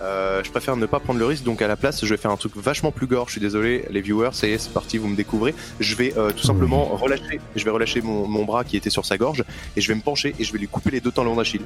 Euh, 0.00 0.42
je 0.42 0.50
préfère 0.50 0.76
ne 0.76 0.86
pas 0.86 0.98
prendre 0.98 1.20
le 1.20 1.26
risque, 1.26 1.44
donc 1.44 1.62
à 1.62 1.68
la 1.68 1.76
place, 1.76 2.04
je 2.04 2.10
vais 2.12 2.16
faire 2.16 2.32
un 2.32 2.36
truc 2.36 2.56
vachement 2.56 2.90
plus 2.90 3.06
gore. 3.06 3.26
Je 3.26 3.32
suis 3.32 3.40
désolé, 3.40 3.84
les 3.90 4.00
viewers, 4.00 4.30
ça 4.32 4.48
y 4.48 4.52
est, 4.52 4.58
c'est 4.58 4.72
parti, 4.72 4.98
vous 4.98 5.06
me 5.06 5.14
découvrez. 5.14 5.54
Je 5.78 5.94
vais 5.94 6.12
euh, 6.16 6.32
tout 6.32 6.42
simplement 6.44 6.86
relâcher, 6.86 7.40
je 7.54 7.64
vais 7.64 7.70
relâcher 7.70 8.00
mon, 8.02 8.26
mon 8.26 8.44
bras 8.44 8.64
qui 8.64 8.76
était 8.76 8.90
sur 8.90 9.04
sa 9.04 9.16
gorge 9.16 9.44
et 9.76 9.80
je 9.80 9.86
vais 9.88 9.94
me 9.94 10.00
pencher 10.00 10.34
et 10.40 10.44
je 10.44 10.52
vais 10.52 10.58
lui 10.58 10.66
couper 10.66 10.90
les 10.90 11.00
deux 11.00 11.12
tendons 11.12 11.36
d'Achille. 11.36 11.62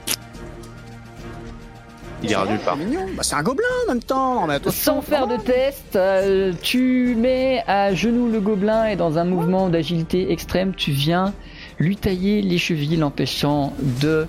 Il 2.27 2.33
ira 2.33 2.47
nulle 2.47 2.59
part. 2.59 2.77
C'est 2.79 2.85
mignon. 2.85 3.07
Bah, 3.17 3.23
c'est 3.23 3.37
un 3.37 3.43
gobelin 3.43 3.65
en 3.85 3.89
même 3.89 4.03
temps. 4.03 4.47
Mais 4.47 4.59
Sans 4.71 5.01
faire 5.01 5.27
de 5.27 5.37
test, 5.37 5.97
euh, 5.97 6.53
tu 6.62 7.15
mets 7.17 7.62
à 7.67 7.95
genoux 7.95 8.29
le 8.29 8.41
gobelin 8.41 8.87
et 8.87 8.97
dans 8.97 9.19
un 9.19 9.25
mouvement 9.25 9.69
d'agilité 9.69 10.33
extrême, 10.33 10.75
tu 10.75 10.91
viens 10.91 11.33
lui 11.79 11.97
tailler 11.97 12.43
les 12.43 12.59
chevilles, 12.59 12.97
l'empêchant 12.97 13.73
de 14.01 14.27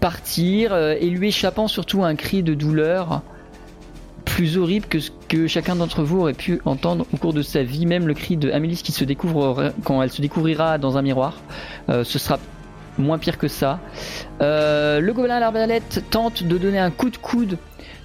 partir 0.00 0.72
euh, 0.72 0.94
et 0.98 1.10
lui 1.10 1.28
échappant 1.28 1.68
surtout 1.68 2.04
un 2.04 2.14
cri 2.14 2.42
de 2.42 2.54
douleur 2.54 3.22
plus 4.24 4.58
horrible 4.58 4.86
que 4.86 5.00
ce 5.00 5.10
que 5.28 5.46
chacun 5.46 5.76
d'entre 5.76 6.02
vous 6.02 6.20
aurait 6.20 6.34
pu 6.34 6.60
entendre 6.64 7.06
au 7.12 7.16
cours 7.16 7.32
de 7.32 7.42
sa 7.42 7.62
vie, 7.62 7.86
même 7.86 8.06
le 8.06 8.14
cri 8.14 8.36
de 8.36 8.50
Amélis 8.50 8.82
qui 8.82 8.92
se 8.92 9.04
découvre 9.04 9.72
quand 9.84 10.02
elle 10.02 10.10
se 10.10 10.20
découvrira 10.20 10.78
dans 10.78 10.98
un 10.98 11.02
miroir. 11.02 11.40
Euh, 11.88 12.04
ce 12.04 12.18
sera 12.18 12.38
moins 12.98 13.18
pire 13.18 13.38
que 13.38 13.48
ça. 13.48 13.80
Euh, 14.40 15.00
le 15.00 15.12
gobelin 15.12 15.36
à 15.36 15.40
l'arbalète 15.40 16.04
tente 16.10 16.42
de 16.42 16.58
donner 16.58 16.78
un 16.78 16.90
coup 16.90 17.10
de 17.10 17.16
coude 17.16 17.58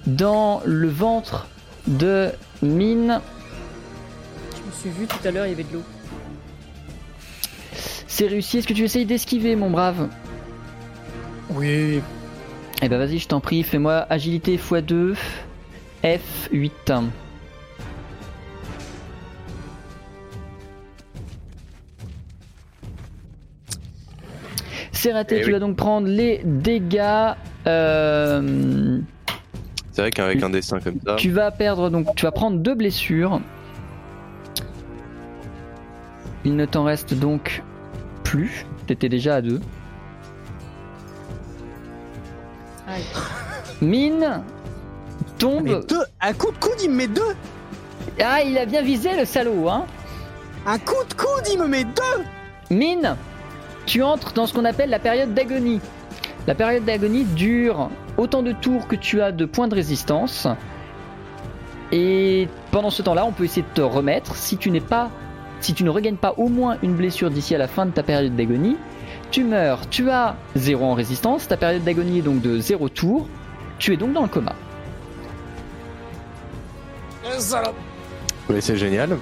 dans 0.06 0.62
le 0.64 0.88
ventre 0.88 1.48
de 1.86 2.30
Mine. 2.62 3.20
Je 4.54 4.62
me 4.62 4.72
suis 4.72 5.00
vu 5.00 5.06
tout 5.06 5.26
à 5.26 5.30
l'heure, 5.30 5.46
il 5.46 5.50
y 5.50 5.52
avait 5.52 5.64
de 5.64 5.74
l'eau. 5.74 5.82
C'est 8.06 8.26
réussi. 8.26 8.58
Est-ce 8.58 8.68
que 8.68 8.74
tu 8.74 8.84
essayes 8.84 9.06
d'esquiver, 9.06 9.56
mon 9.56 9.70
brave? 9.70 10.08
Oui. 11.50 12.00
Eh 12.82 12.88
ben 12.88 12.98
vas-y, 12.98 13.18
je 13.18 13.28
t'en 13.28 13.40
prie, 13.40 13.62
fais-moi 13.62 14.06
agilité 14.10 14.56
x2, 14.58 15.14
F8. 16.02 17.04
C'est 25.02 25.12
raté, 25.12 25.38
Eh 25.38 25.40
tu 25.40 25.46
oui. 25.46 25.52
vas 25.54 25.58
donc 25.58 25.74
prendre 25.76 26.06
les 26.06 26.42
dégâts. 26.44 27.32
euh, 27.66 28.98
C'est 29.90 30.02
vrai 30.02 30.10
qu'avec 30.12 30.40
un 30.44 30.50
dessin 30.50 30.78
comme 30.78 31.00
ça. 31.04 31.16
Tu 31.16 31.30
vas 31.32 31.50
perdre 31.50 31.90
donc, 31.90 32.14
tu 32.14 32.24
vas 32.24 32.30
prendre 32.30 32.58
deux 32.58 32.76
blessures. 32.76 33.40
Il 36.44 36.54
ne 36.54 36.64
t'en 36.66 36.84
reste 36.84 37.14
donc 37.14 37.64
plus. 38.22 38.64
T'étais 38.86 39.08
déjà 39.08 39.34
à 39.36 39.42
deux. 39.42 39.60
Aïe. 42.86 43.02
Mine 43.80 44.40
Mais 44.40 45.32
tombe. 45.38 45.84
deux, 45.88 46.02
un 46.20 46.32
coup 46.32 46.52
de 46.52 46.58
coude, 46.58 46.80
il 46.80 46.90
me 46.90 46.96
met 46.96 47.08
deux. 47.08 47.34
Ah, 48.22 48.42
il 48.42 48.56
a 48.56 48.66
bien 48.66 48.82
visé 48.82 49.16
le 49.16 49.24
salaud, 49.24 49.68
hein. 49.68 49.84
Un 50.64 50.78
coup 50.78 51.02
de 51.08 51.14
coude, 51.14 51.48
il 51.52 51.58
me 51.58 51.66
met 51.66 51.82
deux. 51.82 52.24
Mine, 52.70 53.16
tu 53.86 54.02
entres 54.02 54.32
dans 54.32 54.46
ce 54.46 54.54
qu'on 54.54 54.64
appelle 54.64 54.90
la 54.90 54.98
période 54.98 55.34
d'agonie. 55.34 55.80
La 56.46 56.54
période 56.54 56.84
d'agonie 56.84 57.24
dure 57.24 57.88
autant 58.16 58.42
de 58.42 58.52
tours 58.52 58.88
que 58.88 58.96
tu 58.96 59.20
as 59.20 59.32
de 59.32 59.44
points 59.44 59.68
de 59.68 59.74
résistance. 59.74 60.48
Et 61.92 62.48
pendant 62.70 62.90
ce 62.90 63.02
temps-là, 63.02 63.24
on 63.24 63.32
peut 63.32 63.44
essayer 63.44 63.62
de 63.62 63.74
te 63.74 63.80
remettre. 63.80 64.34
Si 64.34 64.56
tu 64.56 64.70
n'es 64.70 64.80
pas, 64.80 65.10
si 65.60 65.74
tu 65.74 65.84
ne 65.84 65.90
regagnes 65.90 66.16
pas 66.16 66.34
au 66.36 66.48
moins 66.48 66.78
une 66.82 66.94
blessure 66.94 67.30
d'ici 67.30 67.54
à 67.54 67.58
la 67.58 67.68
fin 67.68 67.86
de 67.86 67.90
ta 67.90 68.02
période 68.02 68.34
d'agonie, 68.34 68.76
tu 69.30 69.44
meurs. 69.44 69.88
Tu 69.88 70.10
as 70.10 70.36
0 70.56 70.84
en 70.84 70.94
résistance. 70.94 71.48
Ta 71.48 71.56
période 71.56 71.84
d'agonie 71.84 72.18
est 72.18 72.22
donc 72.22 72.40
de 72.40 72.58
0 72.58 72.88
tours. 72.88 73.28
Tu 73.78 73.92
es 73.92 73.96
donc 73.96 74.12
dans 74.12 74.22
le 74.22 74.28
coma. 74.28 74.54
Oui, 78.48 78.56
c'est 78.60 78.76
génial. 78.76 79.16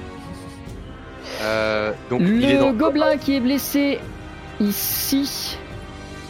Euh, 1.42 1.92
donc 2.10 2.20
il 2.22 2.44
est 2.44 2.54
Le 2.54 2.58
dans 2.58 2.72
gobelin 2.72 3.16
qui 3.16 3.36
est 3.36 3.40
blessé 3.40 3.98
ici 4.60 5.56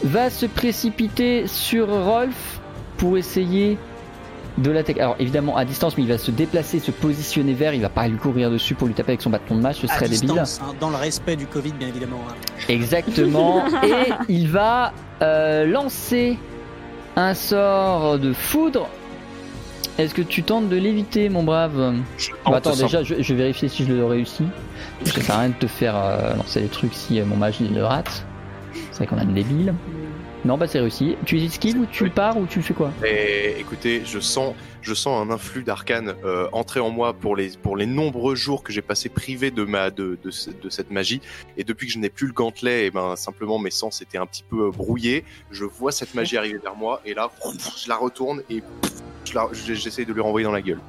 va 0.05 0.31
se 0.31 0.47
précipiter 0.47 1.47
sur 1.47 1.89
Rolf 1.89 2.61
pour 2.97 3.19
essayer 3.19 3.77
de 4.59 4.71
l'attaquer. 4.71 5.01
Alors 5.01 5.17
évidemment 5.19 5.57
à 5.57 5.65
distance, 5.65 5.97
mais 5.97 6.03
il 6.05 6.09
va 6.09 6.19
se 6.19 6.31
déplacer, 6.31 6.79
se 6.81 6.91
positionner 6.91 7.53
vers. 7.55 7.73
Il 7.75 7.83
va 7.83 7.89
pas 7.89 8.09
lui 8.09 8.17
courir 8.19 8.51
dessus 8.51 8.75
pour 8.75 8.89
lui 8.89 8.95
taper 8.95 9.13
avec 9.13 9.23
son 9.23 9.31
bâton 9.31 9.57
de 9.57 9.61
match, 9.61 9.79
ce 9.81 9.87
À 9.87 9.95
serait 9.95 10.09
débile. 10.09 10.29
distance, 10.29 10.61
hein, 10.63 10.75
dans 10.81 10.91
le 10.91 10.97
respect 10.97 11.37
du 11.37 11.47
Covid, 11.47 11.73
bien 11.73 11.89
évidemment. 11.89 12.21
hein. 12.29 12.35
Exactement. 12.69 13.65
Et 13.85 14.13
il 14.29 14.49
va 14.49 14.93
euh, 15.23 15.67
lancer 15.67 16.39
un 17.17 17.35
sort 17.35 18.19
de 18.19 18.33
foudre. 18.33 18.89
Est-ce 20.01 20.15
que 20.15 20.23
tu 20.23 20.43
tentes 20.43 20.69
de 20.71 20.77
l'éviter, 20.77 21.29
mon 21.29 21.43
brave 21.43 21.95
Bah, 22.47 22.57
Attends, 22.57 22.75
déjà, 22.75 23.03
je, 23.03 23.17
je 23.21 23.35
vais 23.35 23.41
vérifier 23.41 23.69
si 23.69 23.85
je 23.85 23.93
le 23.93 24.05
réussis. 24.07 24.47
Parce 25.01 25.13
que 25.13 25.21
ça 25.21 25.27
sert 25.27 25.37
à 25.37 25.41
rien 25.41 25.49
de 25.51 25.55
te 25.55 25.67
faire 25.67 25.95
euh, 25.97 26.35
lancer 26.37 26.63
des 26.63 26.69
trucs 26.69 26.95
si 26.95 27.21
euh, 27.21 27.27
mon 27.27 27.37
mage 27.37 27.57
il 27.61 27.75
le 27.75 27.85
rate. 27.85 28.25
C'est 28.73 28.99
vrai 28.99 29.07
qu'on 29.07 29.19
a 29.19 29.25
une 29.25 29.35
débile. 29.35 29.75
Non, 30.45 30.57
bah 30.57 30.67
c'est 30.67 30.81
réussi. 30.81 31.17
Tu 31.27 31.39
esquives 31.39 31.79
ou 31.79 31.87
tu 31.87 32.09
pars 32.09 32.39
ou 32.39 32.47
tu 32.47 32.63
fais 32.63 32.73
quoi? 32.73 32.91
Et 33.05 33.61
écoutez, 33.61 34.03
je 34.07 34.19
sens, 34.21 34.55
je 34.81 34.95
sens 34.95 35.27
un 35.27 35.31
influx 35.31 35.63
d'arcane 35.65 36.15
euh, 36.25 36.49
entrer 36.53 36.81
en 36.81 36.89
moi 36.89 37.13
pour 37.13 37.37
les, 37.37 37.51
pour 37.63 37.77
les 37.77 37.85
nombreux 37.85 38.35
jours 38.35 38.63
que 38.63 38.73
j'ai 38.73 38.81
passé 38.81 39.11
privé 39.11 39.51
de 39.51 39.65
ma, 39.65 39.91
de, 39.91 40.19
de, 40.23 40.31
ce- 40.31 40.49
de 40.51 40.71
cette 40.71 40.91
magie. 40.91 41.21
Et 41.59 41.65
depuis 41.65 41.87
que 41.89 41.93
je 41.93 41.99
n'ai 41.99 42.09
plus 42.09 42.27
le 42.27 42.33
gantelet, 42.33 42.87
et 42.87 42.91
ben 42.91 43.17
simplement 43.17 43.59
mes 43.59 43.71
sens 43.71 44.01
étaient 44.01 44.17
un 44.19 44.25
petit 44.27 44.45
peu 44.49 44.69
euh, 44.69 44.71
brouillés. 44.71 45.25
Je 45.51 45.65
vois 45.67 45.93
cette 45.93 46.15
magie 46.15 46.39
arriver 46.39 46.59
vers 46.59 46.75
moi 46.77 47.03
et 47.05 47.13
là, 47.13 47.31
je 47.83 47.89
la 47.89 47.97
retourne 47.97 48.43
et 48.49 48.63
je 49.27 49.35
la- 49.35 49.49
j'essaie 49.53 50.07
de 50.07 50.13
lui 50.15 50.23
renvoyer 50.23 50.45
dans 50.47 50.53
la 50.53 50.63
gueule. 50.63 50.81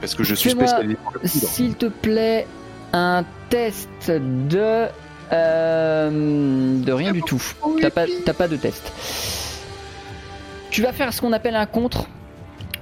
Parce 0.00 0.14
que 0.14 0.22
je 0.24 0.34
suis 0.34 0.50
spécialisé 0.50 0.96
poudre. 0.96 1.20
S'il 1.26 1.74
te 1.74 1.86
plaît, 1.86 2.46
un 2.92 3.24
test 3.50 3.88
de. 4.10 4.86
Euh, 5.32 6.78
de 6.78 6.92
rien 6.92 7.12
du 7.12 7.22
tout. 7.22 7.42
T'as 7.80 7.90
pas, 7.90 8.06
t'as 8.24 8.32
pas 8.32 8.48
de 8.48 8.56
test. 8.56 8.92
Tu 10.70 10.82
vas 10.82 10.92
faire 10.92 11.12
ce 11.12 11.20
qu'on 11.20 11.32
appelle 11.32 11.56
un 11.56 11.66
contre. 11.66 12.06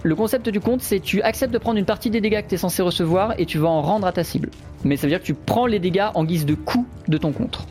Le 0.03 0.15
concept 0.15 0.49
du 0.49 0.61
contre, 0.61 0.85
c'est 0.85 1.01
tu 1.01 1.23
acceptes 1.23 1.53
de 1.53 1.59
prendre 1.59 1.79
une 1.79 1.85
partie 1.85 2.11
des 2.11 2.21
dégâts 2.21 2.43
que 2.43 2.49
tu 2.49 2.55
es 2.55 2.59
censé 2.59 2.83
recevoir 2.83 3.35
et 3.39 3.47
tu 3.47 3.59
vas 3.59 3.69
en 3.69 3.83
rendre 3.83 4.07
à 4.07 4.13
ta 4.13 4.23
cible. 4.23 4.51
Mais 4.85 4.97
ça 4.97 5.03
veut 5.03 5.11
dire 5.11 5.21
que 5.21 5.27
tu 5.27 5.35
prends 5.35 5.67
les 5.67 5.79
dégâts 5.79 6.09
en 6.15 6.25
guise 6.25 6.47
de 6.47 6.55
coup 6.55 6.87
de 7.09 7.19
ton 7.19 7.33
contre. 7.33 7.67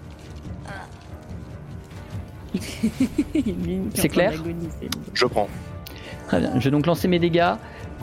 C'est 3.94 4.10
clair 4.10 4.34
Je 5.14 5.26
prends. 5.26 5.48
Très 6.28 6.40
bien. 6.40 6.52
Je 6.60 6.66
vais 6.66 6.72
donc 6.72 6.86
lancer 6.86 7.08
mes 7.08 7.20
dégâts. 7.20 7.54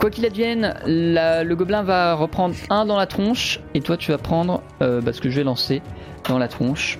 Quoi 0.03 0.09
qu'il 0.09 0.25
advienne, 0.25 0.73
la- 0.85 1.45
le 1.45 1.55
gobelin 1.55 1.81
va 1.81 2.13
reprendre 2.13 2.55
un 2.69 2.85
dans 2.85 2.97
la 2.97 3.07
tronche 3.07 3.61
et 3.73 3.79
toi 3.79 3.95
tu 3.95 4.11
vas 4.11 4.17
prendre 4.17 4.61
euh, 4.81 4.99
bah, 4.99 5.13
ce 5.13 5.21
que 5.21 5.29
je 5.29 5.37
vais 5.37 5.45
lancer 5.45 5.81
dans 6.27 6.37
la 6.37 6.49
tronche. 6.49 6.99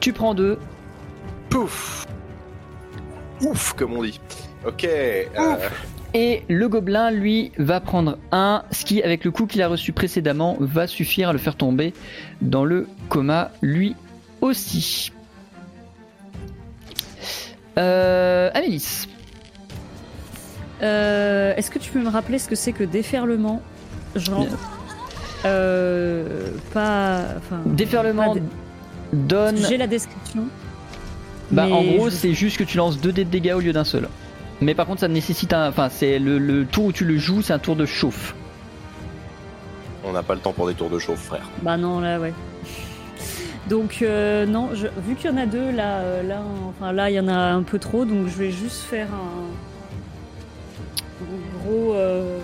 Tu 0.00 0.12
prends 0.12 0.34
deux. 0.34 0.58
Pouf 1.48 2.08
Ouf, 3.40 3.72
comme 3.74 3.92
on 3.92 4.02
dit. 4.02 4.18
Ok. 4.66 4.82
euh, 4.82 5.28
Et 6.12 6.42
le 6.48 6.68
gobelin, 6.68 7.12
lui, 7.12 7.52
va 7.56 7.78
prendre 7.80 8.18
un, 8.32 8.64
ce 8.72 8.84
qui, 8.84 9.00
avec 9.00 9.24
le 9.24 9.30
coup 9.30 9.46
qu'il 9.46 9.62
a 9.62 9.68
reçu 9.68 9.92
précédemment, 9.92 10.56
va 10.58 10.88
suffire 10.88 11.28
à 11.28 11.32
le 11.32 11.38
faire 11.38 11.54
tomber 11.54 11.94
dans 12.40 12.64
le 12.64 12.88
coma, 13.08 13.52
lui 13.62 13.94
aussi. 14.40 15.12
Euh, 17.78 18.50
Amélis. 18.54 19.06
Euh, 20.82 21.54
Est-ce 21.56 21.70
que 21.70 21.78
tu 21.78 21.90
peux 21.90 22.00
me 22.00 22.08
rappeler 22.08 22.38
ce 22.38 22.48
que 22.48 22.54
c'est 22.56 22.72
que 22.72 22.84
déferlement 22.84 23.62
Genre. 24.16 24.46
Euh, 25.44 26.48
pas. 26.72 27.20
Enfin. 27.38 27.60
Déferlement 27.66 28.34
pas 28.34 28.40
dé- 28.40 28.46
donne. 29.12 29.56
J'ai 29.68 29.76
la 29.76 29.86
description. 29.86 30.44
Bah, 31.50 31.66
en 31.70 31.82
gros, 31.82 32.06
je- 32.10 32.14
c'est 32.14 32.34
juste 32.34 32.56
que 32.58 32.64
tu 32.64 32.76
lances 32.78 33.00
2 33.00 33.12
dés 33.12 33.24
de 33.24 33.30
dégâts 33.30 33.52
au 33.54 33.60
lieu 33.60 33.72
d'un 33.72 33.84
seul. 33.84 34.08
Mais 34.60 34.74
par 34.74 34.86
contre, 34.86 35.00
ça 35.00 35.08
nécessite 35.08 35.52
un. 35.52 35.68
Enfin, 35.68 35.88
c'est 35.90 36.18
le, 36.18 36.38
le 36.38 36.64
tour 36.64 36.86
où 36.86 36.92
tu 36.92 37.04
le 37.04 37.18
joues, 37.18 37.42
c'est 37.42 37.52
un 37.52 37.58
tour 37.58 37.76
de 37.76 37.84
chauffe. 37.86 38.34
on 40.04 40.12
n'a 40.12 40.22
pas 40.22 40.34
le 40.34 40.40
temps 40.40 40.52
pour 40.52 40.66
des 40.66 40.74
tours 40.74 40.90
de 40.90 40.98
chauffe, 40.98 41.20
frère. 41.26 41.48
Bah 41.62 41.76
non, 41.76 42.00
là, 42.00 42.18
ouais. 42.18 42.32
Donc, 43.70 43.98
euh, 44.02 44.46
non, 44.46 44.70
je- 44.74 44.88
vu 45.06 45.14
qu'il 45.14 45.30
y 45.30 45.32
en 45.32 45.36
a 45.36 45.46
deux, 45.46 45.70
là, 45.70 45.98
euh, 45.98 46.22
là, 46.24 46.42
enfin, 46.68 46.92
là, 46.92 47.08
il 47.10 47.14
y 47.14 47.20
en 47.20 47.28
a 47.28 47.34
un 47.34 47.62
peu 47.62 47.78
trop, 47.78 48.04
donc 48.04 48.26
je 48.26 48.34
vais 48.36 48.50
juste 48.50 48.80
faire 48.82 49.06
un. 49.12 49.46
Gros. 51.64 51.94
euh, 51.94 52.38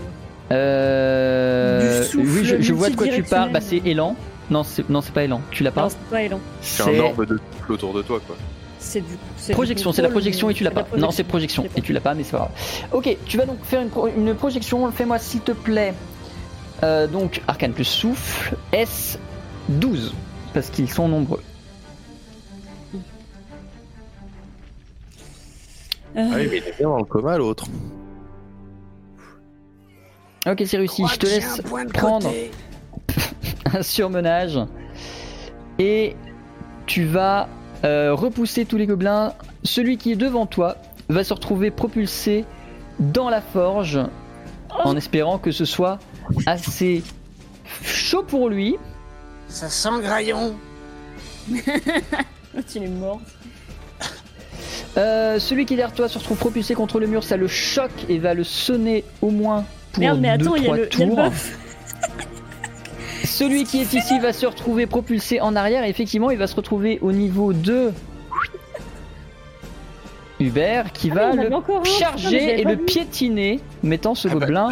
Euh... 0.50 2.00
Du 2.02 2.06
souffle 2.06 2.26
oui, 2.28 2.44
je, 2.44 2.60
je 2.60 2.72
vois 2.72 2.88
de 2.90 2.96
quoi 2.96 3.06
tu 3.08 3.22
parles. 3.22 3.52
Bah, 3.52 3.60
c'est 3.60 3.78
élan. 3.84 4.16
Non, 4.50 4.62
c'est 4.64 4.88
non, 4.88 5.00
c'est 5.02 5.12
pas 5.12 5.24
élan. 5.24 5.42
Tu 5.50 5.62
l'as 5.62 5.70
pas 5.70 5.82
Non, 5.82 5.88
c'est 5.90 6.10
pas 6.10 6.22
élan. 6.22 6.40
C'est 6.62 6.82
un 6.84 6.98
orbe 7.00 7.26
de 7.26 7.38
souffle 7.52 7.72
autour 7.72 7.92
de 7.94 8.02
toi, 8.02 8.18
quoi. 8.26 8.36
C'est 8.78 9.00
du. 9.00 9.18
Projection, 9.52 9.92
c'est 9.92 10.00
la 10.02 10.08
projection 10.08 10.46
mais 10.46 10.52
et 10.54 10.56
tu 10.56 10.64
l'as 10.64 10.70
pas. 10.70 10.86
la 10.92 10.98
Non, 10.98 11.10
c'est 11.10 11.24
projection 11.24 11.66
C'est 11.72 11.78
et 11.80 11.82
tu 11.82 11.92
l'as 11.92 12.00
pas, 12.00 12.14
mais 12.14 12.22
c'est 12.24 12.30
pas 12.32 12.38
grave. 12.38 12.50
Ok, 12.92 13.14
tu 13.26 13.36
vas 13.36 13.44
donc 13.44 13.58
faire 13.64 13.82
une, 13.82 13.90
pro- 13.90 14.08
une 14.08 14.34
projection. 14.34 14.90
Fais-moi 14.90 15.18
s'il 15.18 15.40
te 15.40 15.52
plaît. 15.52 15.92
Euh, 16.84 17.06
donc, 17.08 17.42
arcane 17.48 17.72
plus 17.72 17.84
souffle. 17.84 18.56
S 18.72 19.18
12 19.68 20.14
parce 20.54 20.70
qu'ils 20.70 20.88
sont 20.88 21.08
nombreux. 21.08 21.42
Euh, 26.16 26.20
Ah 26.32 26.36
oui, 26.36 26.48
mais 26.50 26.56
il 26.58 26.68
est 26.68 26.76
bien 26.78 26.88
dans 26.88 26.98
le 26.98 27.04
coma, 27.04 27.36
l'autre. 27.36 27.66
Ok, 30.50 30.62
c'est 30.66 30.78
réussi. 30.78 31.04
Je 31.06 31.16
te 31.16 31.26
laisse 31.26 31.60
prendre 31.92 32.32
un 33.74 33.82
surmenage 33.82 34.58
et 35.78 36.16
tu 36.86 37.04
vas 37.04 37.48
euh, 37.84 38.14
repousser 38.14 38.64
tous 38.64 38.78
les 38.78 38.86
gobelins. 38.86 39.34
Celui 39.62 39.98
qui 39.98 40.12
est 40.12 40.16
devant 40.16 40.46
toi 40.46 40.76
va 41.10 41.22
se 41.22 41.34
retrouver 41.34 41.70
propulsé 41.70 42.46
dans 42.98 43.28
la 43.28 43.42
forge 43.42 44.00
en 44.70 44.96
espérant 44.96 45.38
que 45.38 45.50
ce 45.50 45.66
soit 45.66 45.98
assez 46.46 47.02
chaud 47.82 48.22
pour 48.22 48.48
lui. 48.48 48.76
Ça 49.48 49.68
sent 49.68 49.90
le 49.96 50.00
graillon. 50.00 50.56
il 51.50 52.82
est 52.82 52.88
mort. 52.88 53.20
Euh, 54.96 55.38
celui 55.38 55.66
qui 55.66 55.74
est 55.74 55.76
derrière 55.76 55.94
toi 55.94 56.08
se 56.08 56.18
retrouve 56.18 56.38
propulsé 56.38 56.74
contre 56.74 57.00
le 57.00 57.06
mur, 57.06 57.22
ça 57.22 57.36
le 57.36 57.48
choque 57.48 58.06
et 58.08 58.18
va 58.18 58.32
le 58.32 58.44
sonner 58.44 59.04
au 59.20 59.30
moins 59.30 59.64
pour 59.98 60.06
Merde, 60.06 60.20
mais 60.20 60.28
attends, 60.30 60.54
il 60.56 60.64
y, 60.64 60.68
a 60.68 60.72
2-3 60.72 60.76
le- 60.76 60.88
il 60.92 60.98
y 60.98 61.02
a 61.02 61.06
le 61.06 61.10
tours. 61.10 61.32
Celui 63.24 63.64
qui 63.64 63.80
est 63.82 63.92
ici 63.92 64.18
va 64.20 64.32
se 64.32 64.46
retrouver 64.46 64.86
propulsé 64.86 65.40
en 65.40 65.54
arrière 65.54 65.84
et 65.84 65.88
effectivement 65.90 66.30
il 66.30 66.38
va 66.38 66.46
se 66.46 66.56
retrouver 66.56 66.98
au 67.02 67.12
niveau 67.12 67.52
de 67.52 67.92
Hubert 70.40 70.92
qui 70.92 71.10
Ah, 71.12 71.14
va 71.14 71.32
le 71.34 71.50
charger 71.84 72.60
et 72.60 72.64
le 72.64 72.76
piétiner, 72.76 73.60
mettant 73.82 74.14
ce 74.14 74.28
Ah 74.28 74.34
bah. 74.34 74.40
gobelin 74.40 74.68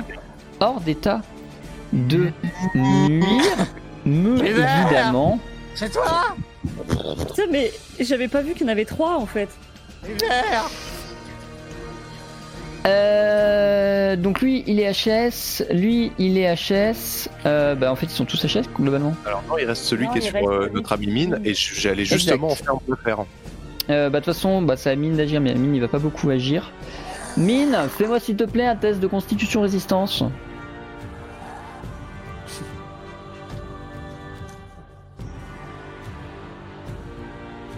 hors 0.61 0.81
d'état 0.81 1.22
de 1.93 2.31
nuire. 2.74 3.66
Me 4.05 4.39
évidemment. 4.45 5.39
C'est 5.74 5.93
toi 5.93 6.37
Putain, 7.29 7.43
mais 7.51 7.72
j'avais 8.01 8.29
pas 8.29 8.41
vu 8.43 8.53
qu'il 8.55 8.62
y 8.62 8.64
en 8.68 8.72
avait 8.72 8.85
trois 8.85 9.16
en 9.16 9.27
fait. 9.27 9.49
Hubert 10.09 10.70
Euh, 12.87 14.16
donc 14.16 14.41
lui 14.41 14.62
il 14.66 14.80
est 14.80 14.91
HS, 14.91 15.64
lui 15.72 16.12
il 16.18 16.39
est 16.39 16.55
HS. 16.55 17.28
Euh, 17.45 17.74
bah 17.74 17.91
en 17.91 17.97
fait 17.97 18.07
ils 18.07 18.11
sont 18.11 18.24
tous 18.24 18.45
HS 18.45 18.68
globalement. 18.74 19.14
Alors 19.26 19.43
non, 19.49 19.59
il 19.59 19.64
reste 19.64 19.84
celui 19.84 20.07
Non, 20.07 20.12
qui 20.12 20.18
est 20.18 20.22
sur 20.22 20.49
euh, 20.49 20.70
notre 20.72 20.93
ami 20.93 21.07
mine 21.09 21.41
et 21.45 21.55
j'allais 21.55 22.05
justement 22.05 22.49
en 22.49 22.55
faire 22.55 22.74
un 22.74 22.80
peu 22.87 22.97
faire. 23.03 23.24
Euh, 23.89 24.11
bah 24.11 24.20
de 24.20 24.24
toute 24.24 24.34
façon 24.34 24.62
bah 24.62 24.76
c'est 24.76 24.91
à 24.91 24.97
Mine 24.97 25.16
d'agir 25.16 25.41
mais 25.41 25.55
Mine 25.55 25.74
il 25.74 25.80
va 25.80 25.89
pas 25.89 25.99
beaucoup 25.99 26.30
agir. 26.30 26.72
Mine, 27.37 27.76
fais-moi 27.91 28.18
s'il 28.18 28.37
te 28.37 28.45
plaît 28.45 28.66
un 28.66 28.76
test 28.76 29.01
de 29.01 29.07
constitution 29.07 29.61
résistance. 29.61 30.24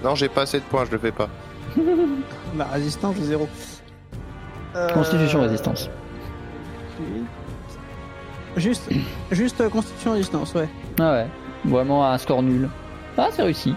Non, 0.04 0.14
j'ai 0.14 0.28
pas 0.28 0.42
assez 0.42 0.58
de 0.58 0.64
points, 0.64 0.84
je 0.84 0.92
le 0.92 0.98
fais 0.98 1.10
pas. 1.10 1.28
La 2.56 2.64
résistance, 2.72 3.16
j'ai 3.18 3.24
zéro. 3.24 3.48
Euh, 4.76 4.88
Constitution 4.90 5.40
résistance. 5.42 5.88
Juste, 8.56 8.88
juste 9.30 9.60
euh, 9.60 9.68
constitution 9.68 10.12
résistance, 10.12 10.54
ouais. 10.54 10.68
Ah 11.00 11.12
ouais, 11.12 11.26
vraiment 11.64 12.04
un 12.10 12.18
score 12.18 12.42
nul. 12.42 12.68
Ah 13.16 13.28
c'est 13.32 13.42
réussi. 13.42 13.74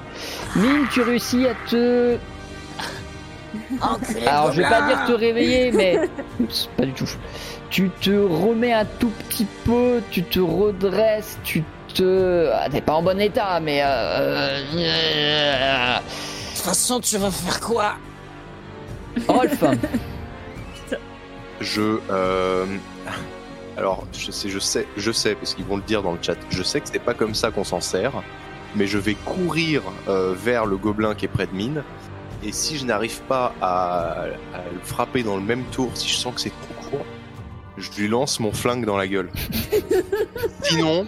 Mine 0.55 0.85
tu 0.91 1.01
réussis 1.01 1.47
à 1.47 1.53
te... 1.69 2.17
Alors 4.27 4.51
je 4.51 4.61
vais 4.61 4.69
pas 4.69 4.87
dire 4.87 5.05
te 5.07 5.11
réveiller 5.13 5.71
mais... 5.71 6.09
Oups, 6.39 6.69
pas 6.77 6.85
du 6.85 6.93
tout. 6.93 7.09
Tu 7.69 7.89
te 8.01 8.11
remets 8.11 8.73
un 8.73 8.85
tout 8.85 9.11
petit 9.27 9.45
peu, 9.65 10.01
tu 10.11 10.23
te 10.23 10.39
redresses, 10.39 11.39
tu 11.43 11.63
te... 11.93 12.49
Ah, 12.53 12.69
T'es 12.69 12.81
pas 12.81 12.93
en 12.93 13.01
bon 13.01 13.19
état 13.19 13.59
mais... 13.59 13.81
euh, 13.83 14.59
De 15.99 15.99
toute 16.55 16.63
façon, 16.65 16.99
tu 16.99 17.17
vas 17.17 17.31
faire 17.31 17.59
quoi? 17.59 17.93
Rolf, 19.27 19.63
Je 21.61 21.99
euh... 22.09 22.65
alors 23.77 24.05
je 24.13 24.31
sais, 24.31 24.49
je 24.49 24.59
sais, 24.59 24.87
je 24.97 25.11
sais 25.11 25.35
parce 25.35 25.53
qu'ils 25.55 25.65
vont 25.65 25.77
le 25.77 25.83
dire 25.83 26.03
dans 26.03 26.11
le 26.13 26.19
chat. 26.21 26.35
Je 26.49 26.63
sais 26.63 26.81
que 26.81 26.87
c'est 26.91 26.99
pas 26.99 27.13
comme 27.13 27.35
ça 27.35 27.51
qu'on 27.51 27.63
s'en 27.63 27.79
sert, 27.81 28.13
mais 28.75 28.87
je 28.87 28.97
vais 28.97 29.13
courir 29.13 29.81
euh, 30.07 30.33
vers 30.35 30.65
le 30.65 30.77
gobelin 30.77 31.15
qui 31.15 31.25
est 31.25 31.29
près 31.29 31.47
de 31.47 31.53
mine. 31.55 31.83
Et 32.43 32.51
si 32.51 32.77
je 32.77 32.85
n'arrive 32.85 33.21
pas 33.21 33.53
à, 33.61 34.23
à 34.53 34.57
le 34.73 34.79
frapper 34.83 35.21
dans 35.21 35.35
le 35.37 35.43
même 35.43 35.63
tour, 35.65 35.91
si 35.93 36.09
je 36.09 36.15
sens 36.15 36.33
que 36.33 36.41
c'est 36.41 36.49
trop 36.49 36.89
court, 36.89 37.05
je 37.77 37.89
lui 37.99 38.07
lance 38.07 38.39
mon 38.39 38.51
flingue 38.51 38.85
dans 38.85 38.97
la 38.97 39.07
gueule. 39.07 39.29
sinon, 40.63 41.07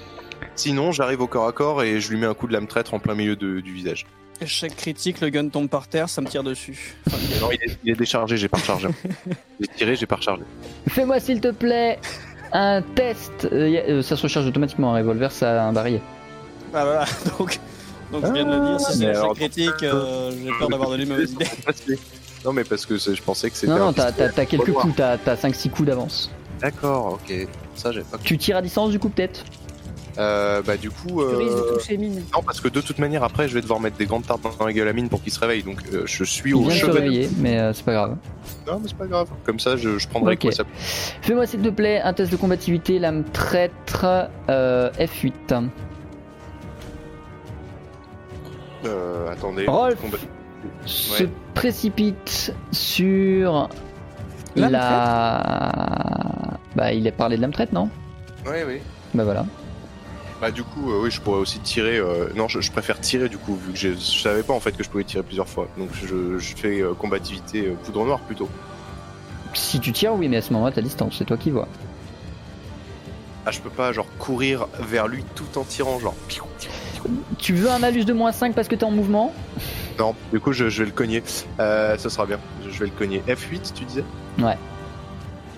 sinon 0.56 0.92
j'arrive 0.92 1.22
au 1.22 1.28
corps 1.28 1.48
à 1.48 1.52
corps 1.52 1.82
et 1.84 2.00
je 2.00 2.10
lui 2.12 2.18
mets 2.18 2.28
un 2.28 2.36
coup 2.36 2.48
de 2.48 2.54
lame 2.54 2.68
traître 2.68 2.94
en 2.94 3.00
plein 3.00 3.16
milieu 3.16 3.36
de- 3.36 3.62
du 3.62 3.74
visage. 3.74 4.06
Échec 4.42 4.76
critique, 4.76 5.22
le 5.22 5.30
gun 5.30 5.48
tombe 5.48 5.70
par 5.70 5.88
terre, 5.88 6.10
ça 6.10 6.20
me 6.22 6.28
tire 6.28 6.44
dessus. 6.44 6.96
Non, 7.40 7.50
il 7.52 7.56
est, 7.72 7.78
il 7.84 7.92
est 7.92 7.96
déchargé, 7.96 8.36
j'ai 8.36 8.50
pas 8.50 8.58
rechargé. 8.58 8.90
J'ai 9.62 9.68
tiré, 9.68 9.96
j'ai 9.96 10.06
pas 10.06 10.16
rechargé. 10.18 10.44
fais-moi 10.90 11.20
s'il 11.20 11.40
te 11.40 11.52
plaît 11.52 12.00
un 12.52 12.82
test. 12.82 13.48
Euh, 13.52 13.82
euh, 13.88 14.02
ça 14.02 14.18
se 14.18 14.24
recharge 14.24 14.48
automatiquement 14.48 14.94
un 14.94 14.98
revolver, 14.98 15.32
ça 15.32 15.64
a 15.64 15.66
un 15.68 15.72
barillet. 15.74 16.02
Ah, 16.74 16.84
voilà, 16.84 17.06
donc 17.40 17.60
Donc 18.12 18.26
je 18.26 18.32
viens 18.34 18.46
de 18.46 18.52
le 18.52 18.68
dire, 18.68 18.80
si 18.80 18.94
c'est 18.94 19.00
Mais 19.00 19.06
l'échec 19.06 19.22
alors, 19.24 19.36
critique, 19.36 19.84
euh, 19.84 20.32
j'ai 20.44 20.52
peur 20.60 20.70
d'avoir 20.70 20.90
donné 20.90 21.06
mauvaise 21.06 21.32
idée. 21.32 21.48
Non, 22.46 22.52
mais 22.52 22.66
parce 22.66 22.86
que 22.86 22.98
c'est- 22.98 23.16
je 23.16 23.22
pensais 23.24 23.50
que 23.50 23.56
c'était. 23.56 23.72
Non, 23.72 23.80
non, 23.80 23.94
t'as 23.94 24.08
pistolet. 24.08 24.28
t'as- 24.28 24.34
t'as 24.34 24.46
quelques 24.46 24.74
coups, 24.74 24.94
t'as 24.98 25.18
t'as 25.18 25.36
5-6 25.38 25.70
coups 25.70 25.88
d'avance. 25.88 26.30
D'accord, 26.60 27.14
ok. 27.14 27.48
Ça, 27.74 27.94
j'ai 27.94 28.02
pas. 28.02 28.18
Tu 28.22 28.38
tires 28.38 28.58
à 28.58 28.62
distance 28.62 28.92
du 28.92 29.00
coup, 29.00 29.08
peut-être? 29.08 29.46
Euh, 30.20 30.62
bah, 30.62 30.78
du 30.78 30.90
coup. 30.92 31.22
Tu 31.28 31.36
risques 31.36 31.56
de 31.56 31.62
Euh... 31.62 31.78
toucher 31.78 31.98
mine. 31.98 32.24
Non, 32.36 32.44
parce 32.46 32.62
que 32.62 32.68
de 32.68 32.82
toute 32.82 33.00
manière, 33.00 33.24
après, 33.24 33.48
je 33.48 33.54
vais 33.56 33.62
devoir 33.62 33.80
mettre 33.80 33.98
des 33.98 34.06
grandes 34.06 34.26
tartes 34.28 34.42
dans 34.60 34.66
la 34.66 34.72
gueule 34.74 34.88
à 34.88 34.94
mine 34.94 35.10
pour 35.10 35.24
qu'il 35.24 35.34
se 35.34 35.40
réveille. 35.40 35.64
Donc, 35.64 35.80
euh, 35.92 36.04
je 36.06 36.24
suis 36.24 36.54
au 36.54 36.70
chevet. 36.70 36.92
réveiller, 37.00 37.30
mais 37.40 37.60
euh, 37.60 37.74
c'est 37.74 37.84
pas 37.86 37.94
grave. 37.94 38.16
Non, 38.68 38.80
mais 38.80 38.88
c'est 38.88 38.98
pas 38.98 39.08
grave. 39.08 39.28
Comme 39.44 39.60
ça, 39.60 39.76
je, 39.76 39.98
je 39.98 40.08
prendrai 40.08 40.34
Ok. 40.36 40.42
quoi 40.42 40.52
ça. 40.52 40.64
Fais-moi 41.22 41.46
s'il 41.48 41.62
te 41.62 41.70
plaît 41.70 42.00
un 42.02 42.14
test 42.14 42.32
de 42.32 42.38
combativité, 42.38 43.00
lame 43.00 43.24
traître 43.24 44.06
euh, 44.50 44.90
F8. 45.00 45.70
Euh, 48.86 49.32
attendez. 49.32 49.66
Rolf. 49.66 50.00
Combat- 50.02 50.18
Se 50.86 51.24
Ouais. 51.24 51.30
précipite 51.54 52.54
sur 52.72 53.70
Lame 54.56 54.72
la. 54.72 56.60
Bah, 56.76 56.94
il 56.94 57.08
a 57.08 57.12
parlé 57.12 57.38
de 57.38 57.42
lame 57.42 57.52
traite, 57.54 57.74
non? 57.74 57.90
Ouais, 58.46 58.64
oui. 58.68 58.80
Bah 59.14 59.24
voilà. 59.24 59.46
Bah, 60.44 60.52
du 60.52 60.66
coup, 60.66 60.92
euh, 60.92 61.00
oui, 61.02 61.10
je 61.10 61.22
pourrais 61.22 61.40
aussi 61.40 61.60
tirer. 61.60 61.98
euh, 62.00 62.28
Non, 62.36 62.50
je, 62.50 62.60
je 62.60 62.70
préfère 62.70 63.00
tirer 63.00 63.30
du 63.30 63.38
coup, 63.38 63.56
vu 63.56 63.72
que 63.72 63.80
je, 63.80 63.94
je 63.94 64.20
savais 64.20 64.44
pas 64.44 64.52
en 64.52 64.60
fait 64.60 64.74
que 64.74 64.84
je 64.84 64.90
pouvais 64.90 65.06
tirer 65.06 65.24
plusieurs 65.24 65.48
fois. 65.48 65.70
Donc, 65.78 65.88
je, 65.94 66.38
je 66.38 66.54
fais 66.58 66.82
euh, 66.82 66.94
combativité 66.94 67.68
euh, 67.68 67.76
poudre 67.82 68.04
noire 68.04 68.20
plutôt. 68.20 68.50
Si 69.54 69.80
tu 69.80 69.94
tires, 69.94 70.16
oui, 70.16 70.28
mais 70.28 70.36
à 70.36 70.42
ce 70.42 70.52
moment-là, 70.52 70.74
t'as 70.76 70.82
distance, 70.82 71.16
c'est 71.18 71.24
toi 71.24 71.38
qui 71.38 71.50
vois. 71.50 71.70
Ah, 73.46 73.52
je 73.52 73.62
peux 73.62 73.70
pas, 73.70 73.94
genre, 73.94 74.06
courir 74.20 74.68
vers 74.82 75.08
lui 75.08 75.24
tout 75.34 75.58
en 75.58 75.64
tirant, 75.64 75.98
genre. 76.00 76.16
Tu 77.38 77.54
veux 77.54 77.72
un 77.72 77.80
malus 77.80 78.04
de 78.04 78.12
moins 78.12 78.34
5 78.34 78.54
parce 78.54 78.68
que 78.68 78.76
t'es 78.76 78.84
en 78.84 78.92
mouvement? 78.92 79.34
Non, 79.98 80.14
du 80.34 80.42
coup, 80.42 80.52
je, 80.52 80.66
vais 80.66 80.86
le 80.86 80.92
cogner. 80.92 81.24
Ça 81.58 81.98
sera 81.98 82.26
bien. 82.26 82.40
Je, 82.70 82.78
vais 82.80 82.88
le 82.88 82.92
cogner. 82.92 83.24
F8, 83.30 83.72
tu 83.74 83.86
disais? 83.86 84.04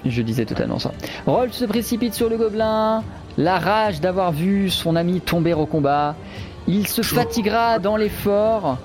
Je 0.05 0.21
disais 0.21 0.45
totalement 0.45 0.77
ça. 0.77 0.91
Rolf 1.25 1.53
se 1.53 1.65
précipite 1.65 2.13
sur 2.13 2.29
le 2.29 2.37
gobelin, 2.37 3.03
la 3.37 3.59
rage 3.59 4.01
d'avoir 4.01 4.31
vu 4.31 4.69
son 4.69 4.95
ami 4.95 5.21
tomber 5.21 5.53
au 5.53 5.65
combat. 5.65 6.15
Il 6.67 6.87
se 6.87 7.01
fatiguera 7.01 7.79
dans 7.79 7.97
l'effort, 7.97 8.77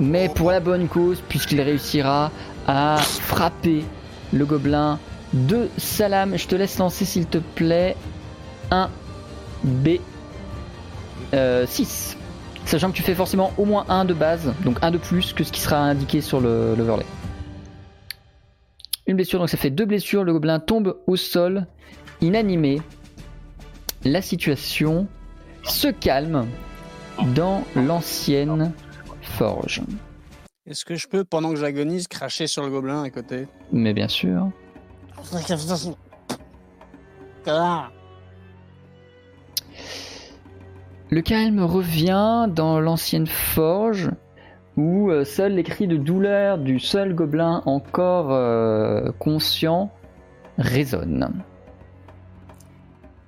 mais 0.00 0.28
pour 0.28 0.50
la 0.50 0.60
bonne 0.60 0.88
cause, 0.88 1.22
puisqu'il 1.28 1.60
réussira 1.60 2.30
à 2.66 2.96
frapper 2.98 3.84
le 4.32 4.44
gobelin 4.44 4.98
de 5.32 5.68
Salam. 5.76 6.36
Je 6.36 6.46
te 6.46 6.56
laisse 6.56 6.78
lancer, 6.78 7.04
s'il 7.04 7.26
te 7.26 7.38
plaît, 7.38 7.96
un 8.70 8.88
B 9.62 9.98
6. 11.66 12.16
Sachant 12.64 12.90
que 12.90 12.96
tu 12.96 13.02
fais 13.02 13.14
forcément 13.14 13.52
au 13.56 13.64
moins 13.64 13.86
un 13.88 14.04
de 14.04 14.12
base, 14.12 14.52
donc 14.62 14.78
un 14.82 14.90
de 14.90 14.98
plus 14.98 15.32
que 15.32 15.42
ce 15.42 15.52
qui 15.52 15.60
sera 15.60 15.78
indiqué 15.78 16.20
sur 16.20 16.40
le 16.40 16.74
l'overlay. 16.76 17.06
Une 19.06 19.16
blessure, 19.16 19.38
donc 19.38 19.48
ça 19.48 19.56
fait 19.56 19.70
deux 19.70 19.86
blessures. 19.86 20.22
Le 20.22 20.34
gobelin 20.34 20.60
tombe 20.60 20.98
au 21.06 21.16
sol, 21.16 21.66
inanimé. 22.20 22.82
La 24.04 24.22
situation 24.22 25.08
se 25.64 25.88
calme 25.88 26.46
dans 27.34 27.64
l'ancienne 27.74 28.72
forge. 29.20 29.82
Est-ce 30.66 30.84
que 30.84 30.94
je 30.94 31.08
peux, 31.08 31.24
pendant 31.24 31.50
que 31.50 31.56
j'agonise, 31.56 32.06
cracher 32.06 32.46
sur 32.46 32.62
le 32.62 32.70
gobelin 32.70 33.02
à 33.02 33.10
côté? 33.10 33.48
Mais 33.72 33.92
bien 33.92 34.08
sûr. 34.08 34.50
Le 41.10 41.20
calme 41.22 41.60
revient 41.60 42.48
dans 42.54 42.80
l'ancienne 42.80 43.26
forge 43.26 44.10
où 44.76 45.10
euh, 45.10 45.24
seuls 45.24 45.54
les 45.54 45.64
cris 45.64 45.88
de 45.88 45.96
douleur 45.96 46.58
du 46.58 46.78
seul 46.78 47.14
gobelin 47.14 47.62
encore 47.66 48.30
euh, 48.30 49.10
conscient 49.18 49.90
résonnent. 50.56 51.32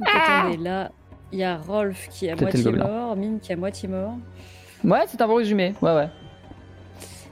Attendez, 0.06 0.56
là, 0.56 0.90
il 1.32 1.38
y 1.38 1.44
a 1.44 1.56
Rolf 1.58 2.08
qui 2.10 2.26
est 2.26 2.30
à 2.32 2.36
moitié 2.36 2.72
mort, 2.72 3.16
Mine 3.16 3.38
qui 3.40 3.50
est 3.52 3.54
à 3.54 3.58
moitié 3.58 3.88
mort. 3.88 4.14
Ouais, 4.84 5.04
c'est 5.06 5.20
un 5.20 5.26
bon 5.26 5.34
résumé. 5.36 5.74
Ouais, 5.82 5.94
ouais. 5.94 6.08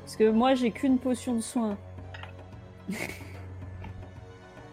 Parce 0.04 0.16
que 0.16 0.30
moi, 0.30 0.54
j'ai 0.54 0.70
qu'une 0.70 0.98
potion 0.98 1.34
de 1.34 1.40
soin. 1.40 1.76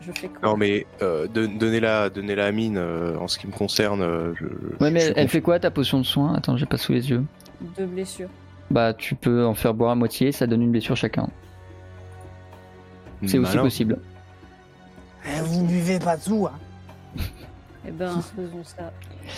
Je 0.01 0.11
fais 0.11 0.27
quoi? 0.27 0.49
Non, 0.49 0.57
mais 0.57 0.85
euh, 1.01 1.27
don- 1.27 1.51
donnez-la 1.57 2.09
donnez 2.11 2.35
-la 2.35 2.45
à 2.45 2.51
mine 2.51 2.77
euh, 2.77 3.17
en 3.17 3.27
ce 3.27 3.39
qui 3.39 3.47
me 3.47 3.51
concerne. 3.51 4.01
euh, 4.03 4.33
je, 4.35 4.45
Ouais, 4.45 4.89
je 4.89 4.93
mais 4.93 5.13
elle 5.15 5.27
fait 5.29 5.41
quoi 5.41 5.59
ta 5.59 5.71
potion 5.71 5.97
de 5.97 6.03
soin? 6.05 6.35
Attends, 6.35 6.57
j'ai 6.57 6.67
pas 6.67 6.77
sous 6.77 6.91
les 6.93 7.09
yeux. 7.09 7.23
Deux 7.75 7.87
blessures. 7.87 8.29
Bah, 8.69 8.93
tu 8.93 9.15
peux 9.15 9.45
en 9.45 9.55
faire 9.55 9.73
boire 9.73 9.91
à 9.91 9.95
moitié, 9.95 10.31
ça 10.31 10.45
donne 10.45 10.61
une 10.61 10.71
blessure 10.71 10.95
chacun. 10.95 11.27
C'est 13.25 13.39
aussi 13.39 13.49
Malin. 13.55 13.63
possible. 13.63 13.97
Eh, 15.25 15.41
Vous 15.41 15.65
buvez 15.65 15.97
pas 15.97 16.17
tout, 16.17 16.45
hein 16.47 16.57
Eh 17.87 17.91
ben, 17.91 18.21
faisons 18.35 18.63
ça. 18.63 18.91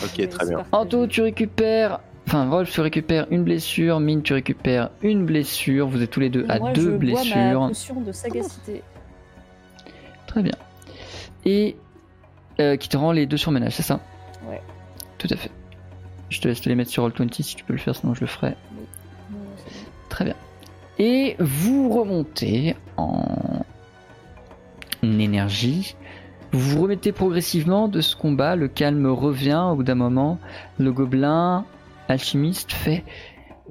Ok, 0.04 0.14
Mais 0.20 0.28
très 0.28 0.48
bien. 0.48 0.64
Anto, 0.72 1.08
tu 1.08 1.22
récupères. 1.22 2.00
Enfin, 2.28 2.50
Rolf, 2.50 2.70
tu 2.72 2.82
récupères 2.82 3.26
une 3.32 3.44
blessure. 3.44 4.00
Mine, 4.00 4.22
tu 4.22 4.34
récupères 4.34 4.90
une 5.02 5.26
blessure. 5.26 5.88
Vous 5.88 6.02
êtes 6.02 6.10
tous 6.12 6.20
les 6.20 6.30
deux 6.30 6.46
à 6.50 6.60
Moi, 6.60 6.74
deux 6.74 6.82
je 6.84 6.90
bois 6.90 6.98
blessures. 7.00 7.62
ma 7.62 7.68
potion 7.70 8.02
de 8.02 8.12
sagacité. 8.12 8.84
Très 10.28 10.42
bien. 10.44 10.56
Et 11.46 11.78
euh, 12.60 12.76
qui 12.76 12.90
te 12.90 12.98
rend 12.98 13.14
les 13.14 13.26
deux 13.26 13.38
surménages, 13.38 13.74
c'est 13.76 13.84
ça 13.84 14.02
Ouais. 14.50 14.62
Tout 15.18 15.28
à 15.32 15.38
fait. 15.38 15.52
Je 16.30 16.42
te 16.42 16.48
laisse 16.50 16.60
te 16.60 16.68
les 16.68 16.76
mettre 16.76 16.92
sur 16.92 17.08
Roll20 17.08 17.32
si 17.42 17.56
tu 17.56 17.64
peux 17.64 17.72
le 17.74 17.80
faire, 17.80 17.96
sinon 17.96 18.14
je 18.14 18.22
le 18.22 18.28
ferai. 18.28 18.56
Bon. 18.72 19.38
Très 20.10 20.26
bien. 20.26 20.36
Et 21.00 21.38
vous 21.40 21.90
remontez 21.90 22.76
en 22.98 23.24
énergie. 25.04 25.96
Vous 26.52 26.60
vous 26.60 26.82
remettez 26.84 27.12
progressivement 27.12 27.88
de 27.88 28.02
ce 28.02 28.16
combat. 28.16 28.56
Le 28.56 28.68
calme 28.68 29.06
revient 29.08 29.68
au 29.72 29.76
bout 29.76 29.84
d'un 29.84 29.96
moment. 29.96 30.40
Le 30.80 30.92
gobelin 30.92 31.66
alchimiste 32.08 32.72
fait 32.72 33.04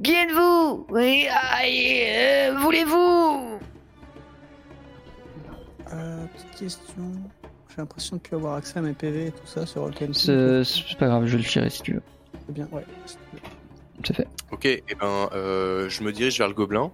Qui 0.02 0.12
êtes-vous? 0.12 0.86
Oui, 0.90 1.26
aïe, 1.52 2.02
euh, 2.08 2.58
voulez-vous? 2.58 3.58
Euh, 5.92 6.26
petite 6.26 6.58
question. 6.58 7.12
J'ai 7.68 7.76
l'impression 7.78 8.16
de 8.16 8.20
plus 8.20 8.36
avoir 8.36 8.54
accès 8.54 8.78
à 8.78 8.82
mes 8.82 8.92
PV 8.92 9.26
et 9.26 9.30
tout 9.30 9.46
ça 9.46 9.66
sur 9.66 9.88
Roll20. 9.88 10.12
C'est 10.12 10.64
c'est 10.64 10.98
pas 10.98 11.06
grave, 11.06 11.26
je 11.26 11.32
vais 11.32 11.42
le 11.42 11.48
tirer 11.48 11.70
si 11.70 11.82
tu 11.82 11.94
veux. 11.94 12.02
C'est 12.46 12.52
bien, 12.52 12.68
ouais. 12.72 12.84
C'est 14.04 14.14
fait. 14.14 14.28
Ok, 14.50 14.66
et 14.66 14.82
ben, 15.00 15.28
euh, 15.32 15.88
je 15.88 16.02
me 16.02 16.12
dirige 16.12 16.38
vers 16.38 16.48
le 16.48 16.54
gobelin, 16.54 16.90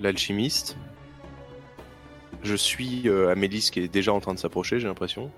l'alchimiste. 0.00 0.76
Je 2.42 2.54
suis 2.54 3.08
euh, 3.08 3.30
Amélis 3.30 3.68
qui 3.72 3.80
est 3.80 3.88
déjà 3.88 4.12
en 4.12 4.20
train 4.20 4.34
de 4.34 4.38
s'approcher, 4.38 4.80
j'ai 4.80 4.88
l'impression. 4.88 5.30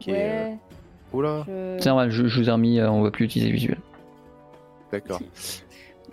Qui 0.00 0.10
est, 0.10 0.52
euh, 0.52 0.54
Oula, 1.12 1.44
je... 1.46 1.76
C'est 1.80 1.88
normal, 1.88 2.10
je, 2.10 2.26
je 2.26 2.40
vous 2.40 2.48
ai 2.48 2.52
remis, 2.52 2.78
euh, 2.78 2.90
on 2.90 3.02
va 3.02 3.10
plus 3.10 3.24
utiliser 3.24 3.50
le 3.50 3.56
visuel. 3.56 3.78
d'accord. 4.92 5.20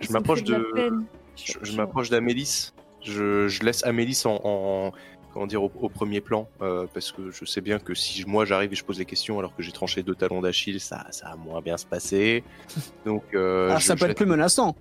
Je 0.00 0.12
m'approche 0.12 0.42
de-. 0.42 0.92
Je, 1.36 1.52
je 1.62 1.76
m'approche 1.76 2.08
d'Amélis. 2.10 2.72
Je, 3.02 3.48
je 3.48 3.62
laisse 3.64 3.84
Amélis 3.84 4.22
en, 4.26 4.40
en- 4.44 4.92
comment 5.32 5.46
dire, 5.46 5.62
au, 5.62 5.72
au 5.80 5.88
premier 5.88 6.20
plan, 6.20 6.48
euh, 6.60 6.86
parce 6.92 7.10
que 7.12 7.30
je 7.30 7.44
sais 7.44 7.60
bien 7.60 7.78
que 7.78 7.94
si 7.94 8.24
moi 8.26 8.44
j'arrive 8.44 8.72
et 8.72 8.76
je 8.76 8.84
pose 8.84 8.98
des 8.98 9.04
questions 9.04 9.38
alors 9.38 9.54
que 9.56 9.62
j'ai 9.62 9.72
tranché 9.72 10.02
deux 10.02 10.14
talons 10.14 10.40
d'Achille, 10.40 10.78
ça, 10.80 11.06
ça 11.10 11.30
va 11.30 11.36
moins 11.36 11.60
bien 11.60 11.76
se 11.76 11.86
passer. 11.86 12.44
Donc, 13.06 13.22
euh, 13.34 13.70
ah, 13.72 13.78
je- 13.78 13.86
ça 13.86 13.96
je 13.96 14.00
peut 14.04 14.10
être 14.10 14.16
plus 14.16 14.26
menaçant. 14.26 14.76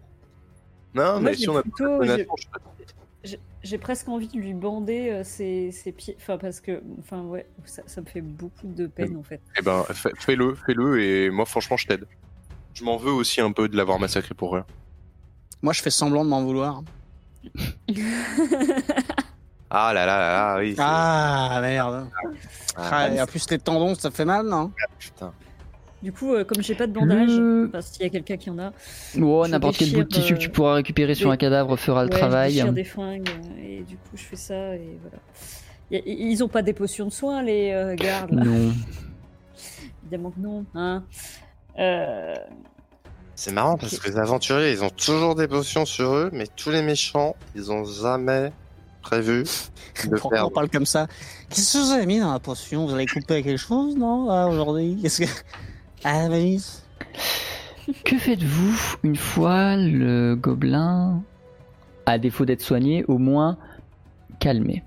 Non, 0.93 1.13
Moi, 1.13 1.19
mais 1.21 1.33
si 1.35 1.49
on 1.49 1.57
a 1.57 1.61
plutôt- 1.61 1.97
menaçant, 1.99 2.35
je- 2.37 2.45
J'ai- 3.63 3.78
presque 3.78 4.07
envie 4.09 4.28
de 4.28 4.38
lui 4.38 4.53
bander 4.53 5.09
euh, 5.11 5.24
ses, 5.24 5.72
ses 5.72 5.91
pieds. 5.91 6.17
Enfin, 6.19 6.38
parce 6.38 6.59
que. 6.59 6.82
Enfin, 6.99 7.22
ouais, 7.24 7.45
ça, 7.65 7.84
ça 7.86 8.01
me 8.01 8.05
fait 8.07 8.22
beaucoup 8.22 8.65
de 8.67 8.88
peine 8.88 9.15
en 9.17 9.24
fait. 9.24 9.39
Eh 9.59 9.61
ben, 9.61 9.84
fais- 9.93 10.11
fais-le, 10.17 10.55
fais-le, 10.55 11.01
et 11.01 11.30
moi, 11.30 11.45
franchement, 11.45 11.78
je 11.78 11.86
t'aide. 11.88 12.05
Je 12.74 12.84
m'en 12.84 12.97
veux 12.97 13.11
aussi 13.11 13.39
un 13.41 13.51
peu 13.51 13.67
de 13.69 13.78
l'avoir 13.78 13.99
massacré 13.99 14.34
pour 14.34 14.53
rien. 14.53 14.65
Moi, 15.61 15.74
je 15.74 15.82
fais 15.82 15.91
semblant 15.91 16.24
de 16.26 16.30
m'en 16.30 16.43
vouloir. 16.43 16.82
Ah 19.74 19.93
là 19.93 20.05
là 20.05 20.17
là 20.17 20.32
là, 20.34 20.59
oui. 20.59 20.76
Ah, 20.78 21.59
merde. 21.61 22.09
Ah, 22.76 22.89
Ah, 22.91 23.09
et 23.09 23.22
en 23.22 23.26
plus, 23.26 23.49
les 23.49 23.57
tendons, 23.57 23.95
ça 23.95 24.11
fait 24.11 24.26
mal, 24.26 24.45
non? 24.45 24.69
Putain. 24.99 25.32
Du 26.01 26.11
coup, 26.11 26.33
euh, 26.33 26.43
comme 26.43 26.61
j'ai 26.63 26.75
pas 26.75 26.87
de 26.87 26.93
bandage, 26.93 27.29
Le- 27.29 27.67
enfin, 27.69 27.81
s'il 27.81 28.03
y 28.03 28.05
a 28.05 28.09
quelqu'un 28.09 28.37
qui 28.37 28.49
en 28.49 28.57
a, 28.59 28.71
Oh, 29.19 29.43
Je 29.45 29.51
n'importe 29.51 29.77
quel 29.77 29.91
bout 29.93 30.03
de 30.03 30.07
tissu 30.07 30.33
que 30.33 30.39
tu 30.39 30.49
euh, 30.49 30.51
pourras 30.51 30.73
récupérer 30.75 31.13
sur 31.15 31.29
des- 31.29 31.33
un 31.33 31.37
cadavre 31.37 31.75
fera 31.77 32.03
le 32.05 32.09
ouais, 32.09 32.15
je 32.15 32.19
travail. 32.19 32.53
déchire 32.53 32.73
des 32.73 32.83
fringues 32.83 33.29
euh, 33.29 33.63
et 33.63 33.81
du 33.83 33.97
coup, 33.97 34.15
je 34.15 34.23
fais 34.23 34.35
ça 34.35 34.75
et 34.75 34.97
voilà. 35.01 35.17
Ils 36.05 36.41
ont 36.43 36.47
pas 36.47 36.61
des 36.61 36.73
potions 36.73 37.05
de 37.05 37.11
soin, 37.11 37.43
les 37.43 37.71
euh, 37.71 37.95
gardes? 37.95 38.31
Là 38.31 38.43
Non. 38.45 38.71
Évidemment 40.03 40.31
que 40.31 40.39
non, 40.39 40.65
hein. 40.73 41.03
Euh, 41.79 42.33
C'est 43.35 43.51
marrant 43.51 43.77
parce 43.77 43.97
que 43.97 44.09
les 44.09 44.17
aventuriers, 44.17 44.71
ils 44.71 44.83
ont 44.83 44.89
toujours 44.89 45.35
des 45.35 45.47
potions 45.47 45.85
sur 45.85 46.13
eux, 46.13 46.29
mais 46.33 46.45
tous 46.55 46.69
les 46.69 46.81
méchants, 46.81 47.35
ils 47.55 47.71
ont 47.71 47.83
jamais 47.85 48.51
prévu 49.01 49.43
de 50.05 50.09
Pourquoi 50.17 50.45
on 50.45 50.49
parle 50.49 50.69
comme 50.69 50.85
ça? 50.85 51.07
Qu'est-ce 51.49 51.77
que 51.77 51.83
vous 51.83 51.91
avez 51.91 52.05
mis 52.05 52.19
dans 52.19 52.31
la 52.31 52.39
potion? 52.39 52.85
Vous 52.87 52.93
allez 52.93 53.05
couper 53.07 53.41
quelque 53.43 53.57
chose, 53.57 53.95
non 53.97 54.29
Aujourd'hui? 54.49 54.97
Qu'est-ce 55.01 55.21
que. 55.23 55.29
Ah, 56.03 56.27
Que 58.05 58.17
faites-vous 58.17 58.97
une 59.03 59.15
fois 59.15 59.75
le 59.77 60.35
gobelin, 60.35 61.21
à 62.05 62.17
défaut 62.17 62.45
d'être 62.45 62.61
soigné, 62.61 63.03
au 63.07 63.17
moins 63.17 63.57
calmé? 64.39 64.83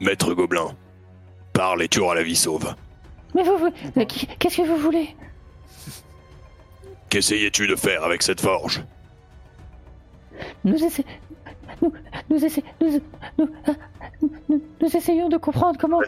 Maître 0.00 0.34
Gobelin, 0.34 0.74
parle 1.52 1.82
et 1.82 1.88
tu 1.88 2.00
auras 2.00 2.14
la 2.14 2.22
vie 2.22 2.36
sauve. 2.36 2.74
Mais 3.34 3.42
vous, 3.44 3.56
vous- 3.56 3.70
mais 3.96 4.06
qu'est-ce 4.06 4.56
que 4.58 4.66
vous 4.66 4.76
voulez? 4.76 5.14
Qu'essayais-tu 7.08 7.66
de 7.66 7.76
faire 7.76 8.04
avec 8.04 8.22
cette 8.22 8.40
forge? 8.40 8.82
Nous 10.64 10.82
essa- 10.82 11.02
nous, 11.82 11.92
nous, 12.30 12.44
essa- 12.44 12.62
nous, 12.80 13.00
nous- 13.38 13.48
nous- 14.48 14.62
nous 14.80 14.96
essayons 14.96 15.28
de 15.28 15.36
comprendre 15.36 15.78
comment, 15.80 15.98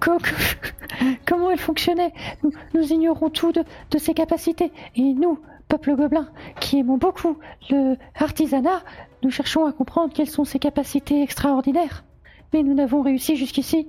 co- 0.00 0.18
co- 0.18 0.24
comment 1.28 1.50
elle 1.50 1.58
fonctionnait. 1.58 2.12
Nous, 2.42 2.52
nous 2.74 2.92
ignorons 2.92 3.30
tout 3.30 3.52
de, 3.52 3.62
de 3.90 3.98
ses 3.98 4.14
capacités. 4.14 4.72
Et 4.96 5.02
nous, 5.14 5.38
peuple 5.68 5.94
gobelin, 5.96 6.28
qui 6.60 6.80
aimons 6.80 6.98
beaucoup 6.98 7.38
le 7.70 7.96
artisanat, 8.14 8.82
nous 9.22 9.30
cherchons 9.30 9.66
à 9.66 9.72
comprendre 9.72 10.12
quelles 10.12 10.28
sont 10.30 10.44
ses 10.44 10.58
capacités 10.58 11.22
extraordinaires. 11.22 12.04
Mais 12.52 12.62
nous 12.62 12.74
n'avons 12.74 13.02
réussi 13.02 13.36
jusqu'ici 13.36 13.88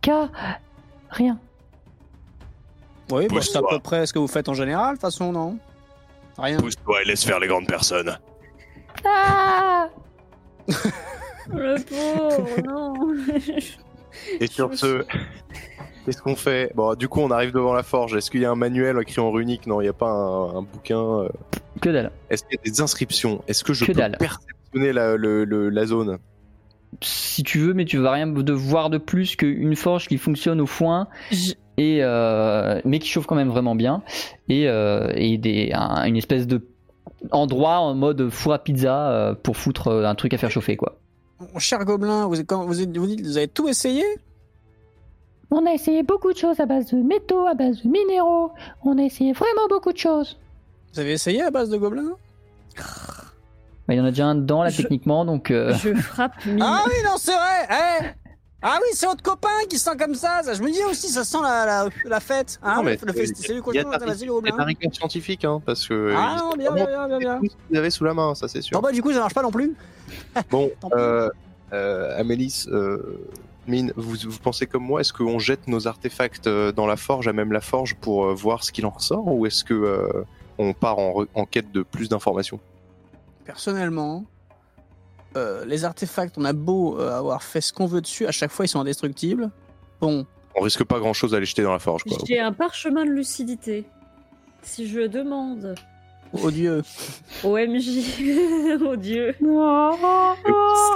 qu'à 0.00 0.30
rien. 1.10 1.38
Oui, 3.10 3.26
bah, 3.28 3.40
c'est 3.42 3.56
à 3.56 3.62
peu 3.62 3.78
près 3.80 4.06
ce 4.06 4.12
que 4.12 4.18
vous 4.18 4.26
faites 4.28 4.48
en 4.48 4.54
général, 4.54 4.88
de 4.88 4.92
toute 4.94 5.02
façon, 5.02 5.30
non? 5.32 5.58
Rien. 6.38 6.56
Pousse-toi 6.58 7.02
et 7.02 7.04
laisse 7.04 7.24
faire 7.24 7.38
les 7.38 7.46
grandes 7.46 7.66
personnes. 7.66 8.18
Ah 9.06 9.88
Le 11.52 11.76
pauvre, 11.84 12.48
non. 12.66 12.94
Et 14.40 14.46
sur 14.46 14.72
ce, 14.74 15.04
qu'est-ce 16.04 16.22
qu'on 16.22 16.36
fait? 16.36 16.72
Bon, 16.74 16.94
du 16.94 17.08
coup, 17.08 17.20
on 17.20 17.30
arrive 17.30 17.52
devant 17.52 17.74
la 17.74 17.82
forge. 17.82 18.14
Est-ce 18.16 18.30
qu'il 18.30 18.40
y 18.40 18.44
a 18.44 18.50
un 18.50 18.54
manuel 18.56 18.96
écrit 19.00 19.20
en 19.20 19.30
runique? 19.30 19.66
Non, 19.66 19.80
il 19.80 19.84
n'y 19.84 19.90
a 19.90 19.92
pas 19.94 20.08
un, 20.10 20.56
un 20.58 20.62
bouquin. 20.62 20.98
euh. 21.00 21.28
Que 21.80 21.90
dalle. 21.90 22.10
Est-ce 22.30 22.44
qu'il 22.44 22.56
y 22.64 22.68
a 22.68 22.70
des 22.72 22.80
inscriptions? 22.80 23.42
Est-ce 23.48 23.64
que 23.64 23.72
je 23.72 23.84
Que 23.84 23.92
peux 23.92 23.98
dalle. 23.98 24.16
perceptionner 24.18 24.92
la, 24.92 25.16
le- 25.16 25.44
le- 25.44 25.68
la 25.68 25.86
zone? 25.86 26.18
Si 27.02 27.42
tu 27.42 27.58
veux, 27.58 27.74
mais 27.74 27.84
tu 27.84 27.98
vas 27.98 28.12
rien 28.12 28.28
de 28.28 28.52
voir 28.52 28.88
de 28.88 28.98
plus 28.98 29.34
qu'une 29.36 29.74
forge 29.74 30.06
qui 30.06 30.16
fonctionne 30.16 30.60
au 30.60 30.66
foin, 30.66 31.08
Je- 31.32 31.52
et 31.76 31.98
euh, 32.04 32.80
mais 32.84 33.00
qui 33.00 33.08
chauffe 33.08 33.26
quand 33.26 33.34
même 33.34 33.48
vraiment 33.48 33.74
bien, 33.74 34.02
et, 34.48 34.68
euh, 34.68 35.10
et 35.16 35.36
des, 35.36 35.72
un- 35.74 36.04
une 36.06 36.16
espèce 36.16 36.46
de 36.46 36.64
endroit 37.32 37.78
en 37.78 37.94
mode 37.94 38.28
four 38.30 38.52
à 38.54 38.58
pizza 38.58 39.10
euh, 39.10 39.34
pour 39.34 39.56
foutre 39.56 39.88
euh, 39.88 40.04
un 40.06 40.14
truc 40.14 40.34
à 40.34 40.38
faire 40.38 40.50
chauffer 40.50 40.76
quoi. 40.76 40.96
Mon 41.52 41.58
cher 41.58 41.84
gobelin, 41.84 42.26
vous, 42.26 42.36
quand 42.44 42.64
vous, 42.64 42.80
êtes- 42.80 42.96
vous 42.96 43.06
dites 43.06 43.20
vous 43.22 43.36
avez 43.36 43.48
tout 43.48 43.68
essayé? 43.68 44.04
On 45.50 45.66
a 45.66 45.72
essayé 45.72 46.02
beaucoup 46.02 46.32
de 46.32 46.38
choses 46.38 46.58
à 46.60 46.66
base 46.66 46.90
de 46.92 46.96
métaux, 46.96 47.46
à 47.46 47.54
base 47.54 47.82
de 47.82 47.88
minéraux. 47.88 48.50
On 48.84 48.98
a 48.98 49.02
essayé 49.02 49.32
vraiment 49.32 49.68
beaucoup 49.68 49.92
de 49.92 49.98
choses. 49.98 50.38
Vous 50.92 51.00
avez 51.00 51.12
essayé 51.12 51.42
à 51.42 51.50
base 51.50 51.68
de 51.70 51.76
gobelins? 51.76 52.14
Il 53.88 53.96
y 53.96 54.00
en 54.00 54.04
a 54.06 54.10
déjà 54.10 54.26
un 54.26 54.34
dedans 54.36 54.62
là 54.62 54.70
Je- 54.70 54.78
techniquement, 54.82 55.24
donc 55.24 55.50
euh, 55.50 55.74
Je 55.74 55.94
frappe 55.94 56.32
mine. 56.46 56.62
Ah 56.62 56.82
oui, 56.86 56.94
non, 57.04 57.16
c'est 57.18 57.34
vrai 57.34 57.68
eh 57.70 58.23
Ah 58.66 58.78
oui, 58.80 58.88
c'est 58.94 59.06
votre 59.06 59.22
copain 59.22 59.48
qui 59.68 59.78
sent 59.78 59.94
comme 59.98 60.14
ça, 60.14 60.42
ça. 60.42 60.54
Je 60.54 60.62
me 60.62 60.70
dis 60.72 60.82
aussi, 60.90 61.08
ça 61.08 61.22
sent 61.22 61.36
la, 61.42 61.66
la, 61.66 61.88
la 62.06 62.20
fête. 62.20 62.58
Hein, 62.62 62.76
Non, 62.76 62.82
mais 62.82 62.96
le, 62.96 63.06
le, 63.06 63.12
c'est 63.12 63.26
de 63.26 63.28
la 63.28 63.34
c'est 63.34 63.52
rigueur- 63.52 64.66
rigueur 64.66 64.94
scientifique, 64.94 65.44
hein, 65.44 65.60
parce 65.66 65.86
que. 65.86 66.14
Ah 66.16 66.36
non, 66.38 66.56
bien, 66.56 66.72
bien, 66.72 67.06
bien, 67.08 67.18
bien, 67.18 67.40
qu'ils 67.68 67.76
avaient 67.76 67.90
sous 67.90 68.04
la 68.04 68.14
main, 68.14 68.34
ça 68.34 68.48
c'est 68.48 68.62
sûr. 68.62 68.80
Bon 68.80 68.82
bah 68.82 68.90
du 68.92 69.02
coup, 69.02 69.12
ça 69.12 69.18
marche 69.20 69.34
pas 69.34 69.42
non 69.42 69.50
plus. 69.50 69.74
Bon, 70.50 70.70
euh, 70.96 71.28
euh, 71.74 72.18
Amélis, 72.18 72.64
euh, 72.68 73.20
Mine, 73.66 73.92
vous, 73.96 74.16
vous 74.30 74.38
pensez 74.42 74.66
comme 74.66 74.84
moi 74.84 75.00
Est-ce 75.02 75.12
qu'on 75.12 75.38
jette 75.38 75.68
nos 75.68 75.86
artefacts 75.86 76.46
euh, 76.46 76.72
dans 76.72 76.86
la 76.86 76.96
forge, 76.96 77.28
à 77.28 77.32
même 77.34 77.52
la 77.52 77.60
forge, 77.60 77.94
pour 77.96 78.32
voir 78.34 78.64
ce 78.64 78.72
qu'il 78.72 78.86
en 78.86 78.90
ressort 78.90 79.26
Ou 79.26 79.44
est-ce 79.46 79.62
que 79.64 80.24
on 80.56 80.72
part 80.72 80.98
en, 80.98 81.24
en 81.34 81.44
quête 81.46 81.70
de 81.72 81.82
plus 81.82 82.08
d'informations? 82.08 82.60
Personnellement, 83.44 84.24
euh, 85.36 85.64
les 85.64 85.84
artefacts, 85.84 86.36
on 86.38 86.44
a 86.44 86.52
beau 86.52 86.98
euh, 86.98 87.10
avoir 87.16 87.42
fait 87.42 87.60
ce 87.60 87.72
qu'on 87.72 87.86
veut 87.86 88.00
dessus, 88.00 88.26
à 88.26 88.32
chaque 88.32 88.50
fois 88.50 88.64
ils 88.64 88.68
sont 88.68 88.80
indestructibles. 88.80 89.50
Bon, 90.00 90.26
On 90.54 90.60
risque 90.60 90.84
pas 90.84 90.98
grand-chose 90.98 91.34
à 91.34 91.40
les 91.40 91.46
jeter 91.46 91.62
dans 91.62 91.72
la 91.72 91.78
forge, 91.78 92.04
quoi. 92.04 92.16
J'ai 92.26 92.40
un 92.40 92.52
parchemin 92.52 93.04
de 93.04 93.10
lucidité. 93.10 93.84
Si 94.62 94.88
je 94.88 95.00
demande 95.00 95.74
oh 96.42 96.50
Dieu. 96.50 96.82
au 97.42 97.56
MJ, 97.58 98.80
oh 98.82 98.96
Dieu, 98.96 99.34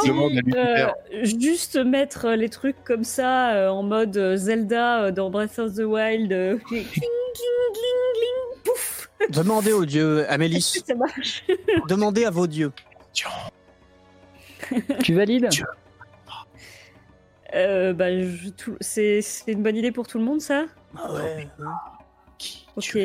si, 0.03 0.11
euh, 0.11 0.89
juste 1.22 1.76
mettre 1.76 2.30
les 2.30 2.49
trucs 2.49 2.82
comme 2.84 3.05
ça 3.05 3.55
euh, 3.55 3.68
en 3.68 3.82
mode 3.82 4.36
Zelda 4.36 5.05
euh, 5.05 5.11
dans 5.11 5.30
Breath 5.30 5.59
of 5.59 5.74
the 5.74 5.80
Wild, 5.80 6.32
euh, 6.32 6.57
cling, 6.66 6.84
cling, 6.84 6.93
cling, 6.95 7.72
cling, 8.14 8.62
pouf, 8.64 9.11
Demandez 9.30 9.72
aux 9.72 9.84
dieux, 9.84 10.24
Amélis, 10.30 10.82
ça 10.86 10.95
marche. 10.95 11.45
demandez 11.89 12.24
à 12.24 12.30
vos 12.30 12.47
dieux. 12.47 12.72
tu 15.02 15.14
valides. 15.14 15.48
Euh, 17.54 17.92
bah, 17.94 18.10
je- 18.20 18.50
tout- 18.50 18.76
c'est 18.80 19.22
c'est 19.22 19.52
une 19.52 19.62
bonne 19.62 19.76
idée 19.76 19.92
pour 19.92 20.06
tout 20.06 20.18
le 20.18 20.24
monde, 20.24 20.40
ça? 20.40 20.66
Ah 20.96 21.12
ouais. 21.14 21.48
Ok. 22.76 22.96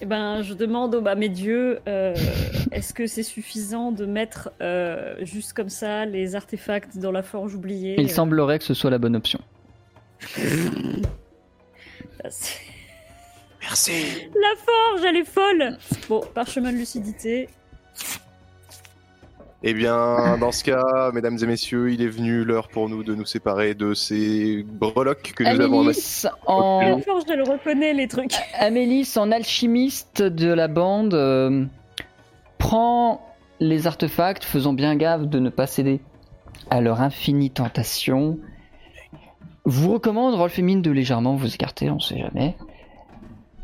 Eh 0.00 0.06
ben, 0.06 0.42
je 0.42 0.52
demande 0.54 0.94
aux- 0.94 1.06
à 1.06 1.14
mes 1.14 1.28
dieux, 1.28 1.78
euh, 1.88 2.14
est-ce 2.72 2.92
que 2.92 3.06
c'est 3.06 3.22
suffisant 3.22 3.92
de 3.92 4.04
mettre 4.06 4.50
euh, 4.60 5.14
juste 5.22 5.52
comme 5.52 5.68
ça 5.68 6.04
les 6.06 6.34
artefacts 6.34 6.98
dans 6.98 7.12
la 7.12 7.22
forge 7.22 7.54
oubliée 7.54 7.94
Il 7.98 8.10
semblerait 8.10 8.58
que 8.58 8.64
ce 8.64 8.74
soit 8.74 8.90
la 8.90 8.98
bonne 8.98 9.16
option. 9.16 9.40
Merci. 12.22 12.58
La 14.34 14.56
forge, 14.56 15.04
elle 15.06 15.16
est 15.16 15.24
folle 15.24 15.78
Bon, 16.08 16.20
parchemin 16.34 16.72
de 16.72 16.76
lucidité. 16.78 17.48
Eh 19.66 19.72
bien, 19.72 20.36
dans 20.36 20.52
ce 20.52 20.62
cas, 20.62 21.10
mesdames 21.14 21.38
et 21.42 21.46
messieurs, 21.46 21.90
il 21.90 22.02
est 22.02 22.08
venu 22.08 22.44
l'heure 22.44 22.68
pour 22.68 22.90
nous 22.90 23.02
de 23.02 23.14
nous 23.14 23.24
séparer 23.24 23.74
de 23.74 23.94
ces 23.94 24.62
breloques 24.62 25.32
que 25.34 25.42
nous 25.42 25.58
avons 25.58 25.80
amassées. 25.80 26.28
Amélis 26.28 26.36
en, 26.46 26.80
La 26.82 26.98
forge, 26.98 27.22
elle 27.30 27.42
reconnaît 27.42 27.94
les 27.94 28.06
trucs. 28.06 28.34
Amélis, 28.58 29.16
en 29.16 29.32
alchimiste 29.32 30.20
de 30.20 30.52
la 30.52 30.68
bande, 30.68 31.14
euh, 31.14 31.64
prend 32.58 33.26
les 33.58 33.86
artefacts, 33.86 34.44
faisant 34.44 34.74
bien 34.74 34.96
gaffe 34.96 35.22
de 35.22 35.38
ne 35.38 35.48
pas 35.48 35.66
céder 35.66 36.02
à 36.68 36.82
leur 36.82 37.00
infinie 37.00 37.50
tentation. 37.50 38.38
Vous 39.64 39.94
recommande, 39.94 40.34
Rolf 40.34 40.58
et 40.58 40.62
Mine, 40.62 40.82
de 40.82 40.90
légèrement 40.90 41.36
vous 41.36 41.54
écarter, 41.54 41.90
on 41.90 42.00
sait 42.00 42.18
jamais. 42.18 42.54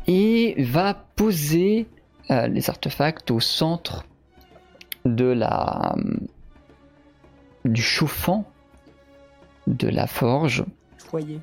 Et 0.07 0.55
va 0.63 0.95
poser 1.15 1.85
euh, 2.31 2.47
les 2.47 2.71
artefacts 2.71 3.29
au 3.29 3.39
centre 3.39 4.07
de 5.05 5.25
la 5.25 5.95
du 7.65 7.81
chauffant 7.81 8.45
de 9.67 9.87
la 9.87 10.07
forge. 10.07 10.65
Foyer. 10.97 11.39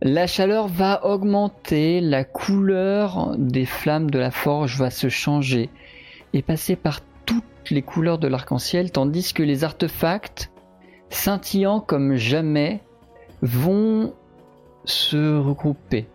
La 0.00 0.26
chaleur 0.26 0.66
va 0.66 1.04
augmenter, 1.06 2.00
la 2.00 2.24
couleur 2.24 3.36
des 3.38 3.66
flammes 3.66 4.10
de 4.10 4.18
la 4.18 4.30
forge 4.30 4.76
va 4.78 4.90
se 4.90 5.08
changer 5.08 5.70
et 6.32 6.42
passer 6.42 6.74
par 6.74 7.00
toutes 7.24 7.70
les 7.70 7.82
couleurs 7.82 8.18
de 8.18 8.26
l'arc-en-ciel, 8.26 8.90
tandis 8.90 9.32
que 9.32 9.42
les 9.42 9.62
artefacts, 9.62 10.50
scintillants 11.10 11.80
comme 11.80 12.16
jamais, 12.16 12.80
vont 13.42 14.12
se 14.84 15.38
regrouper, 15.38 16.08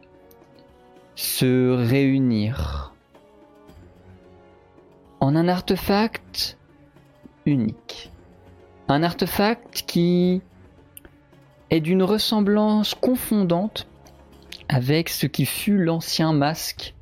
se 1.16 1.88
réunir 1.88 2.94
en 5.20 5.36
un 5.36 5.48
artefact 5.48 6.58
unique. 7.46 8.12
Un 8.88 9.04
artefact 9.04 9.84
qui 9.88 10.42
est 11.70 11.82
d'une 11.82 12.04
ressemblance 12.04 12.96
confondante 12.96 13.88
avec 14.70 15.10
ce 15.10 15.26
qui 15.26 15.46
fut 15.46 15.78
l'ancien 15.78 16.34
masque 16.34 16.94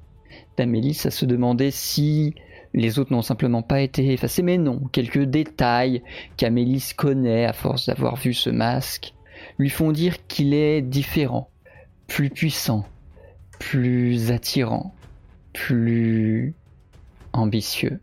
d'Amélis 0.57 1.01
à 1.05 1.11
se 1.11 1.25
demander 1.25 1.71
si 1.71 2.35
les 2.73 2.99
autres 2.99 3.13
n'ont 3.13 3.21
simplement 3.21 3.61
pas 3.61 3.81
été 3.81 4.11
effacés, 4.11 4.43
mais 4.43 4.57
non, 4.57 4.81
quelques 4.91 5.23
détails 5.23 6.03
qu'Amélis 6.37 6.91
connaît 6.95 7.45
à 7.45 7.53
force 7.53 7.87
d'avoir 7.87 8.15
vu 8.15 8.33
ce 8.33 8.49
masque 8.49 9.13
lui 9.57 9.69
font 9.69 9.91
dire 9.91 10.25
qu'il 10.27 10.53
est 10.53 10.81
différent, 10.81 11.49
plus 12.07 12.29
puissant, 12.29 12.85
plus 13.59 14.31
attirant, 14.31 14.93
plus 15.53 16.53
ambitieux, 17.35 17.99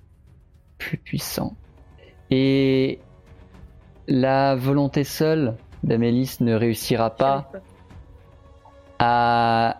plus 0.79 0.99
puissant. 0.99 1.57
Et 2.31 3.01
la 4.09 4.55
volonté 4.55 5.05
seule 5.05 5.57
d'Amélis 5.83 6.39
ne 6.41 6.55
réussira 6.55 7.11
pas 7.11 7.51
à 8.99 9.79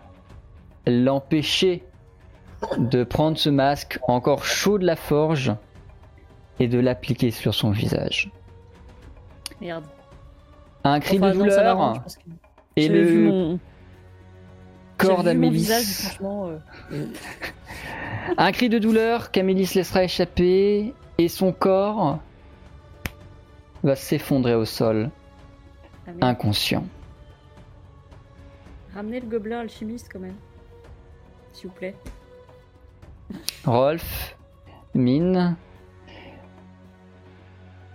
l'empêcher 0.85 1.83
de 2.77 3.03
prendre 3.03 3.37
ce 3.37 3.49
masque 3.49 3.99
encore 4.07 4.45
chaud 4.45 4.77
de 4.77 4.85
la 4.85 4.95
forge 4.95 5.53
et 6.59 6.67
de 6.67 6.79
l'appliquer 6.79 7.31
sur 7.31 7.53
son 7.53 7.71
visage. 7.71 8.31
Merde. 9.61 9.83
Un 10.83 10.99
cri 10.99 11.17
Enfin, 11.17 11.29
de 11.31 11.33
douleur 11.37 11.93
que 12.03 12.09
et 12.75 12.87
le 12.89 13.29
mon- 13.29 13.59
corps 15.07 15.23
d'Amélis 15.23 15.69
euh, 16.21 16.57
Un 18.37 18.51
cri 18.51 18.69
de 18.69 18.79
douleur 18.79 19.31
qu'Amélie 19.31 19.65
se 19.65 19.75
laissera 19.75 20.03
échapper 20.03 20.93
et 21.17 21.27
son 21.27 21.51
corps 21.51 22.19
va 23.83 23.95
s'effondrer 23.95 24.55
au 24.55 24.65
sol, 24.65 25.09
Ah, 26.07 26.27
inconscient. 26.27 26.85
Ramenez 28.95 29.19
le 29.19 29.27
gobelin 29.27 29.59
alchimiste 29.59 30.09
quand 30.11 30.19
même. 30.19 30.35
S'il 31.51 31.67
vous 31.69 31.75
plaît. 31.75 31.95
Rolf, 33.65 34.37
Mine. 34.93 35.55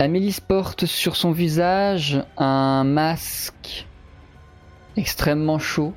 Amélie 0.01 0.37
porte 0.47 0.87
sur 0.87 1.17
son 1.17 1.33
visage 1.33 2.23
un 2.37 2.85
masque 2.85 3.87
extrêmement 4.97 5.59
chaud 5.59 5.95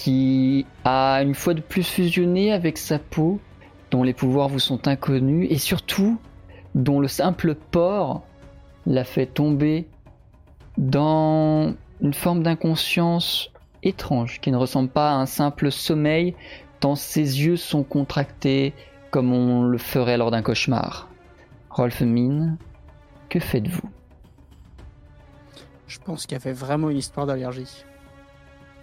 qui 0.00 0.64
a 0.84 1.20
une 1.22 1.34
fois 1.34 1.52
de 1.52 1.60
plus 1.60 1.82
fusionné 1.82 2.52
avec 2.52 2.78
sa 2.78 2.98
peau, 2.98 3.38
dont 3.90 4.02
les 4.02 4.14
pouvoirs 4.14 4.48
vous 4.48 4.58
sont 4.58 4.88
inconnus 4.88 5.46
et 5.50 5.58
surtout 5.58 6.18
dont 6.74 7.00
le 7.00 7.08
simple 7.08 7.54
port 7.54 8.22
l'a 8.86 9.04
fait 9.04 9.26
tomber 9.26 9.86
dans 10.78 11.74
une 12.00 12.14
forme 12.14 12.42
d'inconscience 12.42 13.52
étrange 13.82 14.40
qui 14.40 14.50
ne 14.50 14.56
ressemble 14.56 14.88
pas 14.88 15.10
à 15.10 15.16
un 15.16 15.26
simple 15.26 15.70
sommeil 15.70 16.34
tant 16.80 16.94
ses 16.94 17.42
yeux 17.42 17.58
sont 17.58 17.82
contractés 17.82 18.72
comme 19.10 19.34
on 19.34 19.64
le 19.64 19.76
ferait 19.76 20.16
lors 20.16 20.30
d'un 20.30 20.40
cauchemar. 20.40 21.10
Rolf 21.68 22.00
Mine, 22.00 22.56
que 23.28 23.38
faites-vous? 23.38 23.90
Je 25.88 25.98
pense 25.98 26.24
qu'il 26.24 26.38
y 26.38 26.40
avait 26.40 26.54
vraiment 26.54 26.88
une 26.88 26.96
histoire 26.96 27.26
d'allergie. 27.26 27.84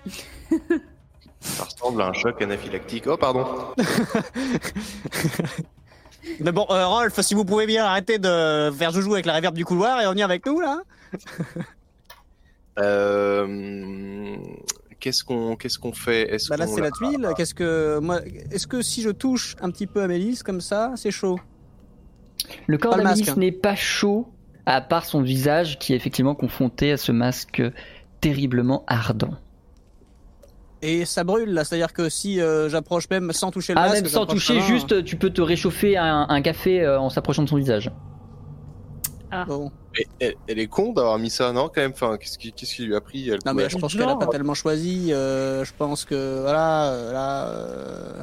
Ça 1.39 1.63
ressemble 1.65 2.01
à 2.01 2.07
un 2.07 2.13
choc 2.13 2.41
anaphylactique. 2.41 3.05
Oh, 3.07 3.17
pardon. 3.17 3.45
Mais 6.39 6.51
bon, 6.51 6.65
euh, 6.69 6.85
Rolf, 6.87 7.19
si 7.21 7.33
vous 7.35 7.45
pouvez 7.45 7.65
bien 7.65 7.85
arrêter 7.85 8.19
de 8.19 8.71
faire 8.71 8.91
joujou 8.91 9.13
avec 9.13 9.25
la 9.25 9.33
réverb 9.33 9.55
du 9.55 9.63
couloir 9.65 10.01
et 10.01 10.05
revenir 10.05 10.25
avec 10.25 10.45
nous 10.45 10.59
là. 10.59 10.81
Euh, 12.79 14.37
Qu'est-ce 14.99 15.23
qu'on 15.23 15.55
qu'est-ce 15.55 15.79
qu'on 15.79 15.93
fait? 15.93 16.33
Est-ce 16.33 16.49
Bah 16.49 16.57
là 16.57 16.65
qu'on 16.65 16.75
c'est 16.75 16.81
la 16.81 16.91
tuile. 16.91 17.29
Qu'est-ce 17.35 17.53
que 17.53 17.99
moi 17.99 18.19
Est-ce 18.51 18.67
que 18.67 18.81
si 18.81 19.01
je 19.01 19.09
touche 19.09 19.55
un 19.61 19.69
petit 19.71 19.87
peu 19.87 20.01
à 20.01 20.07
Mélisse 20.07 20.43
comme 20.43 20.61
ça, 20.61 20.93
c'est 20.95 21.11
chaud? 21.11 21.39
Le 22.67 22.77
corps 22.77 22.91
Pas 22.91 22.97
le 22.97 23.03
d'Amélis 23.03 23.21
masque, 23.21 23.31
hein. 23.37 23.39
n'est 23.39 23.51
pas 23.51 23.75
chaud, 23.75 24.27
à 24.65 24.81
part 24.81 25.05
son 25.05 25.21
visage 25.21 25.79
qui 25.79 25.93
est 25.93 25.95
effectivement 25.95 26.35
confronté 26.35 26.91
à 26.91 26.97
ce 26.97 27.11
masque 27.11 27.61
terriblement 28.21 28.83
ardent. 28.87 29.33
Et 30.89 31.03
ça 31.05 31.23
brûle 31.25 31.49
là, 31.53 31.63
c'est-à-dire 31.65 31.91
que 31.91 32.07
si 32.07 32.39
euh, 32.39 32.69
j'approche 32.69 33.09
même 33.09 33.33
sans 33.33 33.51
toucher 33.51 33.73
le 33.73 33.79
Ah, 33.79 33.89
masque, 33.89 33.95
même 34.03 34.05
sans 34.11 34.25
toucher, 34.25 34.61
juste 34.61 35.03
tu 35.03 35.17
peux 35.17 35.29
te 35.31 35.41
réchauffer 35.41 35.97
un, 35.97 36.25
un 36.29 36.41
café 36.41 36.81
euh, 36.81 36.97
en 36.99 37.09
s'approchant 37.09 37.43
de 37.43 37.49
son 37.49 37.57
visage. 37.57 37.91
Bon. 39.47 39.69
Elle, 39.99 40.05
elle- 40.21 40.35
elle 40.47 40.59
est 40.59 40.67
con 40.67 40.93
d'avoir 40.93 41.19
mis 41.19 41.29
ça, 41.29 41.51
non 41.51 41.65
Quand 41.73 41.81
même? 41.81 41.91
Enfin, 41.93 42.17
qu'est-ce 42.17 42.37
qui, 42.37 42.83
lui 42.83 42.95
a 42.95 43.01
pris 43.01 43.27
elle 43.29 43.39
Non 43.45 43.53
mais 43.53 43.69
je 43.69 43.77
pense 43.77 43.93
qu'elle 43.95 44.07
a 44.07 44.15
pas 44.15 44.27
tellement 44.27 44.53
choisi. 44.53 45.11
euh, 45.11 45.65
je 45.65 45.73
pense 45.77 46.05
que 46.05 46.41
voilà, 46.41 47.11
là, 47.11 47.47
euh, 47.49 48.21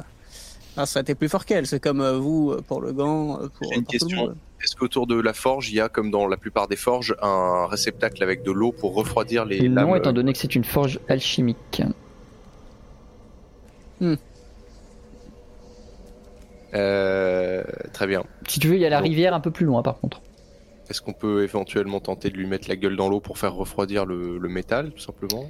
là, 0.75 0.85
ça 0.87 0.99
a 0.99 1.01
été 1.03 1.13
plus 1.13 1.29
fort 1.29 1.45
qu'elle. 1.45 1.67
C'est 1.67 1.79
comme 1.79 2.01
euh, 2.01 2.17
vous 2.17 2.55
pour 2.67 2.81
le 2.81 2.93
gant, 2.93 3.37
pour, 3.37 3.69
J'ai 3.69 3.75
une 3.77 3.83
pour 3.83 3.91
question. 3.91 4.35
Est-ce 4.63 4.75
qu'autour 4.75 5.05
de 5.05 5.19
la 5.21 5.33
forge, 5.33 5.69
il 5.69 5.75
y 5.75 5.79
a, 5.81 5.89
comme 5.89 6.09
dans 6.09 6.25
la 6.27 6.37
plupart 6.37 6.67
des 6.67 6.75
forges, 6.77 7.15
un 7.21 7.67
réceptacle 7.67 8.23
avec 8.23 8.41
de 8.41 8.51
l'eau 8.51 8.71
pour 8.71 8.95
refroidir 8.95 9.45
les 9.45 9.67
lames 9.69 9.89
non, 9.89 9.95
étant 9.95 10.11
donné 10.13 10.33
que 10.33 10.39
c'est 10.39 10.55
une 10.55 10.63
forge 10.63 10.99
alchimique. 11.07 11.83
Euh, 16.73 17.63
Très 17.93 18.07
bien. 18.07 18.23
Si 18.47 18.59
tu 18.59 18.67
veux, 18.67 18.75
il 18.75 18.81
y 18.81 18.85
a 18.85 18.89
la 18.89 18.99
Bon. 18.99 19.03
rivière 19.07 19.33
un 19.33 19.39
peu 19.39 19.51
plus 19.51 19.65
loin 19.65 19.81
par 19.81 19.99
contre. 19.99 20.21
Est-ce 20.89 21.01
qu'on 21.01 21.13
peut 21.13 21.43
éventuellement 21.43 21.99
tenter 21.99 22.29
de 22.29 22.35
lui 22.37 22.45
mettre 22.45 22.67
la 22.69 22.75
gueule 22.75 22.95
dans 22.95 23.09
l'eau 23.09 23.19
pour 23.19 23.37
faire 23.37 23.55
refroidir 23.55 24.05
le, 24.05 24.37
le 24.37 24.49
métal, 24.49 24.91
tout 24.91 24.99
simplement? 24.99 25.45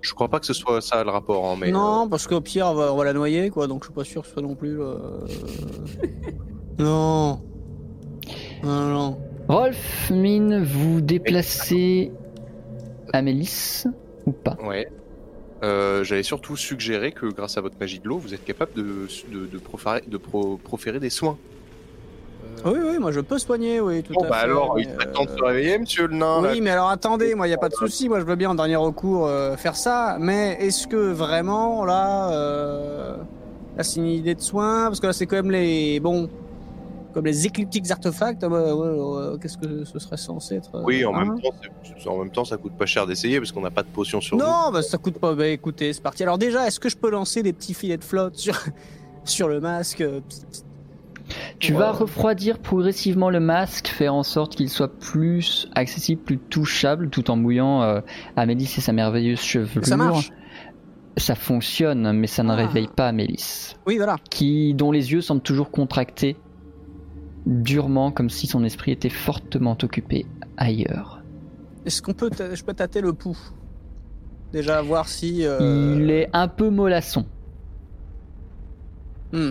Je 0.00 0.14
crois 0.14 0.28
pas 0.28 0.38
que 0.38 0.46
ce 0.46 0.52
soit 0.52 0.80
ça 0.80 1.02
le 1.02 1.10
rapport, 1.10 1.44
hein, 1.46 1.56
mais. 1.58 1.72
non, 1.72 2.08
parce 2.08 2.28
qu'au 2.28 2.40
pire, 2.40 2.66
on 2.68 2.74
va, 2.74 2.92
on 2.92 2.96
va 2.96 3.04
la 3.04 3.12
noyer, 3.12 3.50
quoi. 3.50 3.66
Donc 3.66 3.82
je 3.82 3.86
suis 3.88 3.94
pas 3.94 4.04
sûr 4.04 4.22
que 4.22 4.28
ce 4.28 4.34
soit 4.34 4.42
non 4.42 4.54
plus. 4.54 4.80
euh, 4.80 4.94
non. 6.78 7.40
Non, 8.62 8.88
non. 8.88 9.18
Rolf, 9.48 10.10
Mine, 10.10 10.62
vous 10.62 11.00
déplacez 11.00 12.12
Amélis 13.12 13.84
ou 14.26 14.32
pas? 14.32 14.56
Euh, 14.62 14.66
Ouais. 14.68 14.88
Euh, 15.64 16.04
J'allais 16.04 16.22
surtout 16.22 16.56
suggérer 16.56 17.12
que 17.12 17.26
grâce 17.26 17.58
à 17.58 17.60
votre 17.60 17.74
magie 17.80 17.98
de 17.98 18.06
l'eau, 18.08 18.18
vous 18.18 18.32
êtes 18.34 18.44
capable 18.44 18.72
de, 18.74 19.08
de, 19.32 19.46
de, 19.46 19.58
proférer, 19.58 20.02
de 20.06 20.16
pro- 20.16 20.56
proférer 20.62 21.00
des 21.00 21.10
soins. 21.10 21.36
Euh, 22.64 22.70
Oui, 22.72 22.78
oui, 22.92 22.98
moi 22.98 23.10
je 23.10 23.20
peux 23.20 23.38
soigner, 23.38 23.80
oui, 23.80 24.02
tout 24.04 24.12
Bon, 24.12 24.22
à 24.24 24.28
bah 24.28 24.34
fait. 24.36 24.44
alors, 24.44 24.74
mais, 24.76 24.82
il 24.82 24.88
euh, 24.90 25.12
temps 25.12 25.24
de 25.24 25.30
se 25.30 25.42
réveiller, 25.42 25.78
monsieur 25.78 26.06
le 26.06 26.14
nain. 26.14 26.42
là. 26.42 26.50
Oui, 26.52 26.60
mais 26.60 26.70
alors 26.70 26.88
attendez, 26.88 27.34
moi 27.34 27.48
il 27.48 27.50
y 27.50 27.54
a 27.54 27.58
pas 27.58 27.68
de 27.68 27.74
souci, 27.74 28.08
moi 28.08 28.20
je 28.20 28.24
veux 28.24 28.36
bien 28.36 28.50
en 28.50 28.54
dernier 28.54 28.76
recours 28.76 29.26
euh, 29.26 29.56
faire 29.56 29.74
ça, 29.76 30.16
mais 30.20 30.56
est-ce 30.60 30.86
que 30.86 30.96
vraiment 31.12 31.84
là, 31.84 32.30
euh, 32.32 33.16
là 33.76 33.82
c'est 33.82 33.98
une 33.98 34.06
idée 34.06 34.34
de 34.36 34.40
soin 34.40 34.84
parce 34.86 35.00
que 35.00 35.06
là 35.08 35.12
c'est 35.12 35.26
quand 35.26 35.36
même 35.36 35.50
les 35.50 35.98
bon, 36.00 36.28
comme 37.18 37.26
les 37.26 37.46
écliptiques 37.46 37.90
artefacts, 37.90 38.44
ah 38.44 38.48
bah, 38.48 38.64
qu'est-ce 39.42 39.58
que 39.58 39.84
ce 39.84 39.98
serait 39.98 40.16
censé 40.16 40.54
être 40.54 40.70
euh, 40.76 40.82
Oui, 40.84 41.04
en, 41.04 41.12
hein 41.16 41.24
même 41.24 41.40
temps, 41.40 41.50
c'est- 41.82 42.08
en 42.08 42.16
même 42.18 42.30
temps, 42.30 42.44
ça 42.44 42.56
coûte 42.56 42.74
pas 42.78 42.86
cher 42.86 43.08
d'essayer 43.08 43.38
parce 43.40 43.50
qu'on 43.50 43.60
n'a 43.60 43.72
pas 43.72 43.82
de 43.82 43.88
potion 43.88 44.20
sur 44.20 44.36
nous. 44.36 44.44
Non, 44.44 44.70
bah 44.72 44.82
ça 44.82 44.98
coûte 44.98 45.18
pas. 45.18 45.34
Bah 45.34 45.48
écoutez, 45.48 45.92
c'est 45.92 46.00
parti. 46.02 46.22
Alors 46.22 46.38
déjà, 46.38 46.68
est-ce 46.68 46.78
que 46.78 46.88
je 46.88 46.96
peux 46.96 47.10
lancer 47.10 47.42
des 47.42 47.52
petits 47.52 47.74
filets 47.74 47.96
de 47.96 48.04
flotte 48.04 48.36
sur 48.36 48.54
sur 49.24 49.48
le 49.48 49.58
masque 49.60 50.00
euh, 50.00 50.20
pst, 50.28 50.46
pst. 50.48 50.64
Tu 51.58 51.72
Ouais. 51.72 51.78
vas 51.80 51.90
refroidir 51.90 52.58
progressivement 52.60 53.30
le 53.30 53.40
masque, 53.40 53.88
faire 53.88 54.14
en 54.14 54.22
sorte 54.22 54.54
qu'il 54.54 54.68
soit 54.70 54.96
plus 54.96 55.68
accessible, 55.74 56.22
plus 56.22 56.38
touchable, 56.38 57.10
tout 57.10 57.30
en 57.32 57.36
mouillant 57.36 57.82
euh, 57.82 58.00
Amélis 58.36 58.72
et 58.78 58.80
sa 58.80 58.92
merveilleuse 58.92 59.40
chevelure. 59.40 59.84
Ça 59.84 59.96
marche. 59.96 60.30
Ça 61.16 61.34
fonctionne, 61.34 62.12
mais 62.12 62.28
ça 62.28 62.44
ne 62.44 62.52
Ah. 62.52 62.56
réveille 62.56 62.88
pas 62.94 63.08
Amélis, 63.08 63.74
Oui, 63.88 63.96
voilà. 63.96 64.16
qui, 64.30 64.72
dont 64.72 64.92
les 64.92 65.10
yeux 65.12 65.20
semblent 65.20 65.42
toujours 65.42 65.70
contractés, 65.72 66.36
durement, 67.48 68.12
comme 68.12 68.30
si 68.30 68.46
son 68.46 68.62
esprit 68.62 68.92
était 68.92 69.08
fortement 69.08 69.76
occupé 69.82 70.26
ailleurs. 70.56 71.22
Est-ce 71.86 72.02
qu'on 72.02 72.12
peut, 72.12 72.30
je 72.54 72.62
peux 72.62 72.74
tâter 72.74 73.00
le 73.00 73.12
pouls? 73.14 73.38
Déjà 74.52 74.80
voir 74.82 75.08
si. 75.08 75.44
euh, 75.44 75.96
Il 75.98 76.10
est 76.10 76.28
un 76.32 76.46
peu 76.48 76.68
mollasson. 76.70 77.24
Hmm. 79.32 79.50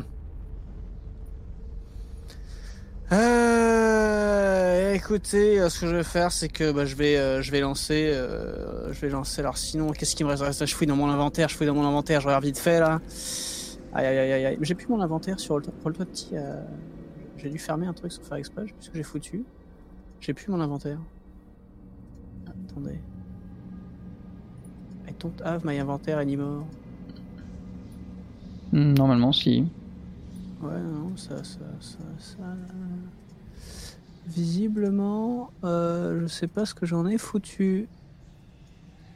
Euh, 3.12 4.94
écoutez, 4.94 5.60
euh, 5.60 5.70
ce 5.70 5.80
que 5.82 5.88
je 5.88 5.96
vais 5.96 6.04
faire, 6.04 6.32
c'est 6.32 6.50
que 6.50 6.72
bah, 6.72 6.86
je 6.86 6.96
vais, 6.96 7.18
euh, 7.18 7.42
je 7.42 7.52
vais 7.52 7.62
lancer, 7.62 8.12
euh, 8.14 8.92
je 8.94 9.00
vais 9.02 9.10
lancer. 9.10 9.42
Alors 9.42 9.58
sinon, 9.58 9.92
qu'est-ce 9.92 10.16
qui 10.16 10.24
me 10.24 10.30
reste? 10.34 10.66
Je 10.66 10.76
fouille 10.76 10.88
dans 10.88 10.96
mon 10.96 11.10
inventaire, 11.10 11.48
je 11.50 11.56
fouille 11.56 11.68
dans 11.68 11.74
mon 11.76 11.88
inventaire, 11.88 12.22
je 12.22 12.28
regarde 12.28 12.44
vite 12.44 12.58
fait 12.58 12.80
là. 12.80 13.00
Aïe 13.94 14.06
aïe 14.06 14.18
aïe 14.32 14.46
aïe. 14.46 14.58
j'ai 14.62 14.76
plus 14.76 14.88
mon 14.88 15.02
inventaire 15.02 15.40
sur 15.40 15.58
le 15.58 15.64
pour 15.64 15.90
le 15.90 15.96
petit. 15.96 16.32
J'ai 17.38 17.50
dû 17.50 17.60
fermer 17.60 17.86
un 17.88 17.94
truc 17.94 18.12
sans 18.12 18.22
faire 18.24 18.38
exprès, 18.38 18.64
je 18.66 18.70
sais 18.70 18.74
plus 18.76 18.86
ce 18.86 18.90
que 18.92 18.98
j'ai 18.98 19.04
foutu. 19.04 19.46
J'ai 20.20 20.34
plus 20.34 20.48
mon 20.50 20.60
inventaire. 20.60 21.00
Attendez. 22.48 23.00
I 25.08 25.14
don't 25.20 25.42
have 25.44 25.64
my 25.66 25.78
inventaire 25.80 26.18
anymore. 26.18 26.66
Hmm, 28.72 28.94
Normalement, 28.94 29.32
si. 29.32 29.66
Ouais, 30.62 30.80
non, 30.82 31.16
ça, 31.16 31.44
ça, 31.44 31.60
ça, 31.80 31.98
ça... 32.18 32.44
Visiblement, 34.28 35.52
euh, 35.64 36.20
je 36.22 36.28
sais 36.28 36.48
pas 36.48 36.66
ce 36.66 36.74
que 36.74 36.86
j'en 36.86 37.06
ai 37.08 37.18
foutu. 37.18 37.88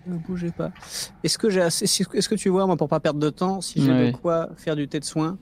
Ne 0.07 0.17
bougez 0.17 0.51
pas. 0.51 0.71
Est-ce 1.23 1.37
que 1.37 1.49
j'ai 1.49 1.61
assez... 1.61 1.83
Est-ce 1.85 2.29
que 2.29 2.35
tu 2.35 2.49
vois, 2.49 2.65
moi, 2.65 2.77
pour 2.77 2.87
pas 2.87 2.99
perdre 2.99 3.19
de 3.19 3.29
temps, 3.29 3.59
si 3.61 3.81
j'ai 3.81 3.91
Ouais. 3.91 4.11
de 4.11 4.17
quoi 4.17 4.49
faire 4.55 4.75
du 4.75 4.87
thé 4.87 4.99
de 4.99 5.05
soin 5.05 5.37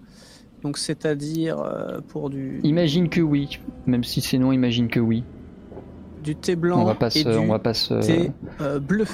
Donc, 0.63 0.77
c'est-à-dire 0.77 1.59
euh, 1.59 1.99
pour 2.07 2.29
du, 2.29 2.59
Imagine 2.63 3.09
que 3.09 3.21
oui, 3.21 3.59
même 3.85 4.03
si 4.03 4.21
c'est 4.21 4.37
non, 4.37 4.51
imagine 4.51 4.87
que 4.89 4.99
oui. 4.99 5.23
du 6.23 6.35
thé 6.35 6.55
blanc 6.55 6.81
On 6.81 6.85
va 6.85 6.95
pas 6.95 7.07
et 7.07 7.23
se, 7.23 7.29
du 7.29 7.37
on 7.37 7.47
va 7.47 7.59
pas 7.59 7.73
se. 7.73 7.93
thé 8.05 8.31
euh, 8.61 8.79
bleu. 8.79 9.05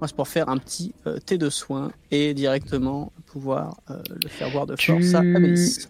Moi, 0.00 0.08
c'est 0.08 0.16
pour 0.16 0.28
faire 0.28 0.48
un 0.48 0.58
petit 0.58 0.94
euh, 1.06 1.18
thé 1.18 1.38
de 1.38 1.48
soin 1.50 1.90
et 2.10 2.34
directement 2.34 3.12
pouvoir 3.26 3.76
euh, 3.90 4.02
le 4.22 4.28
faire 4.28 4.50
boire 4.50 4.66
de 4.66 4.74
Tu- 4.74 4.92
force 4.92 5.14
à 5.14 5.18
Amélis. 5.18 5.88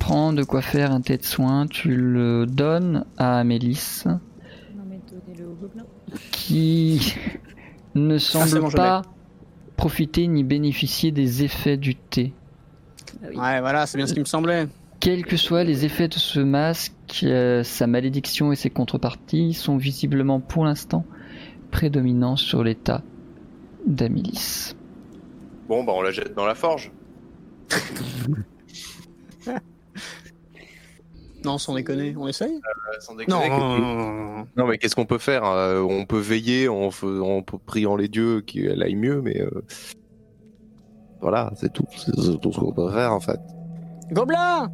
Prends 0.00 0.32
de 0.32 0.42
quoi 0.42 0.60
faire 0.62 0.90
un 0.92 1.00
thé 1.00 1.16
de 1.16 1.24
soin, 1.24 1.66
tu 1.66 1.94
le 1.94 2.46
donnes 2.46 3.04
à 3.16 3.38
Amélis, 3.38 4.02
Non 4.06 4.18
mais 4.88 4.98
donnez-le 5.10 5.46
au 5.48 5.54
gobelin. 5.54 5.84
qui 6.32 7.14
ne 7.94 8.18
c'est 8.18 8.32
semble 8.48 8.60
bon, 8.60 8.70
pas 8.70 9.02
profiter 9.76 10.26
ni 10.26 10.42
bénéficier 10.44 11.10
des 11.12 11.44
effets 11.44 11.76
du 11.76 11.94
thé. 11.94 12.32
Bah 13.20 13.28
oui. 13.30 13.36
Ouais, 13.36 13.60
voilà, 13.60 13.86
c'est 13.86 13.98
bien 13.98 14.06
ce 14.06 14.14
qui 14.14 14.20
me 14.20 14.24
semblait. 14.24 14.66
Quels 15.00 15.24
que 15.26 15.36
soient 15.36 15.64
les 15.64 15.84
effets 15.84 16.08
de 16.08 16.14
ce 16.14 16.40
masque, 16.40 16.92
euh, 17.24 17.62
sa 17.62 17.86
malédiction 17.86 18.52
et 18.52 18.56
ses 18.56 18.70
contreparties 18.70 19.52
sont 19.52 19.76
visiblement 19.76 20.40
pour 20.40 20.64
l'instant 20.64 21.04
prédominants 21.70 22.36
sur 22.36 22.62
l'état 22.64 23.02
d'Amélis. 23.86 24.74
Bon, 25.68 25.84
bah 25.84 25.92
on 25.94 26.02
la 26.02 26.10
jette 26.10 26.34
dans 26.34 26.46
la 26.46 26.54
forge. 26.54 26.90
Non, 31.44 31.58
sans 31.58 31.74
déconner, 31.74 32.14
on 32.16 32.26
essaye? 32.26 32.58
Sans 33.00 33.12
Non, 33.12 33.18
déconner, 33.18 33.48
non, 33.50 33.56
que- 33.58 33.80
non, 33.80 33.94
non, 33.94 34.12
non, 34.12 34.36
non. 34.38 34.46
Non, 34.56 34.66
mais 34.66 34.78
qu'est-ce 34.78 34.94
qu'on 34.96 35.04
peut 35.04 35.18
faire? 35.18 35.44
Euh, 35.44 35.82
On 35.82 36.06
peut 36.06 36.18
veiller 36.18 36.68
en, 36.68 36.88
en 37.02 37.42
priant 37.42 37.96
les 37.96 38.08
dieux 38.08 38.40
qu'elle 38.40 38.82
aille 38.82 38.94
mieux, 38.96 39.20
mais 39.20 39.42
euh, 39.42 39.50
voilà, 41.20 41.50
c'est 41.56 41.72
tout. 41.72 41.84
C'est 41.96 42.12
tout 42.40 42.52
ce 42.52 42.58
qu'on 42.60 42.72
peut 42.72 42.90
faire 42.90 43.12
en 43.12 43.20
fait. 43.20 43.40
Gobelin 44.12 44.70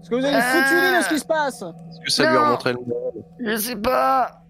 Est-ce 0.00 0.10
que 0.10 0.14
vous 0.16 0.24
avez 0.24 0.34
une 0.36 0.42
foutue 0.42 0.78
idée 0.78 0.98
de 0.98 1.02
ce 1.04 1.08
qui 1.10 1.18
se 1.20 1.24
passe? 1.26 1.62
Est-ce 1.62 2.00
que 2.00 2.10
ça 2.10 2.28
lui 2.30 2.34
Non. 2.36 2.44
remonterait 2.44 2.72
le 2.72 2.78
moral? 2.80 3.12
Je 3.40 3.56
sais 3.56 3.76
pas. 3.76 4.42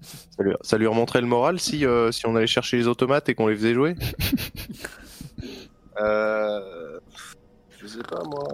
ça 0.00 0.42
lui, 0.42 0.54
ça 0.62 0.78
lui 0.78 0.86
le 1.20 1.26
moral 1.26 1.58
si, 1.58 1.84
euh, 1.84 2.12
si 2.12 2.26
on 2.26 2.36
allait 2.36 2.46
chercher 2.46 2.76
les 2.76 2.86
automates 2.86 3.28
et 3.28 3.34
qu'on 3.34 3.48
les 3.48 3.56
faisait 3.56 3.74
jouer? 3.74 3.96
Euh, 6.00 7.00
Je 7.80 7.86
sais 7.88 8.02
pas 8.08 8.22
moi. 8.24 8.44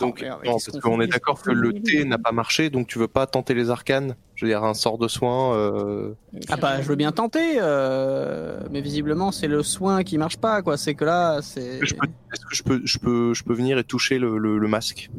Donc, 0.00 0.16
Oh, 0.18 0.22
merde, 0.22 0.40
non, 0.46 0.52
parce 0.52 0.80
qu'on 0.80 1.00
est 1.00 1.06
d'accord 1.06 1.42
que 1.42 1.50
le 1.52 1.72
thé 1.72 2.04
n'a 2.04 2.18
pas 2.18 2.32
marché, 2.32 2.70
donc 2.70 2.86
tu 2.86 2.98
veux 2.98 3.08
pas 3.08 3.26
tenter 3.26 3.54
les 3.54 3.70
arcanes? 3.70 4.16
Je 4.34 4.46
veux 4.46 4.50
dire, 4.50 4.64
un 4.64 4.74
sort 4.74 4.96
de 4.98 5.06
soin. 5.08 5.54
euh, 5.54 6.14
Ah 6.48 6.56
bah 6.56 6.80
je 6.80 6.88
veux 6.88 6.96
bien 6.96 7.12
tenter, 7.12 7.56
euh, 7.60 8.60
mais 8.70 8.80
visiblement 8.80 9.30
c'est 9.32 9.48
le 9.48 9.62
soin 9.62 10.02
qui 10.02 10.16
marche 10.16 10.38
pas 10.38 10.62
quoi. 10.62 10.76
C'est 10.78 10.94
que 10.94 11.04
là 11.04 11.40
c'est. 11.42 11.84
Je 11.84 11.94
peux- 11.94 12.06
Est-ce 12.32 12.46
que 12.46 12.54
je 12.56 12.62
peux, 12.62 12.80
je 12.84 12.98
peux, 12.98 13.34
je 13.34 13.42
peux 13.44 13.52
venir 13.54 13.76
et 13.78 13.84
toucher 13.84 14.18
le, 14.18 14.38
le, 14.38 14.58
le 14.58 14.68
masque? 14.68 15.10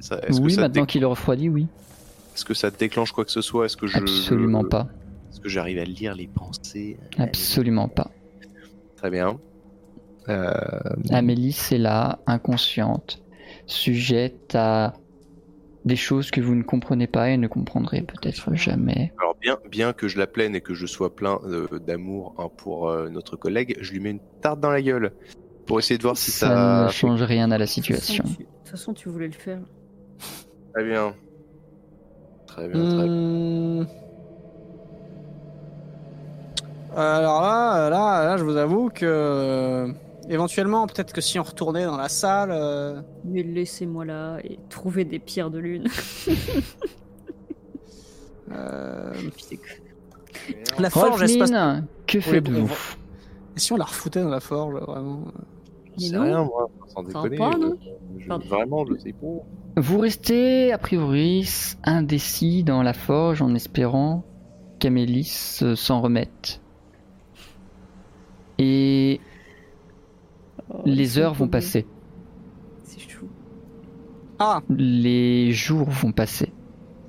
Ça- 0.00 0.16
que 0.18 0.32
Oui, 0.40 0.54
ça 0.54 0.62
maintenant 0.62 0.86
qu'il 0.86 1.02
est 1.02 1.06
refroidi, 1.06 1.48
oui. 1.48 1.66
Est-ce 2.34 2.44
que 2.44 2.54
ça 2.54 2.70
déclenche 2.70 3.12
quoi 3.12 3.24
que 3.24 3.30
ce 3.32 3.40
soit? 3.40 3.66
Est-ce 3.66 3.76
que 3.76 3.86
je 3.86 3.96
Absolument 3.98 4.62
je- 4.62 4.68
pas. 4.68 4.86
Est-ce 5.30 5.40
que 5.40 5.48
j'arrive 5.48 5.78
à 5.78 5.84
lire 5.84 6.14
les 6.14 6.26
pensées? 6.28 6.98
Absolument 7.18 7.88
pas. 7.88 8.10
Très 8.96 9.10
bien. 9.10 9.38
Euh, 10.28 10.52
Amélie, 11.10 11.52
c'est 11.52 11.78
là, 11.78 12.18
inconsciente, 12.26 13.18
sujette 13.68 14.54
à 14.56 14.94
des 15.84 15.94
choses 15.96 16.30
que 16.30 16.40
vous 16.40 16.54
ne 16.56 16.62
comprenez 16.64 17.06
pas 17.06 17.30
et 17.30 17.36
ne 17.36 17.46
comprendrez 17.46 18.02
peut-être 18.02 18.54
jamais. 18.54 19.12
alors 19.20 19.36
bien, 19.40 19.56
bien 19.70 19.92
que 19.92 20.08
je 20.08 20.18
la 20.18 20.26
plaine 20.26 20.54
et 20.56 20.60
que 20.60 20.74
je 20.74 20.86
sois 20.86 21.14
plein 21.14 21.38
euh, 21.44 21.66
d'amour 21.78 22.34
hein, 22.38 22.48
pour 22.56 22.88
euh, 22.90 23.08
notre 23.08 23.36
collègue, 23.36 23.76
je 23.80 23.92
lui 23.92 24.00
mets 24.00 24.10
une 24.10 24.20
tarte 24.42 24.58
dans 24.60 24.70
la 24.70 24.82
gueule 24.82 25.12
pour 25.66 25.78
essayer 25.78 25.96
de 25.96 26.02
voir 26.02 26.16
si 26.16 26.30
ça. 26.30 26.48
Ça 26.48 26.84
ne 26.86 26.90
change 26.90 27.22
rien 27.22 27.50
à 27.52 27.58
la 27.58 27.66
De 27.66 27.70
toute 27.70 27.84
façon, 27.86 28.00
situation. 28.00 28.24
tu- 28.24 28.42
De 28.42 28.48
toute 28.64 28.68
façon, 28.70 28.92
tu 28.94 29.08
voulais 29.08 29.28
le 29.28 29.32
faire. 29.32 29.60
Très 30.74 30.84
bien. 30.84 31.14
Très 32.46 32.68
bien. 32.68 32.84
Très 32.84 33.04
bien. 33.04 33.06
Hmm. 33.06 33.86
Alors 36.96 37.42
là, 37.42 37.90
là, 37.90 38.24
là, 38.24 38.36
je 38.38 38.44
vous 38.44 38.56
avoue 38.56 38.88
que 38.90 39.92
éventuellement, 40.28 40.86
peut-être 40.86 41.12
que 41.12 41.20
si 41.20 41.38
on 41.38 41.42
retournait 41.42 41.84
dans 41.84 41.96
la 41.96 42.08
salle, 42.08 42.50
euh, 42.52 43.00
Mais 43.24 43.42
laissez-moi 43.42 44.04
là 44.04 44.38
et 44.44 44.58
trouver 44.68 45.04
des 45.04 45.18
pierres 45.18 45.50
de 45.50 45.58
lune. 45.58 45.86
euh, 48.52 49.12
que- 49.50 50.82
la 50.82 50.90
forge, 50.90 51.22
espace. 51.22 51.50
Rolflin, 51.50 51.84
que 52.06 52.20
faites-vous 52.20 52.72
Et 53.56 53.60
si 53.60 53.72
on 53.72 53.76
la 53.76 53.84
refoutait 53.84 54.22
dans 54.22 54.28
la 54.30 54.40
forge, 54.40 54.74
vraiment 54.80 55.24
Je 55.98 56.04
sais 56.06 56.14
non. 56.16 56.22
rien, 56.22 56.44
moi, 56.44 56.68
sans 56.88 57.02
déconner. 57.02 57.36
pas, 57.36 57.50
non 57.50 57.72
euh, 57.72 57.76
je- 58.18 58.28
Pardon. 58.28 58.46
vraiment, 58.48 58.86
je 58.86 58.98
sais 58.98 59.12
pas. 59.12 59.26
Vous 59.80 59.98
restez, 59.98 60.72
a 60.72 60.78
priori, 60.78 61.48
indécis 61.84 62.64
dans 62.64 62.82
la 62.82 62.92
forge 62.94 63.42
en 63.42 63.54
espérant 63.54 64.24
qu'Amélis 64.78 65.58
euh, 65.62 65.76
s'en 65.76 66.00
remette. 66.00 66.60
Et 68.58 69.20
les 70.84 71.06
c'est 71.06 71.20
heures 71.20 71.34
vont 71.34 71.48
passer, 71.48 71.86
C'est 72.84 73.00
chou. 73.00 73.26
Ah, 74.38 74.62
les 74.68 75.52
jours 75.52 75.88
vont 75.90 76.12
passer. 76.12 76.52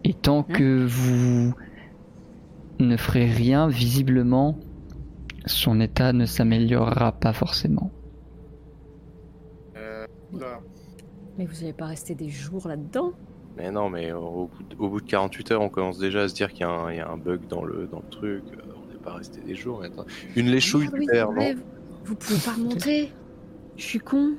Et 0.03 0.13
tant 0.13 0.39
Hein 0.49 0.53
que 0.53 0.85
vous 0.85 1.53
ne 2.79 2.97
ferez 2.97 3.25
rien, 3.25 3.67
visiblement, 3.67 4.57
son 5.45 5.79
état 5.81 6.13
ne 6.13 6.25
s'améliorera 6.25 7.11
pas 7.11 7.33
forcément. 7.33 7.91
Mais 11.37 11.45
vous 11.45 11.53
n'allez 11.61 11.73
pas 11.73 11.85
rester 11.85 12.15
des 12.15 12.29
jours 12.29 12.67
là-dedans? 12.67 13.13
Mais 13.57 13.71
non, 13.71 13.89
mais 13.89 14.11
au 14.11 14.47
bout, 14.47 14.63
de, 14.69 14.75
au 14.77 14.89
bout 14.89 15.01
de 15.01 15.05
48 15.07 15.51
heures, 15.51 15.61
on 15.61 15.69
commence 15.69 15.97
déjà 15.97 16.21
à 16.23 16.27
se 16.27 16.33
dire 16.35 16.49
qu'il 16.51 16.61
y, 16.61 16.63
a 16.63 16.69
un- 16.69 16.91
il 16.91 16.97
y 16.97 16.99
a 16.99 17.09
un 17.09 17.17
bug 17.17 17.41
dans 17.47 17.63
le, 17.63 17.87
dans 17.91 17.99
le 17.99 18.09
truc. 18.09 18.43
Euh, 18.53 18.61
On 18.75 18.91
n'est 18.91 18.99
pas 18.99 19.13
resté 19.13 19.39
des 19.41 19.55
jours. 19.55 19.81
Une 20.35 20.47
léchouille 20.47 20.89
Merde, 20.91 21.31
oui, 21.35 21.45
du 21.49 21.55
non 21.55 21.55
vous- 21.55 21.61
Vous 22.05 22.15
pouvez 22.15 22.39
pas 22.39 22.53
remonter. 22.53 23.11
Je 23.79 23.83
suis 23.83 23.99
con. 23.99 24.33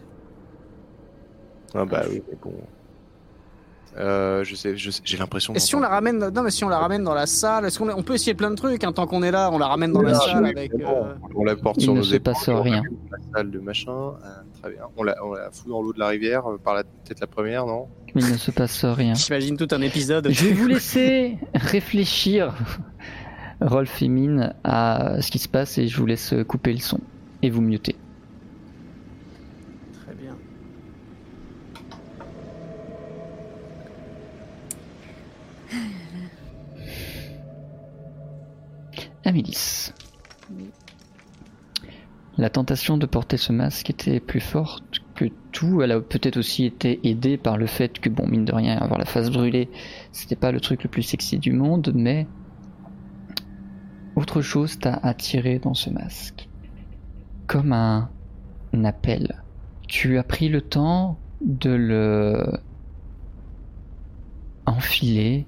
Ah 1.75 1.85
bah 1.85 2.03
oui, 2.11 2.23
mais 2.29 2.37
bon. 2.43 2.53
Euh, 3.99 4.45
je 4.45 4.55
sais, 4.55 4.77
je 4.77 4.91
sais- 4.91 5.03
j'ai 5.05 5.17
l'impression. 5.17 5.53
et 5.53 5.59
si 5.59 5.75
on 5.75 5.81
la 5.81 5.89
ramène, 5.89 6.19
non 6.19 6.43
mais 6.43 6.51
si 6.53 6.63
on 6.63 6.69
la 6.69 6.79
ramène 6.79 7.03
dans 7.03 7.15
la 7.15 7.27
salle, 7.27 7.65
est-ce 7.65 7.77
qu'on 7.79 7.89
on 7.91 8.03
peut 8.05 8.15
essayer 8.15 8.35
plein 8.35 8.51
de 8.51 8.55
trucs 8.55 8.85
hein, 8.85 8.93
tant 8.93 9.07
qu'on 9.09 9.23
est 9.25 9.33
là, 9.33 9.51
on 9.53 9.59
la 9.59 9.67
ramène 9.67 9.93
dans 9.93 10.03
la 10.03 10.17
Ah, 10.17 10.21
salle 10.21 10.47
avec. 10.47 10.71
bon, 10.77 11.07
euh, 11.07 11.15
On 11.35 11.43
la 11.45 11.57
porte 11.57 11.79
Il 11.79 11.83
sur 11.85 11.95
ne 11.95 11.99
nos 11.99 12.05
se 12.05 12.15
épaules, 12.15 12.35
passe 12.35 12.47
on 12.49 12.63
rien. 12.63 12.83
l'allume 12.83 12.99
dans 13.11 13.17
la 13.17 13.23
salle 13.39 13.51
de 13.51 13.59
machin. 13.59 13.93
euh, 13.93 14.29
très 14.63 14.71
bien. 14.73 14.83
On 14.97 15.03
la, 15.03 15.17
on 15.25 15.33
la 15.33 15.51
fout 15.51 15.69
dans 15.69 15.83
l'eau 15.83 15.93
de 15.93 15.99
la 15.99 16.07
rivière 16.09 16.49
euh, 16.49 16.57
par 16.63 16.75
la 16.75 16.85
peut-être 16.85 17.19
la 17.21 17.27
première, 17.27 17.67
non? 17.67 17.89
Il 18.15 18.25
ne 18.31 18.37
se 18.37 18.51
passe 18.53 18.85
rien. 18.85 19.15
J'imagine 19.15 19.57
tout 19.57 19.69
un 19.73 19.81
épisode. 19.81 20.29
Je 20.31 20.45
vais 20.47 20.53
vous 20.53 20.69
laisser 20.69 21.39
réfléchir, 21.55 22.55
Rolf 23.61 24.03
et 24.03 24.09
Mine, 24.09 24.55
à 24.63 25.21
ce 25.21 25.31
qui 25.33 25.39
se 25.41 25.49
passe 25.49 25.79
et 25.79 25.89
je 25.89 25.97
vous 25.99 26.07
laisse 26.07 26.33
couper 26.47 26.73
le 26.73 26.79
son 26.81 27.01
et 27.43 27.51
vous 27.51 27.61
muter. 27.63 27.97
La 42.39 42.49
tentation 42.49 42.97
de 42.97 43.07
porter 43.07 43.37
ce 43.37 43.53
masque 43.53 43.91
était 43.91 44.21
plus 44.21 44.41
forte 44.41 45.01
que 45.15 45.27
tout. 45.53 45.83
Elle 45.83 45.93
a 45.93 46.01
peut-être 46.01 46.39
aussi 46.39 46.65
été 46.65 47.01
aidée 47.05 47.37
par 47.37 47.59
le 47.59 47.67
fait 47.67 47.99
que, 47.99 48.09
bon, 48.09 48.27
mine 48.27 48.45
de 48.45 48.55
rien, 48.55 48.79
avoir 48.79 48.99
la 48.99 49.05
face 49.05 49.31
brûlée, 49.31 49.69
c'était 50.13 50.37
pas 50.37 50.53
le 50.53 50.61
truc 50.61 50.83
le 50.83 50.89
plus 50.89 51.03
sexy 51.03 51.39
du 51.39 51.53
monde, 51.53 51.93
mais 51.95 52.27
autre 54.17 54.41
chose 54.41 54.79
t'a 54.79 54.95
attiré 54.95 55.59
dans 55.59 55.75
ce 55.75 55.91
masque. 55.91 56.49
Comme 57.47 57.73
un 57.73 58.09
appel. 58.85 59.43
Tu 59.89 60.19
as 60.19 60.23
pris 60.23 60.49
le 60.49 60.63
temps 60.63 61.19
de 61.41 61.71
le 61.71 62.47
enfiler 64.67 65.47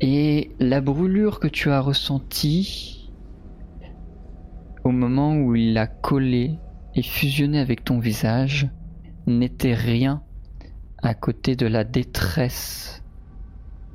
et 0.00 0.50
la 0.60 0.80
brûlure 0.80 1.40
que 1.40 1.48
tu 1.48 1.70
as 1.70 1.80
ressentie 1.80 3.01
au 4.84 4.90
moment 4.90 5.36
où 5.36 5.54
il 5.54 5.78
a 5.78 5.86
collé 5.86 6.58
et 6.94 7.02
fusionné 7.02 7.58
avec 7.58 7.84
ton 7.84 7.98
visage 7.98 8.68
n'était 9.26 9.74
rien 9.74 10.22
à 11.02 11.14
côté 11.14 11.56
de 11.56 11.66
la 11.66 11.84
détresse 11.84 13.02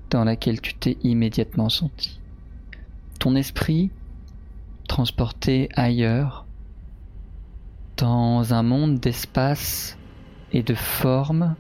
dans 0.10 0.24
laquelle 0.24 0.62
tu 0.62 0.74
t'es 0.74 0.98
immédiatement 1.04 1.70
senti. 1.70 2.20
Ton 3.20 3.36
esprit 3.36 3.92
transporté 4.88 5.70
ailleurs, 5.76 6.46
dans 7.98 8.54
un 8.54 8.64
monde 8.64 9.00
d'espace 9.00 9.98
et 10.54 10.64
de 10.64 10.76
formes, 10.76 11.56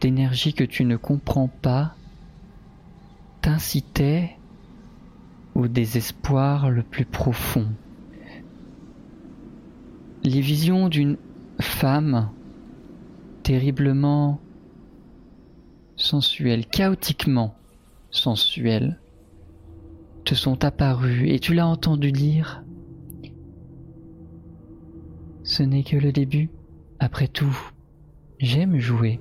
d'énergie 0.00 0.54
que 0.54 0.64
tu 0.64 0.84
ne 0.84 0.96
comprends 0.96 1.48
pas, 1.48 1.94
t'incitait 3.42 4.36
au 5.54 5.68
désespoir 5.68 6.70
le 6.70 6.82
plus 6.82 7.04
profond. 7.04 7.68
Les 10.22 10.40
visions 10.40 10.88
d'une 10.88 11.16
femme 11.60 12.30
terriblement 13.42 14.38
sensuelle, 15.96 16.66
chaotiquement 16.66 17.54
sensuelle, 18.10 18.98
te 20.24 20.34
sont 20.34 20.64
apparues 20.64 21.30
et 21.30 21.38
tu 21.38 21.54
l'as 21.54 21.66
entendu 21.66 22.12
dire 22.12 22.62
Ce 25.42 25.62
n'est 25.62 25.84
que 25.84 25.96
le 25.96 26.12
début. 26.12 26.50
Après 26.98 27.26
tout, 27.26 27.56
j'aime 28.38 28.78
jouer. 28.78 29.20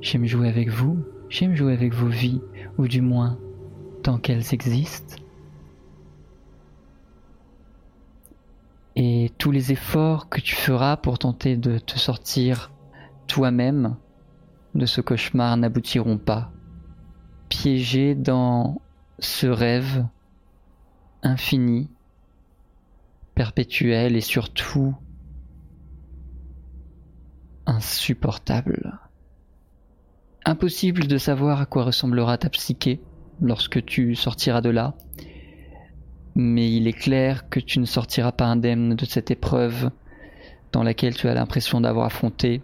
J'aime 0.00 0.24
jouer 0.24 0.48
avec 0.48 0.70
vous. 0.70 0.98
J'aime 1.28 1.54
jouer 1.54 1.74
avec 1.74 1.92
vos 1.92 2.08
vies, 2.08 2.40
ou 2.78 2.88
du 2.88 3.02
moins, 3.02 3.38
tant 4.02 4.16
qu'elles 4.16 4.54
existent. 4.54 5.16
Et 9.00 9.30
tous 9.38 9.52
les 9.52 9.70
efforts 9.70 10.28
que 10.28 10.40
tu 10.40 10.56
feras 10.56 10.96
pour 10.96 11.20
tenter 11.20 11.56
de 11.56 11.78
te 11.78 11.96
sortir 11.96 12.72
toi-même 13.28 13.96
de 14.74 14.86
ce 14.86 15.00
cauchemar 15.00 15.56
n'aboutiront 15.56 16.18
pas. 16.18 16.50
Piégé 17.48 18.16
dans 18.16 18.82
ce 19.20 19.46
rêve 19.46 20.04
infini, 21.22 21.88
perpétuel 23.36 24.16
et 24.16 24.20
surtout 24.20 24.96
insupportable. 27.66 28.98
Impossible 30.44 31.06
de 31.06 31.18
savoir 31.18 31.60
à 31.60 31.66
quoi 31.66 31.84
ressemblera 31.84 32.36
ta 32.36 32.50
psyché 32.50 33.00
lorsque 33.40 33.84
tu 33.84 34.16
sortiras 34.16 34.60
de 34.60 34.70
là. 34.70 34.96
Mais 36.40 36.70
il 36.70 36.86
est 36.86 36.92
clair 36.92 37.48
que 37.48 37.58
tu 37.58 37.80
ne 37.80 37.84
sortiras 37.84 38.30
pas 38.30 38.46
indemne 38.46 38.94
de 38.94 39.04
cette 39.04 39.32
épreuve 39.32 39.90
dans 40.70 40.84
laquelle 40.84 41.16
tu 41.16 41.26
as 41.26 41.34
l'impression 41.34 41.80
d'avoir 41.80 42.06
affronté 42.06 42.62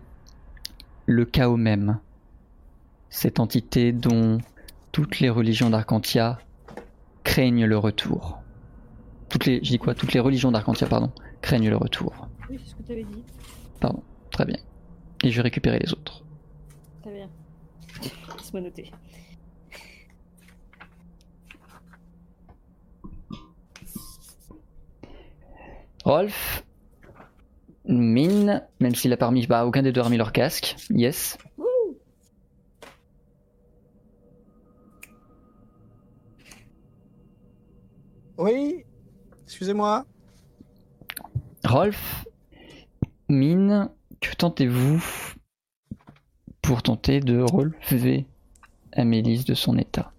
le 1.06 1.24
chaos 1.24 1.56
même. 1.56 1.98
Cette 3.10 3.40
entité 3.40 3.90
dont 3.90 4.38
toutes 4.92 5.18
les 5.18 5.28
religions 5.28 5.70
d'Arcantia 5.70 6.38
craignent 7.24 7.64
le 7.64 7.76
retour. 7.76 8.38
Toutes 9.28 9.46
les, 9.46 9.56
je 9.56 9.70
dis 9.70 9.78
quoi 9.78 9.96
Toutes 9.96 10.12
les 10.12 10.20
religions 10.20 10.52
d'Arcantia, 10.52 10.86
pardon, 10.86 11.10
craignent 11.42 11.68
le 11.68 11.76
retour. 11.76 12.28
Oui, 12.48 12.60
c'est 12.62 12.70
ce 12.70 12.74
que 12.76 12.82
tu 12.84 12.92
avais 12.92 13.02
dit. 13.02 13.24
Pardon, 13.80 14.04
très 14.30 14.44
bien. 14.44 14.58
Et 15.24 15.32
je 15.32 15.36
vais 15.36 15.42
récupérer 15.42 15.80
les 15.80 15.92
autres. 15.92 16.22
Très 17.02 17.12
bien. 17.12 17.28
Laisse-moi 18.38 18.60
noter. 18.60 18.92
Rolf, 26.04 26.64
Mine, 27.86 28.62
même 28.80 28.94
s'il 28.94 29.12
a 29.12 29.16
pas 29.16 29.26
remis, 29.26 29.46
bah 29.46 29.66
aucun 29.66 29.82
des 29.82 29.92
deux 29.92 30.00
a 30.00 30.04
remis 30.04 30.16
leur 30.16 30.32
casque. 30.32 30.76
Yes. 30.90 31.38
Oui 38.36 38.84
Excusez-moi. 39.44 40.04
Rolf, 41.64 42.26
Mine, 43.28 43.88
que 44.20 44.34
tentez-vous 44.34 45.02
pour 46.60 46.82
tenter 46.82 47.20
de 47.20 47.40
relever 47.40 48.26
Amélis 48.92 49.44
de 49.44 49.54
son 49.54 49.78
état? 49.78 50.13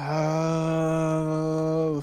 Euh... 0.00 2.00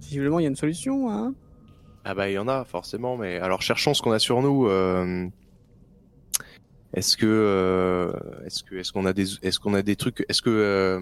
Visiblement, 0.00 0.38
il 0.38 0.42
y 0.42 0.46
a 0.46 0.48
une 0.48 0.56
solution, 0.56 1.10
hein 1.10 1.34
Ah 2.04 2.14
bah 2.14 2.30
il 2.30 2.34
y 2.34 2.38
en 2.38 2.48
a 2.48 2.64
forcément, 2.64 3.16
mais 3.16 3.38
alors 3.38 3.62
cherchons 3.62 3.92
ce 3.94 4.02
qu'on 4.02 4.12
a 4.12 4.18
sur 4.20 4.40
nous. 4.40 4.68
euh, 4.68 5.26
Est-ce 6.94 7.16
que 7.16 7.26
euh, 7.26 8.12
est-ce 8.46 8.62
que 8.62 8.76
est-ce 8.76 8.92
qu'on 8.92 9.04
a 9.06 9.12
des 9.12 9.26
est-ce 9.42 9.58
qu'on 9.58 9.74
a 9.74 9.82
des 9.82 9.96
trucs 9.96 10.24
est-ce 10.28 10.42
que 10.42 10.50
euh, 10.50 11.00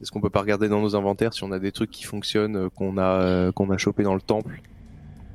est-ce 0.00 0.12
qu'on 0.12 0.20
peut 0.20 0.30
pas 0.30 0.40
regarder 0.42 0.68
dans 0.68 0.80
nos 0.80 0.94
inventaires 0.94 1.34
si 1.34 1.42
on 1.42 1.50
a 1.50 1.58
des 1.58 1.72
trucs 1.72 1.90
qui 1.90 2.04
fonctionnent 2.04 2.56
euh, 2.56 2.68
qu'on 2.70 2.98
a 2.98 3.20
euh, 3.20 3.52
qu'on 3.52 3.68
a 3.70 3.78
chopé 3.78 4.04
dans 4.04 4.14
le 4.14 4.20
temple, 4.20 4.62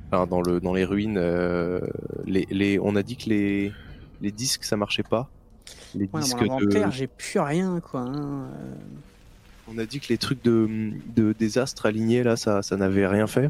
enfin 0.08 0.26
dans 0.26 0.42
le 0.42 0.62
dans 0.62 0.74
les 0.74 0.86
ruines. 0.86 1.20
les 2.26 2.48
les 2.50 2.80
on 2.80 2.96
a 2.96 3.04
dit 3.04 3.18
que 3.18 3.30
les 3.30 3.74
les 4.22 4.32
disques 4.32 4.64
ça 4.64 4.78
marchait 4.78 5.04
pas. 5.04 5.30
Les 5.96 6.10
Ouais, 6.12 6.22
disques 6.22 6.38
mon 6.42 6.46
de 6.46 6.52
inventaire, 6.52 6.92
j'ai 6.92 7.08
plus 7.08 7.40
rien, 7.40 7.80
quoi. 7.80 8.02
hein, 8.02 8.50
euh. 8.56 8.76
on 9.68 9.78
a 9.78 9.86
dit 9.86 10.00
que 10.00 10.08
les 10.10 10.18
trucs 10.18 10.44
de, 10.44 10.92
de 11.16 11.34
désastre 11.38 11.86
alignés 11.86 12.24
là, 12.24 12.36
ça, 12.36 12.62
ça 12.64 12.78
n'avait 12.78 13.06
rien 13.08 13.28
fait. 13.28 13.50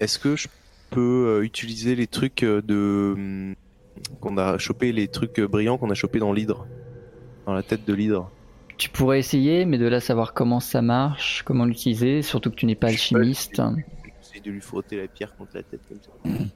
Est-ce 0.00 0.18
que 0.18 0.36
je 0.36 0.48
peux 0.90 1.26
euh, 1.28 1.42
utiliser 1.44 1.94
les 1.96 2.06
trucs 2.06 2.42
euh, 2.42 2.62
de 2.62 3.14
hum, 3.16 3.54
qu'on 4.20 4.38
a 4.38 4.58
chopé, 4.58 4.92
les 4.92 5.08
trucs 5.08 5.40
brillants 5.40 5.78
qu'on 5.78 5.90
a 5.90 5.94
chopé 5.94 6.18
dans 6.18 6.32
l'hydre, 6.32 6.66
dans 7.46 7.52
la 7.54 7.62
tête 7.62 7.84
de 7.84 7.92
l'hydre 7.94 8.30
Tu 8.76 8.90
pourrais 8.90 9.18
essayer, 9.18 9.64
mais 9.64 9.78
de 9.78 9.86
là 9.86 10.00
savoir 10.00 10.34
comment 10.34 10.60
ça 10.60 10.82
marche, 10.82 11.42
comment 11.44 11.64
l'utiliser, 11.64 12.22
surtout 12.22 12.50
que 12.50 12.56
tu 12.56 12.66
n'es 12.66 12.74
pas 12.76 12.88
alchimiste. 12.88 13.60
J'essaie 14.22 14.40
de 14.44 14.50
lui 14.50 14.60
frotter 14.60 14.96
la 14.98 15.08
pierre 15.08 15.34
contre 15.36 15.52
la 15.54 15.62
tête 15.62 15.80
comme 15.88 15.98
ça. 16.00 16.46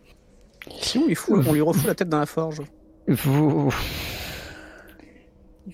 Sinon, 0.81 1.07
il 1.09 1.17
fout- 1.17 1.43
on 1.47 1.53
lui 1.53 1.61
refout 1.61 1.87
la 1.87 1.95
tête 1.95 2.09
dans 2.09 2.21
la 2.21 2.27
forge? 2.27 2.63
Vous, 3.09 3.75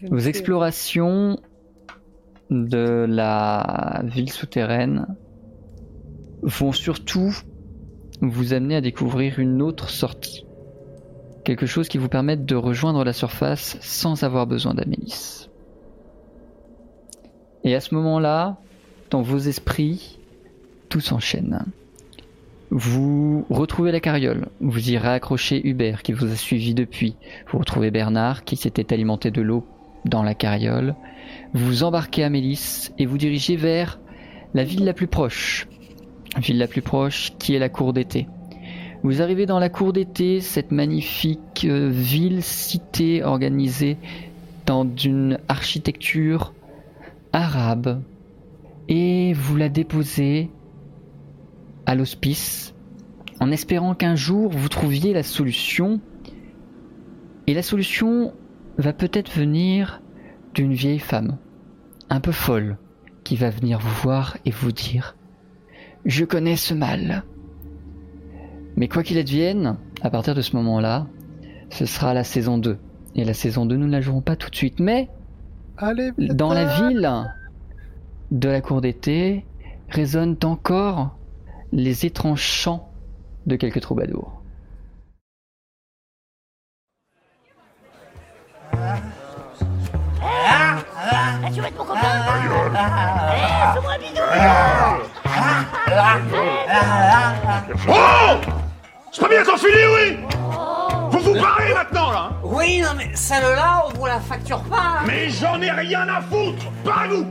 vos 0.03 0.19
explorations 0.19 1.39
de 2.51 3.05
la 3.09 4.03
ville 4.05 4.31
souterraine 4.31 5.07
vont 6.43 6.73
surtout 6.73 7.35
vous 8.21 8.53
amener 8.53 8.77
à 8.77 8.81
découvrir 8.81 9.39
une 9.39 9.61
autre 9.63 9.91
sortie. 9.91 10.47
Quelque 11.45 11.67
chose 11.67 11.89
qui 11.89 11.99
vous 11.99 12.09
permette 12.09 12.45
de 12.45 12.57
rejoindre 12.57 13.05
la 13.05 13.13
surface 13.13 13.79
sans 13.81 14.23
avoir 14.23 14.47
besoin 14.47 14.75
d'Amélis. 14.75 15.49
Et 17.65 17.75
à 17.75 17.81
ce 17.81 17.95
moment-là, 17.95 18.57
dans 19.11 19.23
vos 19.23 19.39
esprits, 19.39 20.19
tout 20.89 21.01
s'enchaîne. 21.01 21.65
Vous 22.71 23.47
retrouvez 23.49 23.93
la 23.93 24.01
carriole, 24.01 24.49
vous 24.61 24.91
y 24.91 24.99
raccrochez 24.99 25.67
Hubert 25.67 26.03
qui 26.03 26.13
vous 26.13 26.31
a 26.31 26.37
suivi 26.37 26.75
depuis, 26.75 27.17
vous 27.51 27.59
retrouvez 27.59 27.91
Bernard 27.91 28.45
qui 28.45 28.57
s'était 28.57 28.93
alimenté 28.93 29.31
de 29.31 29.41
l'eau 29.41 29.65
dans 30.05 30.23
la 30.23 30.35
carriole, 30.35 30.95
vous 31.55 31.83
embarquez 31.83 32.25
à 32.25 32.31
Mélis 32.31 32.91
et 32.99 33.07
vous 33.07 33.17
dirigez 33.17 33.57
vers 33.57 33.99
la 34.53 34.65
ville 34.65 34.85
la 34.85 34.93
plus 34.93 35.07
proche. 35.07 35.67
Ville 36.37 36.59
la 36.59 36.67
plus 36.67 36.83
proche 36.83 37.33
qui 37.39 37.55
est 37.55 37.59
la 37.59 37.71
cour 37.71 37.95
d'été. 37.95 38.27
Vous 39.03 39.23
arrivez 39.23 39.47
dans 39.47 39.59
la 39.59 39.71
cour 39.71 39.95
d'été, 39.95 40.41
cette 40.41 40.71
magnifique 40.71 41.65
euh, 41.65 41.89
ville 41.89 42.43
cité 42.43 43.23
organisée 43.23 43.97
dans 44.67 44.87
une 44.97 45.39
architecture 45.49 46.53
arabe 47.33 48.03
et 48.89 49.33
vous 49.33 49.57
la 49.57 49.69
déposez 49.69 50.51
à 51.89 51.95
l'hospice 51.95 52.75
en 53.41 53.51
espérant 53.51 53.95
qu'un 53.95 54.15
jour 54.15 54.51
vous 54.51 54.69
trouviez 54.69 55.15
la 55.15 55.23
solution 55.23 56.01
et 57.47 57.55
la 57.55 57.63
solution 57.63 58.35
va 58.77 58.93
peut-être 58.93 59.33
venir 59.33 60.03
d'une 60.53 60.75
vieille 60.75 60.99
femme, 60.99 61.39
un 62.11 62.21
peu 62.21 62.31
folle, 62.31 62.77
qui 63.25 63.37
va 63.37 63.49
venir 63.49 63.79
vous 63.79 64.03
voir 64.03 64.37
et 64.45 64.51
vous 64.51 64.71
dire 64.71 65.17
Je 66.05 66.27
connais 66.27 66.57
ce 66.57 66.75
mal. 66.75 67.25
Mais 68.77 68.89
quoi 68.89 69.03
qu'il 69.03 69.17
advienne, 69.17 69.79
à 70.03 70.11
partir 70.11 70.35
de 70.35 70.43
ce 70.43 70.57
moment-là, 70.57 71.07
ce 71.71 71.87
sera 71.87 72.13
la 72.13 72.23
saison 72.23 72.59
2. 72.59 72.77
Et 73.15 73.25
la 73.25 73.35
saison 73.35 73.65
2, 73.65 73.77
nous 73.77 73.87
ne 73.87 73.93
la 73.93 74.03
jouerons 74.03 74.21
pas 74.21 74.37
tout 74.37 74.51
de 74.51 74.57
suite. 74.57 74.79
Mais 74.79 75.09
Allez, 75.79 76.11
dans 76.19 76.53
la 76.53 76.67
ville 76.83 77.33
de 78.31 78.49
la 78.49 78.61
cour 78.61 78.83
d'été 78.83 79.47
résonnent 79.89 80.37
encore 80.45 81.18
les 81.73 82.07
étranges 82.07 82.43
chants 82.43 82.91
de 83.47 83.57
quelques 83.57 83.81
troubadours. 83.81 84.43
Ah, 90.23 90.79
tu 91.53 91.61
vas 91.61 91.69
être 91.69 91.79
mon 91.79 91.85
copain 91.85 92.01
Eh, 93.35 93.99
bidou 93.99 94.21
Oh 97.89 98.37
C'est 99.13 99.21
pas 99.23 99.29
bien 99.29 99.43
quand 99.45 99.57
fini, 99.57 99.73
oui 99.95 100.19
Vous 101.11 101.19
vous 101.21 101.41
parlez 101.41 101.75
maintenant, 101.75 102.11
là 102.11 102.31
hein 102.31 102.37
Oui, 102.43 102.81
non, 102.83 102.91
mais 102.97 103.11
celle-là, 103.15 103.85
on 103.87 103.99
vous 103.99 104.07
la 104.07 104.21
facture 104.21 104.63
pas. 104.65 104.77
hein. 105.01 105.05
Mais 105.07 105.31
j'en 105.31 105.61
ai 105.61 105.71
rien 105.71 106.07
à 106.09 106.21
foutre 106.21 106.71
Parlez-vous 106.85 107.27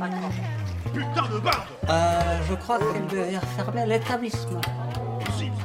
Putain 0.93 1.27
de 1.33 1.39
barbe 1.39 1.65
Euh, 1.89 2.39
je 2.49 2.55
crois 2.55 2.79
qu'elle 2.79 3.07
devait 3.07 3.37
refermer 3.37 3.85
l'établissement. 3.85 4.61
Possible. 5.25 5.55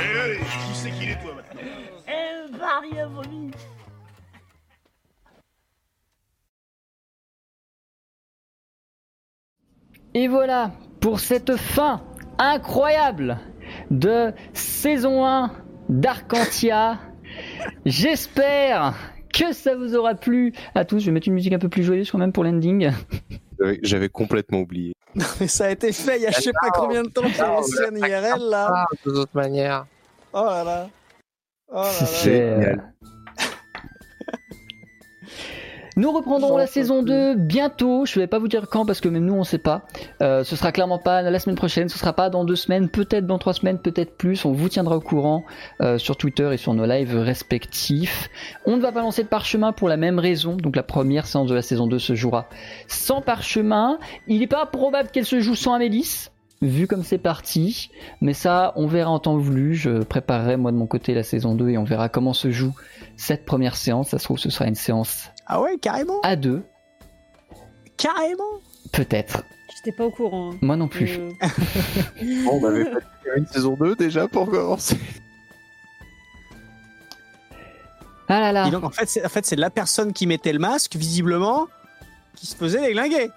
Eh, 0.00 0.18
allez, 0.20 0.38
qui 0.38 0.74
c'est 0.74 0.90
qu'il 0.90 1.10
est, 1.10 1.20
toi, 1.20 1.32
maintenant 1.34 1.60
Eh, 2.08 2.58
Barry 2.58 3.00
a 3.00 3.06
vomi 3.06 3.50
Et 10.14 10.28
voilà 10.28 10.72
pour 11.00 11.20
cette 11.20 11.56
fin 11.56 12.02
incroyable 12.38 13.38
de 13.90 14.32
saison 14.52 15.24
1 15.26 15.52
d'Arcantia. 15.88 16.98
J'espère 17.86 18.94
que 19.32 19.52
ça 19.52 19.74
vous 19.76 19.94
aura 19.96 20.14
plu 20.14 20.52
à 20.74 20.84
tous. 20.84 21.00
Je 21.00 21.06
vais 21.06 21.12
mettre 21.12 21.28
une 21.28 21.34
musique 21.34 21.52
un 21.52 21.58
peu 21.58 21.68
plus 21.68 21.82
joyeuse 21.82 22.10
quand 22.10 22.18
même 22.18 22.32
pour 22.32 22.44
l'ending. 22.44 22.90
J'avais- 23.60 23.80
J'avais 23.82 24.08
complètement 24.08 24.60
oublié. 24.60 24.92
Mais 25.40 25.46
ça 25.48 25.66
a 25.66 25.70
été 25.70 25.92
fait 25.92 26.16
il 26.18 26.22
y 26.22 26.26
a 26.26 26.30
je 26.30 26.40
sais 26.40 26.52
pas 26.52 26.70
combien 26.70 27.02
de 27.02 27.08
temps 27.08 27.28
sur 27.28 27.46
l'ancienne 27.46 27.98
IRL, 27.98 28.40
là. 28.50 28.86
de 29.04 29.10
toute 29.12 29.34
manière. 29.34 29.86
Oh 30.32 30.44
là 30.46 30.64
là. 30.64 30.88
Oh 31.68 31.82
là 31.82 31.82
là. 31.84 32.06
Euh, 32.26 32.76
Nous 35.94 36.10
reprendrons 36.10 36.56
la 36.56 36.66
saison 36.66 37.02
2 37.02 37.34
bientôt. 37.34 38.06
Je 38.06 38.18
vais 38.18 38.26
pas 38.26 38.38
vous 38.38 38.48
dire 38.48 38.66
quand 38.70 38.86
parce 38.86 39.00
que 39.02 39.08
même 39.10 39.26
nous 39.26 39.34
on 39.34 39.44
sait 39.44 39.58
pas. 39.58 39.82
Euh, 40.22 40.42
ce 40.42 40.56
sera 40.56 40.72
clairement 40.72 40.98
pas 40.98 41.20
la 41.20 41.38
semaine 41.38 41.56
prochaine. 41.56 41.90
Ce 41.90 41.98
sera 41.98 42.14
pas 42.14 42.30
dans 42.30 42.44
deux 42.44 42.56
semaines, 42.56 42.88
peut-être 42.88 43.26
dans 43.26 43.38
trois 43.38 43.52
semaines, 43.52 43.78
peut-être 43.78 44.16
plus. 44.16 44.44
On 44.46 44.52
vous 44.52 44.70
tiendra 44.70 44.96
au 44.96 45.00
courant 45.00 45.44
euh, 45.82 45.98
sur 45.98 46.16
Twitter 46.16 46.48
et 46.52 46.56
sur 46.56 46.72
nos 46.72 46.86
lives 46.86 47.18
respectifs. 47.18 48.30
On 48.64 48.76
ne 48.76 48.80
va 48.80 48.90
pas 48.90 49.00
lancer 49.00 49.22
de 49.22 49.28
parchemin 49.28 49.72
pour 49.72 49.88
la 49.88 49.98
même 49.98 50.18
raison. 50.18 50.56
Donc 50.56 50.76
la 50.76 50.82
première 50.82 51.26
séance 51.26 51.48
de 51.48 51.54
la 51.54 51.62
saison 51.62 51.86
2 51.86 51.98
se 51.98 52.14
jouera 52.14 52.48
sans 52.86 53.20
parchemin. 53.20 53.98
Il 54.28 54.40
n'est 54.40 54.46
pas 54.46 54.64
probable 54.64 55.10
qu'elle 55.10 55.26
se 55.26 55.40
joue 55.40 55.54
sans 55.54 55.74
Amélis. 55.74 56.30
vu 56.62 56.86
comme 56.86 57.02
c'est 57.02 57.18
parti. 57.18 57.90
Mais 58.22 58.32
ça, 58.32 58.72
on 58.76 58.86
verra 58.86 59.10
en 59.10 59.18
temps 59.18 59.36
voulu. 59.36 59.74
Je 59.74 60.02
préparerai 60.02 60.56
moi 60.56 60.72
de 60.72 60.76
mon 60.78 60.86
côté 60.86 61.12
la 61.12 61.22
saison 61.22 61.54
2 61.54 61.68
et 61.68 61.76
on 61.76 61.84
verra 61.84 62.08
comment 62.08 62.32
se 62.32 62.50
joue 62.50 62.74
cette 63.16 63.44
première 63.44 63.76
séance. 63.76 64.10
Ça 64.10 64.18
se 64.18 64.24
trouve, 64.24 64.38
ce 64.38 64.50
sera 64.50 64.66
une 64.66 64.74
séance 64.74 65.30
Ah 65.46 65.60
ouais, 65.60 65.78
carrément 65.78 66.20
à 66.22 66.36
deux, 66.36 66.62
Carrément 67.96 68.44
peut-être. 68.92 69.44
J'étais 69.76 69.96
pas 69.96 70.04
au 70.04 70.10
courant. 70.10 70.52
hein. 70.52 70.58
Moi 70.60 70.76
non 70.76 70.88
plus. 70.88 71.08
Euh, 71.18 71.30
Bon, 72.44 72.60
on 72.60 72.64
avait 72.66 72.84
fait 72.84 72.98
une 73.36 73.46
saison 73.46 73.74
2 73.74 73.94
déjà 73.96 74.28
pour 74.28 74.50
commencer. 74.50 74.98
Ah 78.28 78.40
là 78.40 78.52
là. 78.52 78.66
Et 78.66 78.70
donc 78.70 78.84
en 78.84 78.90
fait, 78.90 79.08
c'est 79.08 79.24
en 79.24 79.28
fait, 79.28 79.50
la 79.52 79.70
personne 79.70 80.12
qui 80.12 80.26
mettait 80.26 80.52
le 80.52 80.58
masque, 80.58 80.96
visiblement, 80.96 81.66
qui 82.36 82.46
se 82.46 82.56
faisait 82.56 82.80
déglinguer. 82.80 83.30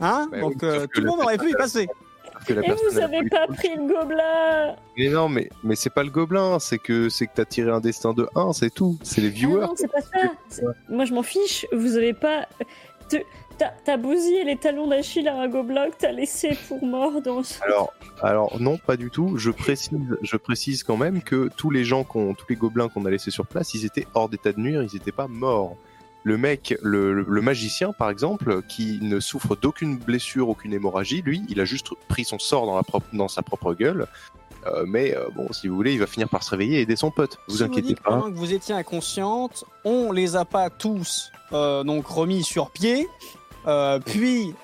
Hein? 0.00 0.28
Bah 0.30 0.40
Donc 0.40 0.54
oui, 0.62 0.68
euh, 0.68 0.86
tout 0.92 1.00
le 1.00 1.06
monde 1.06 1.20
aurait 1.20 1.38
pu 1.38 1.50
y 1.50 1.54
passer. 1.54 1.88
Sauf 2.42 2.48
que 2.48 2.52
la 2.54 2.62
Et 2.62 2.66
personne, 2.66 2.88
vous 2.90 2.98
avez 2.98 3.28
pas 3.28 3.46
pris 3.46 3.70
le 3.76 3.86
gobelin 3.86 4.76
Mais 4.96 5.08
non, 5.08 5.28
mais, 5.28 5.48
mais 5.64 5.74
c'est 5.76 5.90
pas 5.90 6.02
le 6.02 6.10
gobelin, 6.10 6.58
c'est 6.58 6.78
que 6.78 7.08
c'est 7.08 7.26
que 7.26 7.32
t'as 7.34 7.44
tiré 7.44 7.70
un 7.70 7.80
destin 7.80 8.12
de 8.12 8.28
1, 8.34 8.52
c'est 8.52 8.70
tout. 8.70 8.98
C'est 9.02 9.20
les 9.20 9.28
Ah 9.28 9.30
viewers. 9.30 9.60
non, 9.66 9.74
c'est 9.76 9.90
pas 9.90 10.00
ça. 10.00 10.62
Moi, 10.88 11.04
je 11.04 11.14
m'en 11.14 11.22
fiche. 11.22 11.66
Vous 11.72 11.96
avez 11.96 12.12
pas. 12.14 12.46
Te- 13.08 13.16
T'as 13.84 13.96
bousillé 13.96 14.42
les 14.42 14.56
talons 14.56 14.88
d'Achille 14.88 15.28
à 15.28 15.36
un 15.40 15.46
gobelin 15.46 15.88
que 15.90 15.94
t'as 15.96 16.10
laissé 16.10 16.58
pour 16.66 16.84
mort 16.84 17.22
dans. 17.22 17.42
Alors, 17.64 17.92
alors 18.20 18.60
non, 18.60 18.76
pas 18.76 18.96
du 18.96 19.08
tout. 19.08 19.36
Je 19.36 19.50
précise, 19.52 19.90
je 20.22 20.36
précise 20.36 20.82
quand 20.82 20.96
même 20.96 21.22
que 21.22 21.48
tous 21.56 21.70
les 21.70 21.84
gens 21.84 22.02
qu'on, 22.02 22.34
tous 22.34 22.46
les 22.48 22.56
gobelins 22.56 22.88
qu'on 22.88 23.04
a 23.04 23.10
laissés 23.10 23.30
sur 23.30 23.46
place, 23.46 23.72
ils 23.74 23.84
étaient 23.84 24.06
hors 24.14 24.28
d'état 24.28 24.52
de 24.52 24.58
nuire, 24.58 24.82
ils 24.82 24.96
étaient 24.96 25.12
pas 25.12 25.28
morts. 25.28 25.76
Le 26.24 26.38
mec, 26.38 26.76
le, 26.82 27.24
magicien 27.40 27.92
par 27.92 28.10
exemple, 28.10 28.62
qui 28.62 28.98
ne 29.02 29.18
souffre 29.20 29.56
d'aucune 29.56 29.98
blessure, 29.98 30.48
aucune 30.48 30.72
hémorragie, 30.72 31.22
lui, 31.22 31.42
il 31.48 31.60
a 31.60 31.64
juste 31.64 31.90
pris 32.08 32.24
son 32.24 32.38
sort 32.38 32.66
dans, 32.66 32.76
la 32.76 32.82
propre, 32.82 33.06
dans 33.12 33.28
sa 33.28 33.42
propre 33.42 33.74
gueule. 33.74 34.06
Euh, 34.66 34.84
mais 34.86 35.16
euh, 35.16 35.28
bon, 35.34 35.52
si 35.52 35.66
vous 35.66 35.74
voulez, 35.74 35.94
il 35.94 35.98
va 35.98 36.06
finir 36.06 36.28
par 36.28 36.42
se 36.42 36.50
réveiller 36.50 36.78
et 36.78 36.82
aider 36.82 36.96
son 36.96 37.10
pote. 37.10 37.38
Vous 37.48 37.58
Si 37.58 37.62
inquiétez 37.64 37.88
dites 37.88 38.00
pas. 38.00 38.10
pendant 38.10 38.30
que 38.30 38.36
vous 38.36 38.52
étiez 38.52 38.74
inconsciente, 38.74 39.64
on 39.84 40.12
les 40.12 40.36
a 40.36 40.44
pas 40.44 40.70
tous 40.70 41.32
euh, 41.52 41.82
donc 41.82 42.06
remis 42.06 42.44
sur 42.44 42.70
pied, 42.70 43.08
puis 44.06 44.54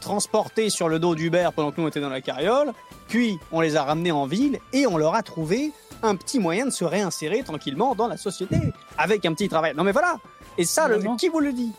transportés 0.00 0.70
sur 0.70 0.88
le 0.88 0.98
dos 0.98 1.14
d'Hubert 1.14 1.52
pendant 1.52 1.70
que 1.70 1.80
nous 1.80 1.86
on 1.86 1.88
était 1.88 2.00
dans 2.00 2.10
la 2.10 2.20
carriole, 2.20 2.72
puis 3.08 3.38
on 3.50 3.60
les 3.60 3.76
a 3.76 3.82
ramenés 3.82 4.12
en 4.12 4.26
ville 4.26 4.58
et 4.72 4.86
on 4.86 4.96
leur 4.98 5.14
a 5.14 5.22
trouvé 5.22 5.72
un 6.02 6.16
petit 6.16 6.38
moyen 6.38 6.66
de 6.66 6.70
se 6.70 6.84
réinsérer 6.84 7.42
tranquillement 7.42 7.94
dans 7.94 8.08
la 8.08 8.16
société 8.16 8.56
avec 8.98 9.24
un 9.24 9.32
petit 9.32 9.48
travail. 9.48 9.72
Non 9.74 9.84
mais 9.84 9.92
voilà. 9.92 10.18
Et 10.58 10.64
ça, 10.64 10.88
le, 10.88 10.98
qui 11.16 11.28
vous 11.28 11.40
le 11.40 11.52
dit 11.52 11.72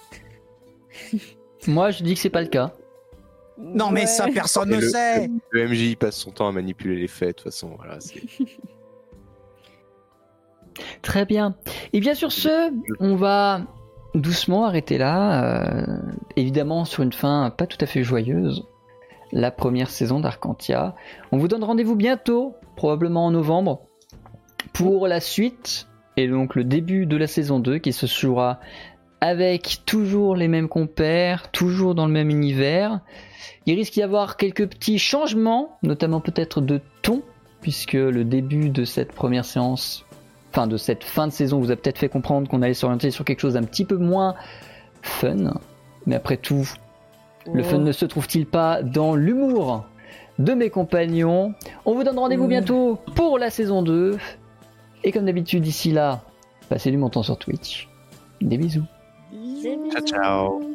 Moi, 1.67 1.91
je 1.91 2.03
dis 2.03 2.13
que 2.15 2.19
c'est 2.19 2.30
pas 2.30 2.41
le 2.41 2.47
cas. 2.47 2.74
Non 3.57 3.91
mais 3.91 4.01
Ouais. 4.01 4.07
ça, 4.07 4.26
personne 4.34 4.71
Et 4.74 4.76
ne 4.78 4.82
le, 4.82 4.89
sait. 4.89 5.30
le 5.51 5.67
MJ 5.67 5.82
il 5.91 5.95
passe 5.97 6.15
son 6.15 6.32
temps 6.32 6.47
à 6.47 6.51
manipuler 6.51 6.95
les 6.95 7.07
faits, 7.07 7.30
de 7.30 7.34
toute 7.34 7.43
façon. 7.51 7.76
Voilà, 7.78 7.99
c'est- 7.99 8.19
Très 11.03 11.26
bien. 11.26 11.55
Et 11.93 11.99
bien 11.99 12.15
sur 12.15 12.32
ce, 12.32 12.71
on 12.99 13.15
va 13.15 13.61
doucement 14.15 14.65
arrêter 14.65 14.97
là. 14.97 15.43
euh, 15.84 15.97
évidemment 16.36 16.84
sur 16.86 17.03
une 17.03 17.13
fin 17.13 17.51
pas 17.51 17.67
tout 17.67 17.78
à 17.82 17.86
fait 17.86 18.03
joyeuse. 18.03 18.65
La 19.32 19.51
première 19.51 19.89
saison 19.89 20.19
d'Arcantia. 20.19 20.95
On 21.32 21.38
vous 21.38 21.47
donne 21.47 21.63
rendez-vous 21.63 21.95
bientôt, 21.95 22.55
probablement 22.76 23.26
en 23.28 23.32
novembre, 23.32 23.82
pour 24.74 25.07
la 25.07 25.19
suite 25.19 25.88
et 26.18 26.28
donc 26.28 26.55
le 26.55 26.64
début 26.64 27.05
de 27.05 27.18
la 27.18 27.28
saison 27.28 27.59
2 27.59 27.78
qui 27.80 27.93
se 27.93 28.05
jouera 28.05 28.59
avec 29.22 29.82
toujours 29.86 30.36
les 30.36 30.47
mêmes 30.47 30.68
compères, 30.68 31.49
toujours 31.51 31.95
dans 31.95 32.05
le 32.05 32.11
même 32.11 32.30
univers. 32.30 32.99
Il 33.66 33.76
risque 33.76 33.93
d'y 33.93 34.03
avoir 34.03 34.36
quelques 34.36 34.68
petits 34.68 34.99
changements, 34.99 35.78
notamment 35.82 36.20
peut-être 36.20 36.59
de 36.59 36.82
ton, 37.01 37.22
puisque 37.61 37.93
le 37.93 38.26
début 38.26 38.70
de 38.70 38.84
cette 38.84 39.14
première 39.14 39.45
séance 39.45 40.05
enfin 40.53 40.68
de 40.68 40.78
cette 40.78 41.03
fin 41.03 41.26
de 41.26 41.32
saison 41.32 41.59
vous 41.59 41.72
a 41.72 41.76
peut-être 41.76 41.97
fait 41.97 42.09
comprendre 42.09 42.47
qu'on 42.47 42.61
allait 42.61 42.76
s'orienter 42.76 43.09
sur 43.09 43.26
quelque 43.26 43.39
chose 43.39 43.53
d'un 43.53 43.64
petit 43.64 43.86
peu 43.86 43.97
moins 43.97 44.36
fun. 45.01 45.55
Mais 46.05 46.16
après 46.16 46.38
tout, 46.38 46.70
le 47.51 47.64
fun 47.64 47.80
ne 47.80 47.91
se 47.91 48.05
trouve-t-il 48.05 48.45
pas 48.45 48.84
dans 48.84 49.16
l'humour 49.16 49.86
de 50.38 50.53
mes 50.53 50.70
compagnons? 50.70 51.53
On 51.86 51.95
vous 51.95 52.03
donne 52.03 52.20
rendez-vous 52.20 52.47
bientôt 52.47 52.99
pour 53.16 53.39
la 53.39 53.49
saison 53.49 53.82
2. 53.82 54.18
Et 55.04 55.12
comme 55.12 55.26
d'habitude, 55.26 55.64
d'ici 55.64 55.91
là, 55.91 56.22
passez 56.70 56.91
du 56.91 56.97
bon 56.97 57.10
temps 57.10 57.24
sur 57.24 57.38
Twitch. 57.38 57.89
Des 58.41 58.58
bisous. 58.58 58.86
Des 59.32 59.78
Ciao, 59.91 60.06
ciao. 60.06 60.72